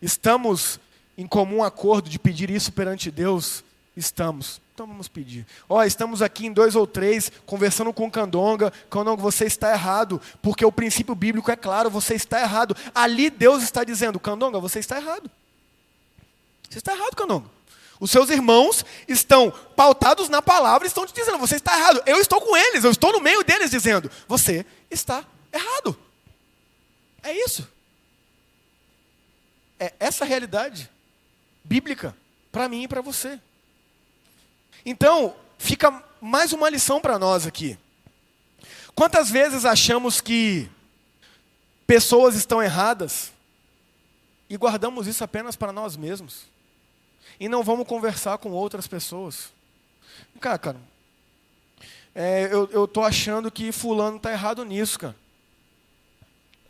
estamos 0.00 0.78
em 1.16 1.26
comum 1.26 1.62
acordo 1.62 2.10
de 2.10 2.18
pedir 2.18 2.50
isso 2.50 2.72
perante 2.72 3.10
Deus, 3.10 3.64
estamos. 3.96 4.60
Então 4.74 4.88
vamos 4.88 5.06
pedir. 5.06 5.46
Ó, 5.68 5.76
oh, 5.78 5.82
estamos 5.84 6.20
aqui 6.20 6.46
em 6.46 6.52
dois 6.52 6.74
ou 6.74 6.84
três, 6.84 7.30
conversando 7.46 7.92
com 7.92 8.08
o 8.08 8.10
Candonga. 8.10 8.72
Candonga, 8.90 9.22
você 9.22 9.44
está 9.44 9.70
errado, 9.70 10.20
porque 10.42 10.64
o 10.64 10.72
princípio 10.72 11.14
bíblico 11.14 11.48
é 11.48 11.54
claro, 11.54 11.88
você 11.88 12.16
está 12.16 12.40
errado. 12.40 12.76
Ali 12.92 13.30
Deus 13.30 13.62
está 13.62 13.84
dizendo, 13.84 14.18
Candonga, 14.18 14.58
você 14.58 14.80
está 14.80 14.96
errado. 14.96 15.30
Você 16.68 16.78
está 16.78 16.92
errado, 16.92 17.14
Candonga. 17.14 17.48
Os 18.00 18.10
seus 18.10 18.30
irmãos 18.30 18.84
estão 19.06 19.52
pautados 19.76 20.28
na 20.28 20.42
palavra, 20.42 20.88
estão 20.88 21.06
te 21.06 21.14
dizendo, 21.14 21.38
você 21.38 21.54
está 21.54 21.78
errado. 21.78 22.02
Eu 22.04 22.18
estou 22.18 22.40
com 22.40 22.56
eles, 22.56 22.82
eu 22.82 22.90
estou 22.90 23.12
no 23.12 23.20
meio 23.20 23.44
deles 23.44 23.70
dizendo, 23.70 24.10
você 24.26 24.66
está 24.90 25.24
errado. 25.52 25.96
É 27.22 27.32
isso. 27.32 27.64
É 29.78 29.92
essa 30.00 30.24
realidade 30.24 30.90
bíblica 31.62 32.12
para 32.50 32.68
mim 32.68 32.82
e 32.82 32.88
para 32.88 33.00
você. 33.00 33.38
Então, 34.84 35.34
fica 35.58 36.02
mais 36.20 36.52
uma 36.52 36.68
lição 36.68 37.00
para 37.00 37.18
nós 37.18 37.46
aqui. 37.46 37.78
Quantas 38.94 39.30
vezes 39.30 39.64
achamos 39.64 40.20
que 40.20 40.68
pessoas 41.86 42.34
estão 42.34 42.62
erradas 42.62 43.32
e 44.48 44.56
guardamos 44.56 45.06
isso 45.06 45.24
apenas 45.24 45.56
para 45.56 45.72
nós 45.72 45.96
mesmos? 45.96 46.42
E 47.40 47.48
não 47.48 47.62
vamos 47.64 47.86
conversar 47.86 48.38
com 48.38 48.50
outras 48.50 48.86
pessoas? 48.86 49.52
Cara, 50.40 50.58
cara, 50.58 50.80
é, 52.14 52.48
eu 52.52 52.84
estou 52.84 53.02
achando 53.02 53.50
que 53.50 53.72
fulano 53.72 54.18
está 54.18 54.30
errado 54.30 54.64
nisso, 54.64 54.98
cara. 54.98 55.16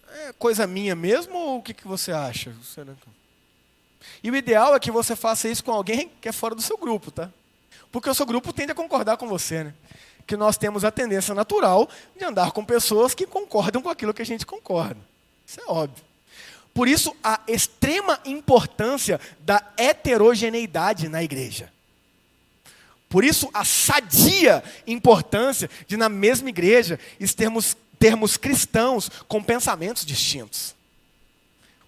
É 0.08 0.32
coisa 0.34 0.66
minha 0.66 0.94
mesmo 0.94 1.36
ou 1.36 1.58
o 1.58 1.62
que, 1.62 1.74
que 1.74 1.86
você 1.86 2.12
acha? 2.12 2.54
E 4.22 4.30
o 4.30 4.36
ideal 4.36 4.74
é 4.74 4.80
que 4.80 4.90
você 4.90 5.16
faça 5.16 5.48
isso 5.48 5.64
com 5.64 5.72
alguém 5.72 6.10
que 6.20 6.28
é 6.28 6.32
fora 6.32 6.54
do 6.54 6.62
seu 6.62 6.78
grupo, 6.78 7.10
tá? 7.10 7.30
Porque 7.94 8.10
o 8.10 8.14
seu 8.14 8.26
grupo 8.26 8.52
tende 8.52 8.72
a 8.72 8.74
concordar 8.74 9.16
com 9.16 9.28
você, 9.28 9.62
né? 9.62 9.74
Que 10.26 10.36
nós 10.36 10.58
temos 10.58 10.84
a 10.84 10.90
tendência 10.90 11.32
natural 11.32 11.88
de 12.18 12.24
andar 12.24 12.50
com 12.50 12.64
pessoas 12.64 13.14
que 13.14 13.24
concordam 13.24 13.80
com 13.80 13.88
aquilo 13.88 14.12
que 14.12 14.20
a 14.20 14.26
gente 14.26 14.44
concorda. 14.44 15.00
Isso 15.46 15.60
é 15.60 15.64
óbvio. 15.68 16.04
Por 16.74 16.88
isso, 16.88 17.14
a 17.22 17.38
extrema 17.46 18.18
importância 18.24 19.20
da 19.38 19.64
heterogeneidade 19.76 21.08
na 21.08 21.22
igreja. 21.22 21.72
Por 23.08 23.22
isso, 23.22 23.48
a 23.54 23.64
sadia 23.64 24.64
importância 24.88 25.70
de, 25.86 25.96
na 25.96 26.08
mesma 26.08 26.48
igreja, 26.48 26.98
termos, 27.36 27.76
termos 27.96 28.36
cristãos 28.36 29.08
com 29.28 29.40
pensamentos 29.40 30.04
distintos. 30.04 30.74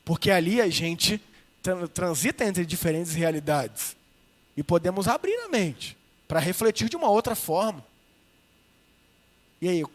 Porque 0.04 0.30
ali 0.30 0.60
a 0.60 0.68
gente 0.68 1.20
transita 1.92 2.44
entre 2.44 2.64
diferentes 2.64 3.12
realidades 3.12 3.95
e 4.56 4.62
podemos 4.62 5.06
abrir 5.06 5.34
a 5.44 5.48
mente 5.48 5.96
para 6.26 6.40
refletir 6.40 6.88
de 6.88 6.96
uma 6.96 7.08
outra 7.08 7.34
forma. 7.34 7.84
E 9.60 9.68
aí, 9.68 9.84
o 9.84 9.90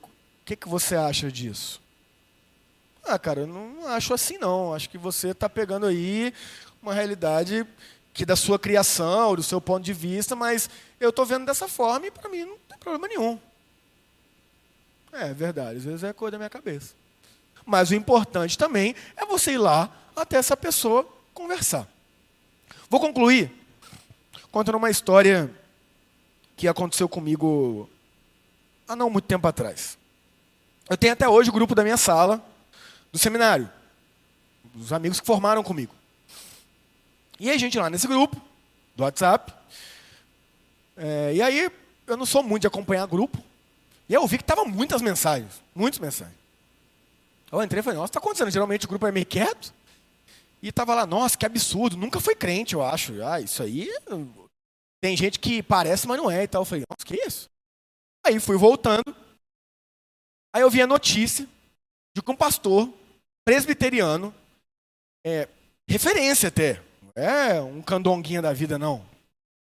que, 0.45 0.55
que 0.55 0.67
você 0.67 0.95
acha 0.95 1.31
disso? 1.31 1.81
Ah, 3.03 3.17
cara, 3.17 3.41
eu 3.41 3.47
não 3.47 3.87
acho 3.87 4.13
assim 4.13 4.37
não. 4.37 4.73
Acho 4.73 4.89
que 4.89 4.97
você 4.97 5.29
está 5.29 5.49
pegando 5.49 5.85
aí 5.85 6.33
uma 6.81 6.93
realidade 6.93 7.65
que 8.13 8.25
da 8.25 8.35
sua 8.35 8.59
criação, 8.59 9.35
do 9.35 9.43
seu 9.43 9.61
ponto 9.61 9.83
de 9.83 9.93
vista, 9.93 10.35
mas 10.35 10.69
eu 10.99 11.09
estou 11.09 11.25
vendo 11.25 11.45
dessa 11.45 11.67
forma 11.67 12.07
e 12.07 12.11
para 12.11 12.29
mim 12.29 12.45
não 12.45 12.57
tem 12.67 12.77
problema 12.77 13.07
nenhum. 13.07 13.39
É 15.11 15.33
verdade, 15.33 15.77
às 15.77 15.83
vezes 15.83 16.03
é 16.03 16.13
coisa 16.13 16.33
da 16.33 16.37
minha 16.37 16.49
cabeça. 16.49 16.93
Mas 17.65 17.91
o 17.91 17.95
importante 17.95 18.57
também 18.57 18.95
é 19.15 19.25
você 19.25 19.53
ir 19.53 19.57
lá 19.57 19.89
até 20.15 20.37
essa 20.37 20.57
pessoa 20.57 21.07
conversar. 21.33 21.87
Vou 22.89 22.99
concluir 22.99 23.51
contando 24.51 24.75
uma 24.75 24.89
história 24.89 25.49
que 26.57 26.67
aconteceu 26.67 27.07
comigo 27.07 27.89
há 28.87 28.95
não 28.95 29.09
muito 29.09 29.25
tempo 29.25 29.47
atrás. 29.47 29.97
Eu 30.89 30.97
tenho 30.97 31.13
até 31.13 31.27
hoje 31.27 31.49
o 31.49 31.53
grupo 31.53 31.73
da 31.73 31.83
minha 31.83 31.97
sala, 31.97 32.43
do 33.11 33.17
seminário, 33.17 33.69
os 34.75 34.91
amigos 34.91 35.19
que 35.19 35.25
formaram 35.25 35.63
comigo. 35.63 35.93
E 37.39 37.49
a 37.49 37.57
gente 37.57 37.79
lá 37.79 37.89
nesse 37.89 38.07
grupo, 38.07 38.39
do 38.95 39.03
WhatsApp, 39.03 39.53
é, 40.97 41.33
e 41.33 41.41
aí 41.41 41.71
eu 42.05 42.17
não 42.17 42.25
sou 42.25 42.43
muito 42.43 42.61
de 42.61 42.67
acompanhar 42.67 43.07
grupo, 43.07 43.41
e 44.09 44.13
eu 44.13 44.27
vi 44.27 44.37
que 44.37 44.43
tava 44.43 44.65
muitas 44.65 45.01
mensagens, 45.01 45.61
muitas 45.73 45.99
mensagens. 45.99 46.35
Eu 47.49 47.63
entrei 47.63 47.79
e 47.79 47.83
falei, 47.83 47.97
nossa, 47.97 48.11
está 48.11 48.19
acontecendo? 48.19 48.51
Geralmente 48.51 48.85
o 48.85 48.89
grupo 48.89 49.07
é 49.07 49.11
meio 49.11 49.25
quieto. 49.25 49.73
E 50.61 50.71
tava 50.71 50.93
lá, 50.93 51.05
nossa, 51.05 51.37
que 51.37 51.45
absurdo, 51.45 51.97
nunca 51.97 52.19
foi 52.19 52.35
crente, 52.35 52.75
eu 52.75 52.83
acho. 52.83 53.21
Ah, 53.23 53.41
isso 53.41 53.63
aí. 53.63 53.89
Tem 55.01 55.17
gente 55.17 55.39
que 55.39 55.63
parece, 55.63 56.07
mas 56.07 56.17
não 56.17 56.29
é 56.29 56.43
e 56.43 56.47
tal. 56.47 56.61
Eu 56.61 56.65
falei, 56.65 56.83
nossa, 56.87 57.05
que 57.05 57.19
isso? 57.25 57.49
Aí 58.25 58.39
fui 58.39 58.55
voltando. 58.55 59.15
Aí 60.53 60.61
eu 60.61 60.69
vi 60.69 60.81
a 60.81 60.87
notícia 60.87 61.47
de 62.15 62.21
que 62.21 62.31
um 62.31 62.35
pastor 62.35 62.91
presbiteriano, 63.43 64.33
é, 65.25 65.47
referência 65.87 66.49
até, 66.49 66.81
é 67.15 67.59
um 67.59 67.81
candonguinha 67.81 68.41
da 68.41 68.53
vida, 68.53 68.77
não. 68.77 69.03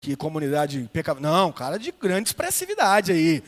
Que 0.02 0.16
comunidade 0.16 0.88
pecado. 0.94 1.20
Não, 1.20 1.52
cara 1.52 1.80
de 1.80 1.92
grande 1.92 2.30
expressividade 2.30 3.12
aí. 3.12 3.44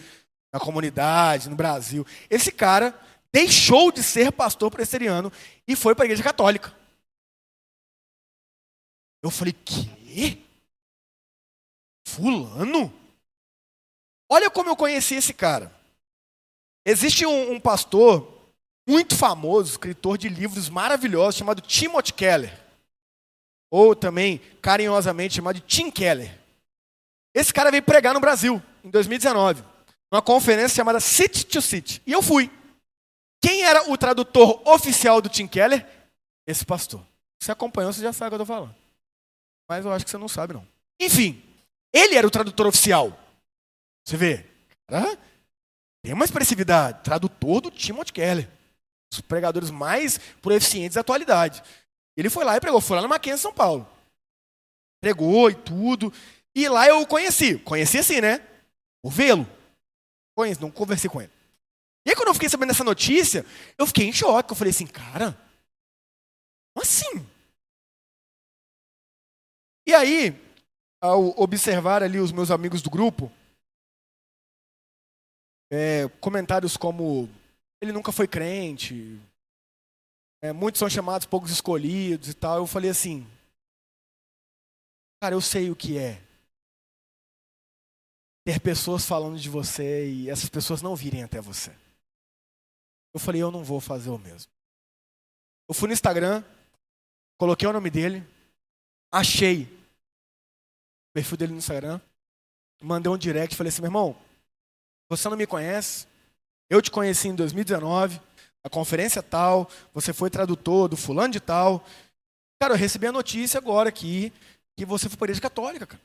Na 0.52 0.60
comunidade, 0.60 1.50
no 1.50 1.56
Brasil. 1.56 2.08
Esse 2.30 2.52
cara 2.52 2.98
deixou 3.32 3.92
de 3.92 4.02
ser 4.02 4.32
pastor 4.32 4.72
presbiteriano 4.72 5.32
e 5.68 5.76
foi 5.76 5.94
para 5.94 6.06
a 6.06 6.08
igreja 6.08 6.24
católica. 6.24 6.74
Eu 9.22 9.30
falei, 9.30 9.54
que? 9.54 10.45
Fulano? 12.06 12.94
Olha 14.30 14.50
como 14.50 14.70
eu 14.70 14.76
conheci 14.76 15.16
esse 15.16 15.34
cara. 15.34 15.72
Existe 16.86 17.26
um, 17.26 17.54
um 17.54 17.60
pastor 17.60 18.32
muito 18.88 19.16
famoso, 19.16 19.72
escritor 19.72 20.18
de 20.18 20.30
livros 20.30 20.70
maravilhosos, 20.70 21.36
chamado 21.36 21.62
Timothy 21.62 22.14
Keller. 22.14 22.64
Ou 23.72 23.96
também, 23.96 24.38
carinhosamente, 24.62 25.36
chamado 25.36 25.56
de 25.56 25.62
Tim 25.62 25.90
Keller. 25.90 26.40
Esse 27.34 27.54
cara 27.54 27.72
veio 27.72 27.84
pregar 27.84 28.14
no 28.14 28.20
Brasil, 28.20 28.62
em 28.84 28.90
2019, 28.90 29.64
numa 30.12 30.22
conferência 30.22 30.76
chamada 30.76 31.00
City 31.00 31.46
to 31.46 31.62
City. 31.62 32.02
E 32.06 32.12
eu 32.12 32.22
fui. 32.22 32.50
Quem 33.42 33.64
era 33.64 33.92
o 33.92 33.98
tradutor 33.98 34.62
oficial 34.66 35.22
do 35.22 35.28
Tim 35.28 35.48
Keller? 35.48 35.86
Esse 36.48 36.66
pastor. 36.66 37.02
Você 37.40 37.52
acompanhou, 37.52 37.92
você 37.92 38.02
já 38.02 38.14
sabe 38.14 38.28
o 38.28 38.30
que 38.32 38.42
eu 38.42 38.44
estou 38.44 38.56
falando. 38.56 38.76
Mas 39.68 39.84
eu 39.84 39.92
acho 39.92 40.06
que 40.06 40.12
você 40.12 40.18
não 40.18 40.28
sabe, 40.28 40.54
não. 40.54 40.66
Enfim, 41.00 41.44
ele 41.98 42.16
era 42.16 42.28
o 42.28 42.32
tradutor 42.32 42.68
oficial. 42.68 43.18
Você 44.06 44.18
vê? 44.18 44.46
Cara, 44.88 45.18
tem 46.04 46.14
uma 46.14 46.26
expressividade. 46.26 47.04
Tradutor 47.04 47.62
do 47.62 47.72
Timothy 47.72 48.14
Keller 48.14 48.56
os 49.16 49.22
pregadores 49.22 49.70
mais 49.70 50.18
proeficientes 50.42 50.96
da 50.96 51.02
atualidade. 51.02 51.64
Ele 52.18 52.30
foi 52.30 52.46
lá 52.46 52.56
e 52.56 52.62
pregou, 52.62 52.80
foi 52.80 52.96
lá 52.96 53.02
na 53.02 53.08
Mackenzie, 53.08 53.42
São 53.42 53.54
Paulo. 53.54 53.88
Pregou 55.02 55.50
e 55.50 55.56
tudo. 55.56 56.14
E 56.54 56.68
lá 56.70 56.88
eu 56.88 57.02
o 57.02 57.08
conheci. 57.08 57.58
Conheci 57.60 57.98
assim, 57.98 58.22
né? 58.22 58.46
O 59.04 59.10
vê-lo. 59.10 59.48
Conheci, 60.36 60.62
não 60.62 60.72
conversei 60.72 61.10
com 61.10 61.22
ele. 61.22 61.32
E 62.06 62.12
aí 62.12 62.16
quando 62.16 62.30
eu 62.30 62.34
fiquei 62.34 62.50
sabendo 62.50 62.70
dessa 62.70 62.84
notícia, 62.84 63.46
eu 63.78 63.86
fiquei 63.86 64.08
em 64.08 64.14
choque. 64.14 64.52
Eu 64.52 64.56
falei 64.56 64.72
assim, 64.72 64.88
cara, 64.88 65.38
como 66.74 66.84
assim? 66.84 67.26
E 69.88 69.94
aí, 69.94 70.32
ao 71.06 71.40
observar 71.40 72.04
ali 72.04 72.20
os 72.20 72.32
meus 72.32 72.52
amigos 72.52 72.82
do 72.82 72.90
grupo, 72.90 73.32
é, 75.72 76.08
comentários 76.20 76.76
como 76.76 77.30
ele 77.82 77.92
nunca 77.92 78.12
foi 78.12 78.28
crente. 78.28 79.20
É, 80.42 80.52
muitos 80.52 80.80
são 80.80 80.90
chamados 80.90 81.26
poucos 81.26 81.52
escolhidos 81.52 82.30
e 82.30 82.34
tal. 82.34 82.58
Eu 82.58 82.68
falei 82.68 82.90
assim, 82.90 83.28
cara, 85.22 85.36
eu 85.36 85.42
sei 85.42 85.70
o 85.70 85.76
que 85.76 85.98
é 85.98 86.22
ter 88.44 88.60
pessoas 88.60 89.06
falando 89.06 89.40
de 89.40 89.50
você 89.50 90.08
e 90.08 90.30
essas 90.30 90.50
pessoas 90.50 90.82
não 90.82 90.96
virem 90.96 91.24
até 91.24 91.42
você. 91.42 91.72
Eu 93.14 93.20
falei, 93.20 93.42
eu 93.42 93.50
não 93.50 93.64
vou 93.64 93.80
fazer 93.80 94.10
o 94.10 94.20
mesmo. 94.20 94.52
Eu 95.68 95.74
fui 95.74 95.88
no 95.88 95.94
Instagram, 95.94 96.44
coloquei 97.40 97.68
o 97.68 97.74
nome 97.74 97.90
dele, 97.90 98.24
achei 99.12 99.75
perfil 101.16 101.38
dele 101.38 101.54
no 101.54 101.60
Instagram, 101.60 102.02
mandei 102.82 103.10
um 103.10 103.18
direct, 103.18 103.56
falei 103.56 103.70
assim, 103.70 103.82
meu 103.82 103.88
irmão, 103.88 104.18
você 105.08 105.30
não 105.30 105.38
me 105.38 105.48
conhece, 105.48 106.06
eu 106.70 106.82
te 106.82 106.92
conheci 106.92 107.30
em 107.30 107.36
2019, 107.36 108.20
a 108.62 108.70
conferência 108.70 109.24
tal, 109.24 109.70
você 109.94 110.12
foi 110.12 110.30
tradutor 110.30 110.90
do 110.90 110.98
fulano 110.98 111.32
de 111.32 111.40
tal. 111.40 111.86
Cara, 112.60 112.74
eu 112.74 112.78
recebi 112.78 113.08
a 113.08 113.14
notícia 113.14 113.58
agora 113.58 113.88
aqui 113.88 114.34
que 114.76 114.84
você 114.84 115.08
foi 115.08 115.18
para 115.18 115.26
a 115.26 115.28
igreja 115.28 115.42
católica, 115.42 115.88
cara. 115.88 116.02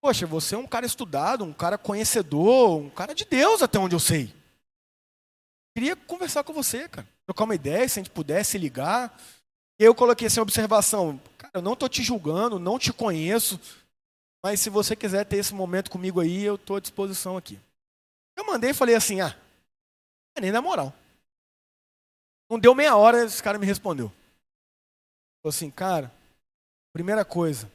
Poxa, 0.00 0.26
você 0.26 0.54
é 0.54 0.58
um 0.58 0.66
cara 0.66 0.86
estudado, 0.86 1.44
um 1.44 1.52
cara 1.52 1.76
conhecedor, 1.76 2.78
um 2.78 2.88
cara 2.88 3.14
de 3.14 3.26
Deus 3.26 3.60
até 3.60 3.78
onde 3.78 3.94
eu 3.94 4.00
sei. 4.00 4.34
Queria 5.76 5.94
conversar 5.94 6.44
com 6.44 6.54
você, 6.54 6.88
cara. 6.88 7.06
Trocar 7.26 7.44
uma 7.44 7.54
ideia, 7.54 7.86
se 7.88 8.00
a 8.00 8.02
gente 8.02 8.12
pudesse 8.12 8.56
ligar. 8.56 9.16
E 9.78 9.84
eu 9.84 9.94
coloquei 9.94 10.26
essa 10.26 10.40
observação. 10.40 11.20
Cara, 11.36 11.52
eu 11.54 11.62
não 11.62 11.74
estou 11.74 11.88
te 11.88 12.02
julgando, 12.02 12.58
não 12.58 12.78
te 12.78 12.92
conheço. 12.92 13.60
Mas 14.42 14.60
se 14.60 14.68
você 14.68 14.96
quiser 14.96 15.24
ter 15.24 15.36
esse 15.36 15.54
momento 15.54 15.90
comigo 15.90 16.20
aí, 16.20 16.42
eu 16.42 16.56
estou 16.56 16.76
à 16.76 16.80
disposição 16.80 17.36
aqui. 17.36 17.60
Eu 18.36 18.44
mandei 18.44 18.70
e 18.70 18.74
falei 18.74 18.94
assim, 18.94 19.20
ah, 19.20 19.36
é 20.34 20.40
nem 20.40 20.50
na 20.50 20.60
moral. 20.60 20.92
Não 22.50 22.58
deu 22.58 22.74
meia 22.74 22.96
hora, 22.96 23.24
esse 23.24 23.42
cara 23.42 23.58
me 23.58 23.66
respondeu. 23.66 24.08
Falou 25.42 25.50
assim, 25.50 25.70
cara, 25.70 26.12
primeira 26.92 27.24
coisa, 27.24 27.70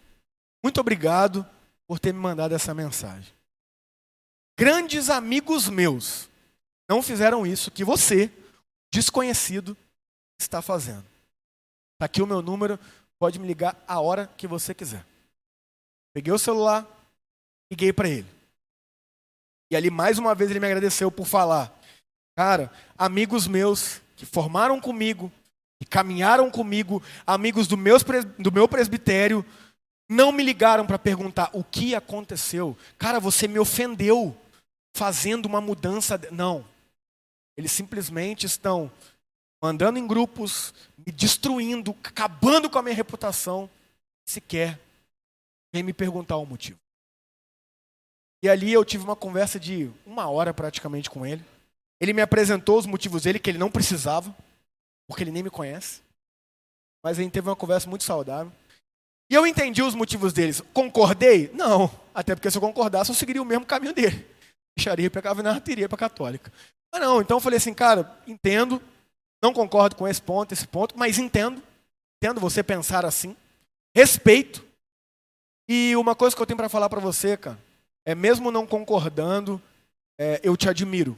muito 0.64 0.82
obrigado 0.82 1.48
por 1.88 2.00
ter 2.00 2.14
me 2.14 2.20
mandado 2.20 2.54
essa 2.54 2.74
mensagem. 2.74 3.34
Grandes 4.60 5.10
amigos 5.10 5.70
meus 5.70 6.28
não 6.90 7.02
fizeram 7.02 7.46
isso 7.46 7.72
que 7.72 7.84
você, 7.84 8.32
desconhecido, 8.92 9.78
está 10.40 10.62
fazendo. 10.62 11.06
Está 11.94 12.06
aqui 12.06 12.22
o 12.22 12.28
meu 12.28 12.42
número, 12.42 12.80
pode 13.18 13.40
me 13.40 13.48
ligar 13.48 13.82
a 13.88 14.00
hora 14.00 14.28
que 14.28 14.48
você 14.48 14.74
quiser. 14.74 15.06
Peguei 16.18 16.34
o 16.34 16.40
celular, 16.40 16.84
liguei 17.70 17.94
para 17.94 18.10
ele. 18.10 18.26
E 19.70 19.76
ali, 19.76 19.92
mais 19.92 20.18
uma 20.18 20.34
vez, 20.34 20.50
ele 20.50 20.60
me 20.60 20.66
agradeceu 20.66 21.12
por 21.12 21.28
falar. 21.28 21.72
Cara, 22.36 22.74
amigos 22.98 23.46
meus 23.46 24.02
que 24.16 24.26
formaram 24.26 24.82
comigo, 24.82 25.32
que 25.80 25.88
caminharam 25.88 26.50
comigo, 26.50 27.04
amigos 27.24 27.68
do, 27.68 27.78
meus, 27.78 28.04
do 28.40 28.52
meu 28.52 28.68
presbitério, 28.68 29.46
não 30.10 30.32
me 30.32 30.42
ligaram 30.42 30.88
para 30.88 30.98
perguntar 30.98 31.52
o 31.54 31.64
que 31.64 31.94
aconteceu. 31.94 32.76
Cara, 32.98 33.20
você 33.20 33.48
me 33.48 33.60
ofendeu 33.60 34.36
fazendo 34.96 35.46
uma 35.46 35.62
mudança. 35.62 36.20
Não. 36.32 36.66
Eles 37.56 37.72
simplesmente 37.72 38.48
estão 38.48 38.92
mandando 39.62 40.00
em 40.00 40.08
grupos, 40.08 40.74
me 40.98 41.12
destruindo, 41.12 41.96
acabando 42.04 42.72
com 42.72 42.80
a 42.80 42.82
minha 42.82 42.96
reputação. 42.96 43.70
Sequer 44.26 44.80
vem 45.74 45.84
me 45.84 45.94
perguntar 45.94 46.38
o 46.38 46.46
motivo. 46.46 46.80
E 48.44 48.50
ali 48.50 48.72
eu 48.72 48.86
tive 48.86 49.04
uma 49.04 49.16
conversa 49.16 49.60
de 49.60 49.92
uma 50.06 50.30
hora 50.30 50.54
praticamente 50.54 51.10
com 51.10 51.26
ele. 51.26 51.44
Ele 52.00 52.14
me 52.14 52.22
apresentou 52.22 52.78
os 52.78 52.86
motivos 52.86 53.24
dele 53.24 53.40
que 53.40 53.50
ele 53.50 53.58
não 53.58 53.72
precisava, 53.72 54.36
porque 55.08 55.24
ele 55.24 55.32
nem 55.32 55.44
me 55.44 55.50
conhece. 55.50 56.02
Mas 57.04 57.18
a 57.18 57.22
gente 57.22 57.32
teve 57.32 57.50
uma 57.50 57.56
conversa 57.56 57.90
muito 57.90 58.04
saudável. 58.04 58.52
E 59.30 59.34
eu 59.34 59.46
entendi 59.46 59.82
os 59.82 59.96
motivos 59.96 60.32
deles. 60.34 60.62
Concordei? 60.74 61.52
Não. 61.54 61.92
Até 62.14 62.36
porque 62.36 62.50
se 62.50 62.58
eu 62.58 62.62
concordasse, 62.62 63.12
eu 63.12 63.16
seguiria 63.16 63.42
o 63.42 63.46
mesmo 63.46 63.66
caminho 63.66 63.94
dele. 63.94 64.26
Deixaria 64.78 65.10
para 65.10 65.32
a 65.32 65.62
iria 65.72 65.90
para 65.90 65.98
católica. 65.98 66.52
Ah, 66.92 67.00
não. 67.00 67.22
Então 67.22 67.38
eu 67.38 67.42
falei 67.42 67.58
assim, 67.58 67.74
cara, 67.74 68.20
entendo, 68.28 68.82
não 69.42 69.54
concordo 69.54 69.96
com 69.96 70.08
esse 70.08 70.22
ponto, 70.22 70.54
esse 70.54 70.68
ponto, 70.68 70.98
mas 70.98 71.18
entendo. 71.18 71.62
Entendo 72.18 72.40
você 72.40 72.62
pensar 72.64 73.06
assim. 73.06 73.36
Respeito. 73.96 74.67
E 75.68 75.96
uma 75.96 76.16
coisa 76.16 76.36
que 76.36 76.42
eu 76.42 76.46
tenho 76.46 76.58
para 76.58 76.70
falar 76.70 76.90
para 76.90 77.02
você, 77.02 77.36
cara, 77.36 77.60
é 78.06 78.16
mesmo 78.16 78.52
não 78.52 78.66
concordando, 78.66 79.62
é, 80.18 80.40
eu 80.44 80.56
te 80.56 80.70
admiro. 80.70 81.18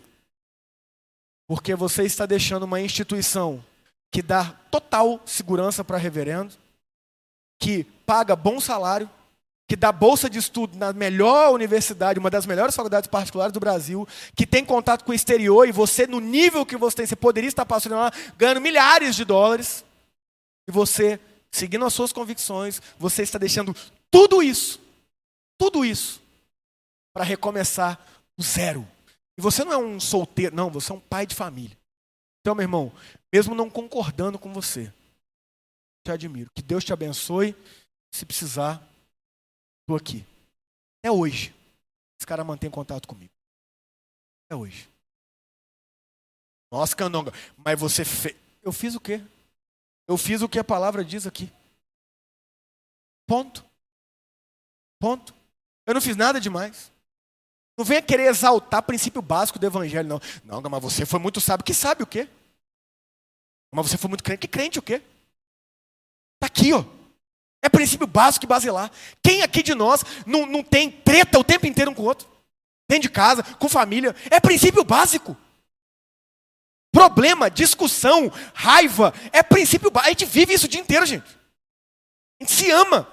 Porque 1.47 1.75
você 1.75 2.03
está 2.03 2.25
deixando 2.25 2.63
uma 2.63 2.81
instituição 2.81 3.63
que 4.11 4.21
dá 4.21 4.45
total 4.71 5.19
segurança 5.25 5.83
para 5.83 5.97
reverendo, 5.97 6.53
que 7.59 7.83
paga 8.05 8.35
bom 8.35 8.59
salário, 8.59 9.09
que 9.67 9.75
dá 9.75 9.91
bolsa 9.91 10.27
de 10.27 10.39
estudo 10.39 10.75
na 10.79 10.91
melhor 10.91 11.53
universidade, 11.53 12.17
uma 12.17 12.31
das 12.31 12.47
melhores 12.47 12.75
faculdades 12.75 13.07
particulares 13.07 13.53
do 13.53 13.59
Brasil, 13.59 14.07
que 14.35 14.47
tem 14.47 14.65
contato 14.65 15.05
com 15.05 15.11
o 15.11 15.15
exterior 15.15 15.67
e 15.67 15.71
você, 15.71 16.07
no 16.07 16.19
nível 16.19 16.65
que 16.65 16.75
você 16.75 16.97
tem, 16.97 17.05
você 17.05 17.15
poderia 17.15 17.47
estar 17.47 17.67
passando 17.67 17.95
lá, 17.95 18.11
ganhando 18.35 18.61
milhares 18.61 19.15
de 19.15 19.23
dólares, 19.23 19.85
e 20.67 20.71
você, 20.71 21.19
seguindo 21.51 21.85
as 21.85 21.93
suas 21.93 22.11
convicções, 22.11 22.81
você 22.97 23.21
está 23.21 23.37
deixando 23.37 23.75
tudo 24.11 24.41
isso, 24.41 24.79
tudo 25.57 25.85
isso, 25.85 26.21
para 27.13 27.23
recomeçar 27.23 27.99
do 28.37 28.43
zero. 28.43 28.87
E 29.37 29.41
você 29.41 29.63
não 29.63 29.73
é 29.73 29.77
um 29.77 29.99
solteiro, 29.99 30.55
não, 30.55 30.69
você 30.69 30.91
é 30.91 30.95
um 30.95 30.99
pai 30.99 31.25
de 31.25 31.35
família. 31.35 31.77
Então, 32.41 32.55
meu 32.55 32.63
irmão, 32.63 32.91
mesmo 33.31 33.53
não 33.53 33.69
concordando 33.69 34.39
com 34.39 34.51
você, 34.53 34.93
te 36.03 36.11
admiro. 36.11 36.49
Que 36.53 36.61
Deus 36.61 36.83
te 36.83 36.93
abençoe. 36.93 37.55
Se 38.11 38.25
precisar, 38.25 38.81
estou 39.81 39.95
aqui. 39.95 40.25
É 41.03 41.11
hoje. 41.11 41.53
Esse 42.19 42.25
cara 42.25 42.43
mantém 42.43 42.69
contato 42.69 43.07
comigo. 43.07 43.31
É 44.49 44.55
hoje. 44.55 44.89
Nossa, 46.71 46.95
Candonga, 46.95 47.31
mas 47.57 47.79
você 47.79 48.03
fez. 48.03 48.35
Eu 48.61 48.71
fiz 48.71 48.95
o 48.95 48.99
quê? 48.99 49.21
Eu 50.07 50.17
fiz 50.17 50.41
o 50.41 50.49
que 50.49 50.59
a 50.59 50.63
palavra 50.63 51.03
diz 51.05 51.25
aqui. 51.25 51.51
Ponto. 53.27 53.68
Ponto. 54.99 55.33
Eu 55.85 55.93
não 55.93 56.01
fiz 56.01 56.15
nada 56.15 56.39
demais. 56.39 56.91
Não 57.77 57.85
venha 57.85 58.01
querer 58.01 58.25
exaltar 58.25 58.83
princípio 58.83 59.21
básico 59.21 59.57
do 59.57 59.65
evangelho, 59.65 60.07
não. 60.07 60.21
Não, 60.43 60.69
mas 60.69 60.81
você 60.83 61.05
foi 61.05 61.19
muito 61.19 61.39
sábio. 61.39 61.65
Que 61.65 61.73
sabe 61.73 62.03
o 62.03 62.07
quê? 62.07 62.27
Mas 63.73 63.89
você 63.89 63.97
foi 63.97 64.09
muito 64.09 64.23
crente. 64.23 64.41
Que 64.41 64.47
crente 64.47 64.77
o 64.77 64.81
quê? 64.81 65.01
Está 66.35 66.47
aqui, 66.47 66.73
ó. 66.73 66.83
É 67.61 67.69
princípio 67.69 68.05
básico 68.05 68.45
e 68.45 68.47
basilar. 68.47 68.91
Quem 69.23 69.41
aqui 69.43 69.63
de 69.63 69.73
nós 69.73 70.03
não, 70.25 70.45
não 70.45 70.63
tem 70.63 70.91
treta 70.91 71.39
o 71.39 71.43
tempo 71.43 71.65
inteiro 71.65 71.91
um 71.91 71.93
com 71.93 72.01
o 72.01 72.05
outro? 72.05 72.27
Dentro 72.87 73.03
de 73.03 73.09
casa, 73.09 73.43
com 73.43 73.69
família. 73.69 74.15
É 74.29 74.39
princípio 74.39 74.83
básico. 74.83 75.35
Problema, 76.91 77.49
discussão, 77.49 78.31
raiva, 78.53 79.13
é 79.31 79.43
princípio 79.43 79.91
básico. 79.91 80.07
A 80.07 80.11
gente 80.11 80.25
vive 80.25 80.53
isso 80.53 80.65
o 80.65 80.69
dia 80.69 80.81
inteiro, 80.81 81.05
gente. 81.05 81.27
A 82.39 82.43
gente 82.43 82.51
se 82.51 82.71
ama. 82.71 83.07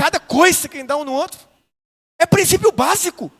Cada 0.00 0.18
coisa 0.18 0.66
que 0.66 0.82
dá 0.82 0.96
um 0.96 1.04
no 1.04 1.12
outro. 1.12 1.38
É 2.18 2.24
princípio 2.24 2.72
básico. 2.72 3.30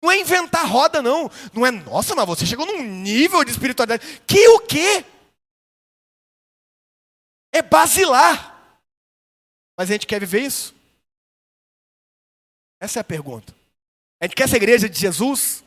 Não 0.00 0.08
é 0.08 0.20
inventar 0.20 0.64
roda, 0.70 1.02
não. 1.02 1.28
Não 1.52 1.66
é, 1.66 1.72
nossa, 1.72 2.14
mas 2.14 2.24
você 2.28 2.46
chegou 2.46 2.64
num 2.64 2.80
nível 2.80 3.42
de 3.42 3.50
espiritualidade. 3.50 4.20
Que 4.20 4.46
o 4.50 4.60
quê? 4.60 5.04
É 7.52 7.60
basilar. 7.60 8.78
Mas 9.76 9.90
a 9.90 9.94
gente 9.94 10.06
quer 10.06 10.20
viver 10.20 10.42
isso? 10.42 10.72
Essa 12.80 13.00
é 13.00 13.02
a 13.02 13.04
pergunta. 13.04 13.52
A 14.20 14.26
gente 14.26 14.36
quer 14.36 14.44
essa 14.44 14.56
igreja 14.56 14.88
de 14.88 14.96
Jesus? 14.96 15.64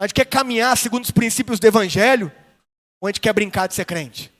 A 0.00 0.08
gente 0.08 0.14
quer 0.14 0.24
caminhar 0.24 0.76
segundo 0.76 1.04
os 1.04 1.12
princípios 1.12 1.60
do 1.60 1.66
Evangelho? 1.68 2.32
Ou 3.00 3.06
a 3.06 3.10
gente 3.10 3.20
quer 3.20 3.32
brincar 3.32 3.68
de 3.68 3.76
ser 3.76 3.84
crente? 3.84 4.32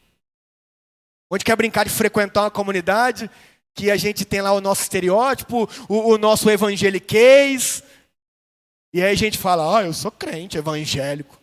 Ou 1.30 1.36
a 1.36 1.38
gente 1.38 1.46
quer 1.46 1.54
brincar 1.54 1.84
de 1.84 1.90
frequentar 1.90 2.42
uma 2.42 2.50
comunidade 2.50 3.30
que 3.78 3.92
a 3.92 3.96
gente 3.96 4.24
tem 4.24 4.42
lá 4.42 4.50
o 4.50 4.60
nosso 4.60 4.82
estereótipo, 4.82 5.68
o, 5.88 6.14
o 6.14 6.18
nosso 6.18 6.50
evangeliquez, 6.50 7.80
e 8.92 9.00
aí 9.00 9.12
a 9.12 9.14
gente 9.14 9.38
fala, 9.38 9.78
ah, 9.78 9.84
eu 9.84 9.94
sou 9.94 10.10
crente 10.10 10.58
evangélico. 10.58 11.40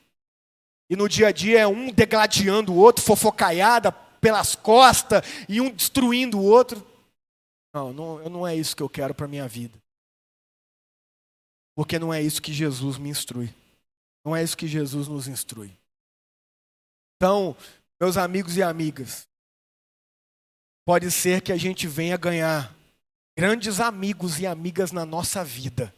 E 0.90 0.98
no 0.98 1.08
dia 1.08 1.30
a 1.30 1.32
dia 1.32 1.62
é 1.62 1.68
um 1.68 1.90
degladiando 1.90 2.74
o 2.74 2.76
outro, 2.76 3.06
fofocaiada, 3.06 3.90
pelas 4.20 4.54
costas 4.54 5.22
e 5.48 5.62
um 5.62 5.72
destruindo 5.72 6.38
o 6.38 6.44
outro. 6.44 6.86
Não, 7.74 7.94
não, 7.94 8.30
não 8.30 8.48
é 8.48 8.54
isso 8.54 8.76
que 8.76 8.84
eu 8.84 8.90
quero 8.90 9.16
para 9.16 9.30
minha 9.30 9.48
vida. 9.48 9.82
Porque 11.74 11.98
não 11.98 12.14
é 12.14 12.22
isso 12.22 12.42
que 12.42 12.52
Jesus 12.52 12.98
me 12.98 13.10
instrui. 13.10 13.50
Não 14.26 14.36
é 14.36 14.44
isso 14.44 14.58
que 14.58 14.68
Jesus 14.68 15.08
nos 15.08 15.30
instrui. 15.30 15.72
Então, 17.16 17.56
meus 17.98 18.18
amigos 18.18 18.58
e 18.58 18.64
amigas, 18.64 19.26
pode 20.86 21.12
ser 21.12 21.42
que 21.42 21.52
a 21.52 21.58
gente 21.58 21.88
venha 21.88 22.16
ganhar 22.16 22.74
grandes 23.38 23.80
amigos 23.80 24.40
e 24.40 24.48
amigas 24.48 24.92
na 24.92 25.06
nossa 25.06 25.44
vida, 25.44 25.94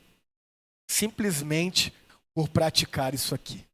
simplesmente 0.89 1.93
por 2.33 2.49
praticar 2.49 3.13
isso 3.13 3.35
aqui. 3.35 3.67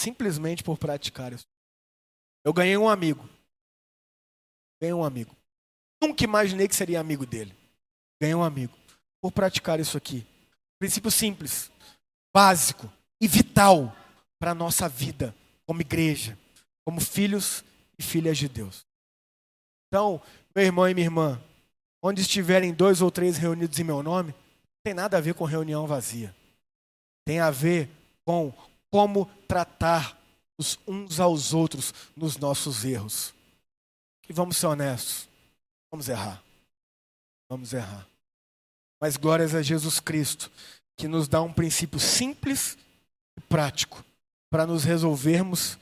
simplesmente 0.00 0.64
por 0.64 0.78
praticar 0.78 1.32
isso. 1.32 1.46
Eu 2.42 2.52
ganhei 2.52 2.76
um 2.76 2.88
amigo. 2.88 3.28
Ganhei 4.80 4.94
um 4.94 5.04
amigo. 5.04 5.36
Nunca 6.02 6.24
imaginei 6.24 6.66
que 6.66 6.74
seria 6.74 6.98
amigo 6.98 7.26
dele. 7.26 7.54
Ganhei 8.20 8.34
um 8.34 8.42
amigo. 8.42 8.72
Por 9.20 9.30
praticar 9.30 9.78
isso 9.78 9.98
aqui. 9.98 10.26
Princípio 10.78 11.10
simples, 11.10 11.70
básico 12.34 12.90
e 13.20 13.28
vital 13.28 13.94
para 14.38 14.52
a 14.52 14.54
nossa 14.54 14.88
vida 14.88 15.34
como 15.66 15.82
igreja, 15.82 16.38
como 16.86 16.98
filhos 17.02 17.62
e 18.00 18.02
filhas 18.02 18.38
de 18.38 18.48
Deus. 18.48 18.86
Então, 19.86 20.22
meu 20.54 20.64
irmão 20.64 20.88
e 20.88 20.94
minha 20.94 21.06
irmã, 21.06 21.40
onde 22.02 22.22
estiverem 22.22 22.72
dois 22.72 23.02
ou 23.02 23.10
três 23.10 23.36
reunidos 23.36 23.78
em 23.78 23.84
meu 23.84 24.02
nome, 24.02 24.30
não 24.30 24.80
tem 24.82 24.94
nada 24.94 25.18
a 25.18 25.20
ver 25.20 25.34
com 25.34 25.44
reunião 25.44 25.86
vazia. 25.86 26.34
Tem 27.26 27.40
a 27.40 27.50
ver 27.50 27.90
com 28.24 28.50
como 28.90 29.26
tratar 29.46 30.18
os 30.58 30.78
uns 30.88 31.20
aos 31.20 31.52
outros 31.52 31.92
nos 32.16 32.38
nossos 32.38 32.86
erros. 32.86 33.34
E 34.26 34.32
vamos 34.32 34.56
ser 34.56 34.66
honestos, 34.66 35.28
vamos 35.90 36.08
errar. 36.08 36.42
Vamos 37.50 37.74
errar. 37.74 38.06
Mas 38.98 39.18
glórias 39.18 39.54
a 39.54 39.60
Jesus 39.60 40.00
Cristo, 40.00 40.50
que 40.96 41.06
nos 41.06 41.28
dá 41.28 41.42
um 41.42 41.52
princípio 41.52 42.00
simples 42.00 42.78
e 43.36 43.40
prático 43.42 44.02
para 44.48 44.66
nos 44.66 44.84
resolvermos 44.84 45.76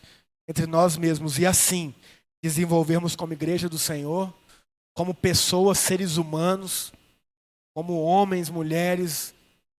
entre 0.49 0.67
nós 0.67 0.97
mesmos 0.97 1.39
e 1.39 1.45
assim 1.45 1.95
desenvolvermos 2.43 3.15
como 3.15 3.35
igreja 3.35 3.69
do 3.69 3.79
Senhor, 3.79 4.33
como 4.95 5.15
pessoas, 5.15 5.79
seres 5.79 6.17
humanos, 6.17 6.93
como 7.75 8.03
homens, 8.03 8.49
mulheres, 8.49 9.35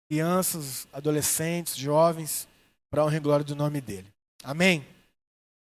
crianças, 0.08 0.88
adolescentes, 0.94 1.76
jovens, 1.76 2.48
para 2.90 3.02
a 3.02 3.06
honra 3.06 3.18
e 3.18 3.20
glória 3.20 3.44
do 3.44 3.56
nome 3.56 3.82
dele. 3.82 4.08
Amém? 4.44 4.86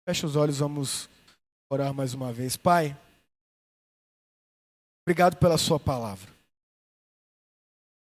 Feche 0.08 0.26
os 0.26 0.36
olhos, 0.36 0.60
vamos 0.60 1.10
orar 1.70 1.94
mais 1.94 2.14
uma 2.14 2.32
vez. 2.32 2.56
Pai, 2.56 2.98
obrigado 5.04 5.36
pela 5.38 5.58
Sua 5.58 5.80
palavra. 5.80 6.34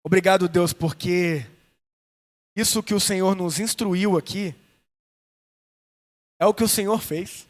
Obrigado, 0.05 0.49
Deus, 0.49 0.73
porque 0.73 1.45
isso 2.55 2.83
que 2.83 2.95
o 2.95 3.01
Senhor 3.01 3.35
nos 3.35 3.59
instruiu 3.59 4.17
aqui 4.17 4.55
é 6.39 6.47
o 6.47 6.55
que 6.55 6.65
o 6.65 6.69
Senhor 6.69 7.01
fez. 7.01 7.47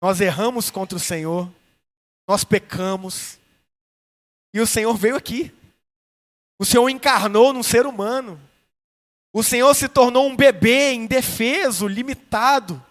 Nós 0.00 0.20
erramos 0.20 0.70
contra 0.70 0.96
o 0.96 1.00
Senhor, 1.00 1.50
nós 2.26 2.44
pecamos, 2.44 3.38
e 4.52 4.60
o 4.60 4.66
Senhor 4.66 4.94
veio 4.96 5.16
aqui. 5.16 5.52
O 6.58 6.64
Senhor 6.64 6.88
encarnou 6.88 7.52
num 7.52 7.62
ser 7.62 7.86
humano 7.86 8.40
o 9.32 9.42
Senhor 9.42 9.74
se 9.74 9.88
tornou 9.88 10.26
um 10.26 10.36
bebê 10.36 10.92
indefeso, 10.92 11.86
limitado. 11.86 12.84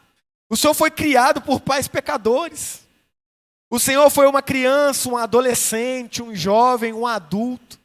O 0.50 0.58
Senhor 0.58 0.74
foi 0.74 0.90
criado 0.90 1.40
por 1.42 1.62
pais 1.62 1.88
pecadores. 1.88 2.82
O 3.70 3.80
Senhor 3.80 4.10
foi 4.10 4.28
uma 4.28 4.42
criança, 4.42 5.08
um 5.08 5.16
adolescente, 5.16 6.24
um 6.24 6.36
jovem, 6.36 6.94
um 6.94 7.06
adulto. 7.06 7.80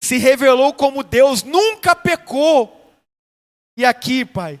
Se 0.00 0.18
revelou 0.18 0.72
como 0.72 1.02
Deus, 1.02 1.42
nunca 1.42 1.96
pecou. 1.96 2.94
E 3.76 3.84
aqui, 3.84 4.24
Pai, 4.24 4.60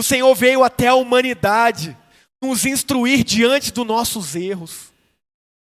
o 0.00 0.02
Senhor 0.02 0.34
veio 0.34 0.64
até 0.64 0.86
a 0.86 0.94
humanidade 0.94 1.94
nos 2.42 2.64
instruir 2.64 3.22
diante 3.22 3.70
dos 3.70 3.86
nossos 3.86 4.34
erros. 4.34 4.90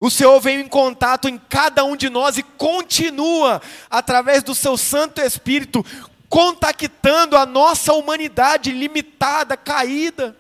O 0.01 0.11
Senhor 0.11 0.41
veio 0.41 0.61
em 0.61 0.67
contato 0.67 1.29
em 1.29 1.39
cada 1.39 1.85
um 1.85 1.95
de 1.95 2.11
nós 2.11 2.37
e 2.37 2.43
continua, 2.43 3.63
através 3.89 4.43
do 4.43 4.53
seu 4.53 4.77
Santo 4.77 5.21
Espírito, 5.21 5.87
contactando 6.29 7.37
a 7.37 7.47
nossa 7.47 7.93
humanidade 7.93 8.73
limitada, 8.73 9.57
caída. 9.57 10.37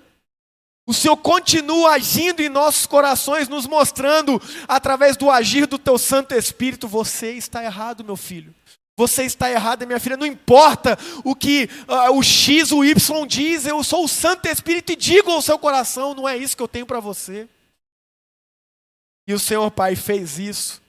O 0.85 0.93
Senhor 0.93 1.17
continua 1.17 1.93
agindo 1.93 2.41
em 2.41 2.49
nossos 2.49 2.87
corações, 2.87 3.49
nos 3.49 3.69
mostrando, 3.69 4.43
através 4.67 5.17
do 5.17 5.31
agir 5.31 5.65
do 5.65 5.79
Teu 5.79 5.97
Santo 5.97 6.35
Espírito, 6.35 6.89
você 6.89 7.35
está 7.35 7.63
errado, 7.63 8.03
meu 8.03 8.17
filho. 8.17 8.53
Você 8.97 9.25
está 9.25 9.51
errada, 9.51 9.85
minha 9.85 10.01
filha. 10.01 10.17
Não 10.17 10.25
importa 10.25 10.99
o 11.23 11.35
que 11.35 11.69
uh, 11.87 12.17
o 12.17 12.23
X, 12.23 12.73
o 12.73 12.83
Y 12.83 13.27
diz, 13.27 13.67
eu 13.67 13.85
sou 13.85 14.05
o 14.05 14.09
Santo 14.09 14.49
Espírito 14.49 14.93
e 14.93 14.97
digo 14.97 15.31
ao 15.31 15.43
seu 15.43 15.59
coração: 15.59 16.15
não 16.15 16.27
é 16.27 16.37
isso 16.37 16.57
que 16.57 16.63
eu 16.63 16.69
tenho 16.69 16.87
para 16.87 16.99
você. 16.99 17.47
E 19.29 19.35
o 19.35 19.39
Senhor 19.39 19.71
Pai 19.71 19.95
fez 19.97 20.39
isso. 20.39 20.81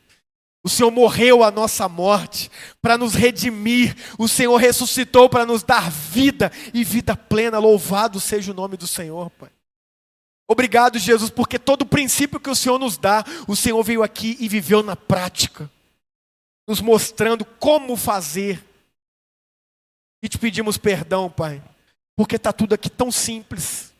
O 0.63 0.69
Senhor 0.69 0.91
morreu 0.91 1.43
a 1.43 1.51
nossa 1.51 1.89
morte 1.89 2.49
para 2.81 2.97
nos 2.97 3.13
redimir. 3.13 3.95
O 4.17 4.27
Senhor 4.27 4.55
ressuscitou 4.55 5.29
para 5.29 5.45
nos 5.45 5.63
dar 5.63 5.89
vida 5.91 6.51
e 6.73 6.83
vida 6.83 7.15
plena. 7.15 7.59
Louvado 7.59 8.19
seja 8.19 8.51
o 8.51 8.55
nome 8.55 8.77
do 8.77 8.87
Senhor, 8.87 9.29
Pai. 9.31 9.49
Obrigado, 10.47 10.97
Jesus, 10.97 11.29
porque 11.29 11.59
todo 11.59 11.85
princípio 11.85 12.39
que 12.39 12.49
o 12.49 12.55
Senhor 12.55 12.79
nos 12.79 12.97
dá, 12.97 13.25
o 13.47 13.55
Senhor 13.55 13.83
veio 13.83 14.01
aqui 14.01 14.37
e 14.39 14.47
viveu 14.47 14.81
na 14.81 14.95
prática 14.95 15.69
nos 16.68 16.82
mostrando 16.82 17.45
como 17.45 17.95
fazer. 17.95 18.63
E 20.22 20.28
te 20.28 20.38
pedimos 20.38 20.78
perdão, 20.78 21.30
Pai, 21.30 21.63
porque 22.15 22.36
está 22.36 22.51
tudo 22.51 22.74
aqui 22.74 22.89
tão 22.89 23.11
simples. 23.11 23.93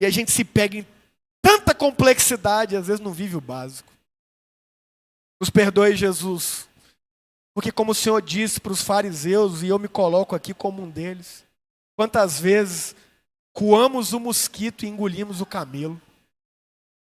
E 0.00 0.06
a 0.06 0.10
gente 0.10 0.30
se 0.30 0.44
pega 0.44 0.78
em 0.78 0.86
tanta 1.42 1.74
complexidade, 1.74 2.76
às 2.76 2.86
vezes 2.86 3.00
não 3.00 3.12
vive 3.12 3.36
o 3.36 3.40
básico. 3.40 3.92
Nos 5.40 5.50
perdoe, 5.50 5.96
Jesus, 5.96 6.68
porque, 7.56 7.72
como 7.72 7.92
o 7.92 7.94
Senhor 7.94 8.20
disse 8.20 8.60
para 8.60 8.72
os 8.72 8.82
fariseus, 8.82 9.62
e 9.62 9.68
eu 9.68 9.78
me 9.78 9.88
coloco 9.88 10.36
aqui 10.36 10.52
como 10.52 10.82
um 10.82 10.90
deles, 10.90 11.42
quantas 11.96 12.38
vezes 12.38 12.94
coamos 13.54 14.12
o 14.12 14.20
mosquito 14.20 14.84
e 14.84 14.88
engolimos 14.88 15.40
o 15.40 15.46
camelo. 15.46 15.98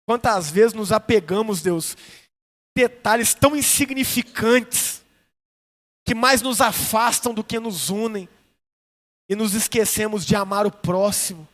Quantas 0.05 0.51
vezes 0.51 0.73
nos 0.73 0.91
apegamos, 0.91 1.62
Deus, 1.62 1.97
detalhes 2.81 3.35
tão 3.35 3.55
insignificantes 3.55 5.03
que 6.05 6.14
mais 6.14 6.41
nos 6.43 6.61
afastam 6.61 7.35
do 7.35 7.45
que 7.45 7.61
nos 7.61 7.91
unem 7.91 8.28
e 9.28 9.37
nos 9.37 9.55
esquecemos 9.55 10.24
de 10.24 10.35
amar 10.35 10.66
o 10.66 10.70
próximo, 10.70 11.47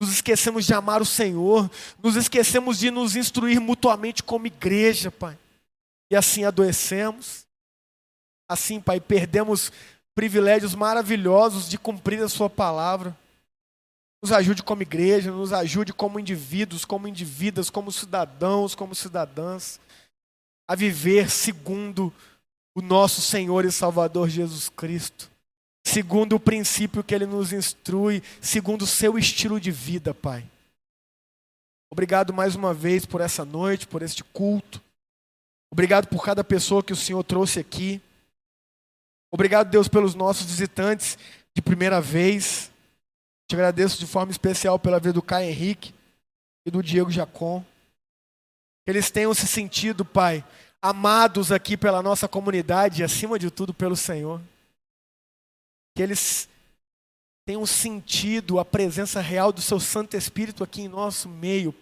nos 0.00 0.10
esquecemos 0.12 0.66
de 0.66 0.74
amar 0.74 1.00
o 1.00 1.06
Senhor, 1.06 1.70
nos 2.02 2.16
esquecemos 2.16 2.78
de 2.78 2.90
nos 2.90 3.16
instruir 3.16 3.60
mutuamente 3.60 4.22
como 4.22 4.46
igreja, 4.46 5.10
Pai. 5.10 5.38
E 6.10 6.16
assim 6.16 6.44
adoecemos, 6.44 7.46
assim, 8.48 8.80
Pai, 8.80 9.00
perdemos 9.00 9.72
privilégios 10.14 10.74
maravilhosos 10.74 11.68
de 11.68 11.78
cumprir 11.78 12.22
a 12.22 12.28
Sua 12.28 12.50
palavra. 12.50 13.16
Nos 14.20 14.32
ajude 14.32 14.62
como 14.62 14.82
igreja, 14.82 15.30
nos 15.30 15.52
ajude 15.52 15.92
como 15.92 16.18
indivíduos, 16.18 16.84
como 16.84 17.08
indivíduas, 17.08 17.70
como 17.70 17.92
cidadãos, 17.92 18.74
como 18.74 18.94
cidadãs 18.94 19.80
a 20.66 20.74
viver 20.74 21.30
segundo 21.30 22.12
o 22.74 22.82
nosso 22.82 23.20
Senhor 23.20 23.64
e 23.64 23.70
Salvador 23.70 24.28
Jesus 24.28 24.68
Cristo, 24.68 25.30
segundo 25.84 26.36
o 26.36 26.40
princípio 26.40 27.04
que 27.04 27.14
Ele 27.14 27.26
nos 27.26 27.52
instrui, 27.52 28.22
segundo 28.40 28.82
o 28.82 28.86
seu 28.86 29.18
estilo 29.18 29.60
de 29.60 29.70
vida, 29.70 30.12
Pai. 30.12 30.44
Obrigado 31.90 32.32
mais 32.32 32.56
uma 32.56 32.74
vez 32.74 33.06
por 33.06 33.20
essa 33.20 33.44
noite, 33.44 33.86
por 33.86 34.02
este 34.02 34.24
culto. 34.24 34.82
Obrigado 35.70 36.08
por 36.08 36.24
cada 36.24 36.42
pessoa 36.42 36.82
que 36.82 36.92
o 36.92 36.96
Senhor 36.96 37.22
trouxe 37.22 37.60
aqui. 37.60 38.00
Obrigado, 39.30 39.70
Deus, 39.70 39.88
pelos 39.88 40.14
nossos 40.14 40.46
visitantes 40.46 41.18
de 41.54 41.62
primeira 41.62 42.00
vez. 42.00 42.70
Te 43.46 43.54
agradeço 43.54 43.98
de 43.98 44.06
forma 44.06 44.32
especial 44.32 44.78
pela 44.78 44.98
vida 44.98 45.12
do 45.12 45.22
Caio 45.22 45.48
Henrique 45.48 45.94
e 46.66 46.70
do 46.70 46.82
Diego 46.82 47.10
Jacon. 47.10 47.64
Que 48.84 48.90
eles 48.90 49.10
tenham 49.10 49.32
se 49.32 49.46
sentido, 49.46 50.04
Pai, 50.04 50.44
amados 50.80 51.50
aqui 51.50 51.76
pela 51.76 52.02
nossa 52.02 52.28
comunidade 52.28 53.00
e, 53.00 53.04
acima 53.04 53.38
de 53.38 53.50
tudo, 53.50 53.72
pelo 53.72 53.96
Senhor. 53.96 54.40
Que 55.96 56.02
eles 56.02 56.48
tenham 57.46 57.64
sentido 57.64 58.58
a 58.58 58.64
presença 58.64 59.20
real 59.22 59.52
do 59.52 59.62
Seu 59.62 59.80
Santo 59.80 60.16
Espírito 60.16 60.62
aqui 60.62 60.82
em 60.82 60.88
nosso 60.88 61.28
meio. 61.28 61.74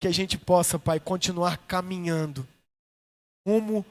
Que 0.00 0.08
a 0.08 0.12
gente 0.12 0.36
possa, 0.36 0.76
Pai, 0.76 0.98
continuar 0.98 1.58
caminhando 1.58 2.46
rumo 3.46 3.86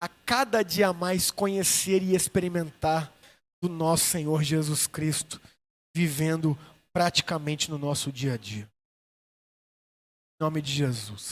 a 0.00 0.08
cada 0.08 0.62
dia 0.62 0.92
mais 0.92 1.30
conhecer 1.30 2.02
e 2.02 2.14
experimentar 2.14 3.12
do 3.60 3.68
nosso 3.68 4.06
Senhor 4.06 4.42
Jesus 4.42 4.86
Cristo, 4.86 5.40
vivendo 5.94 6.58
praticamente 6.92 7.70
no 7.70 7.78
nosso 7.78 8.10
dia 8.10 8.34
a 8.34 8.36
dia 8.36 8.71
nome 10.42 10.60
de 10.60 10.68
Jesus. 10.68 11.30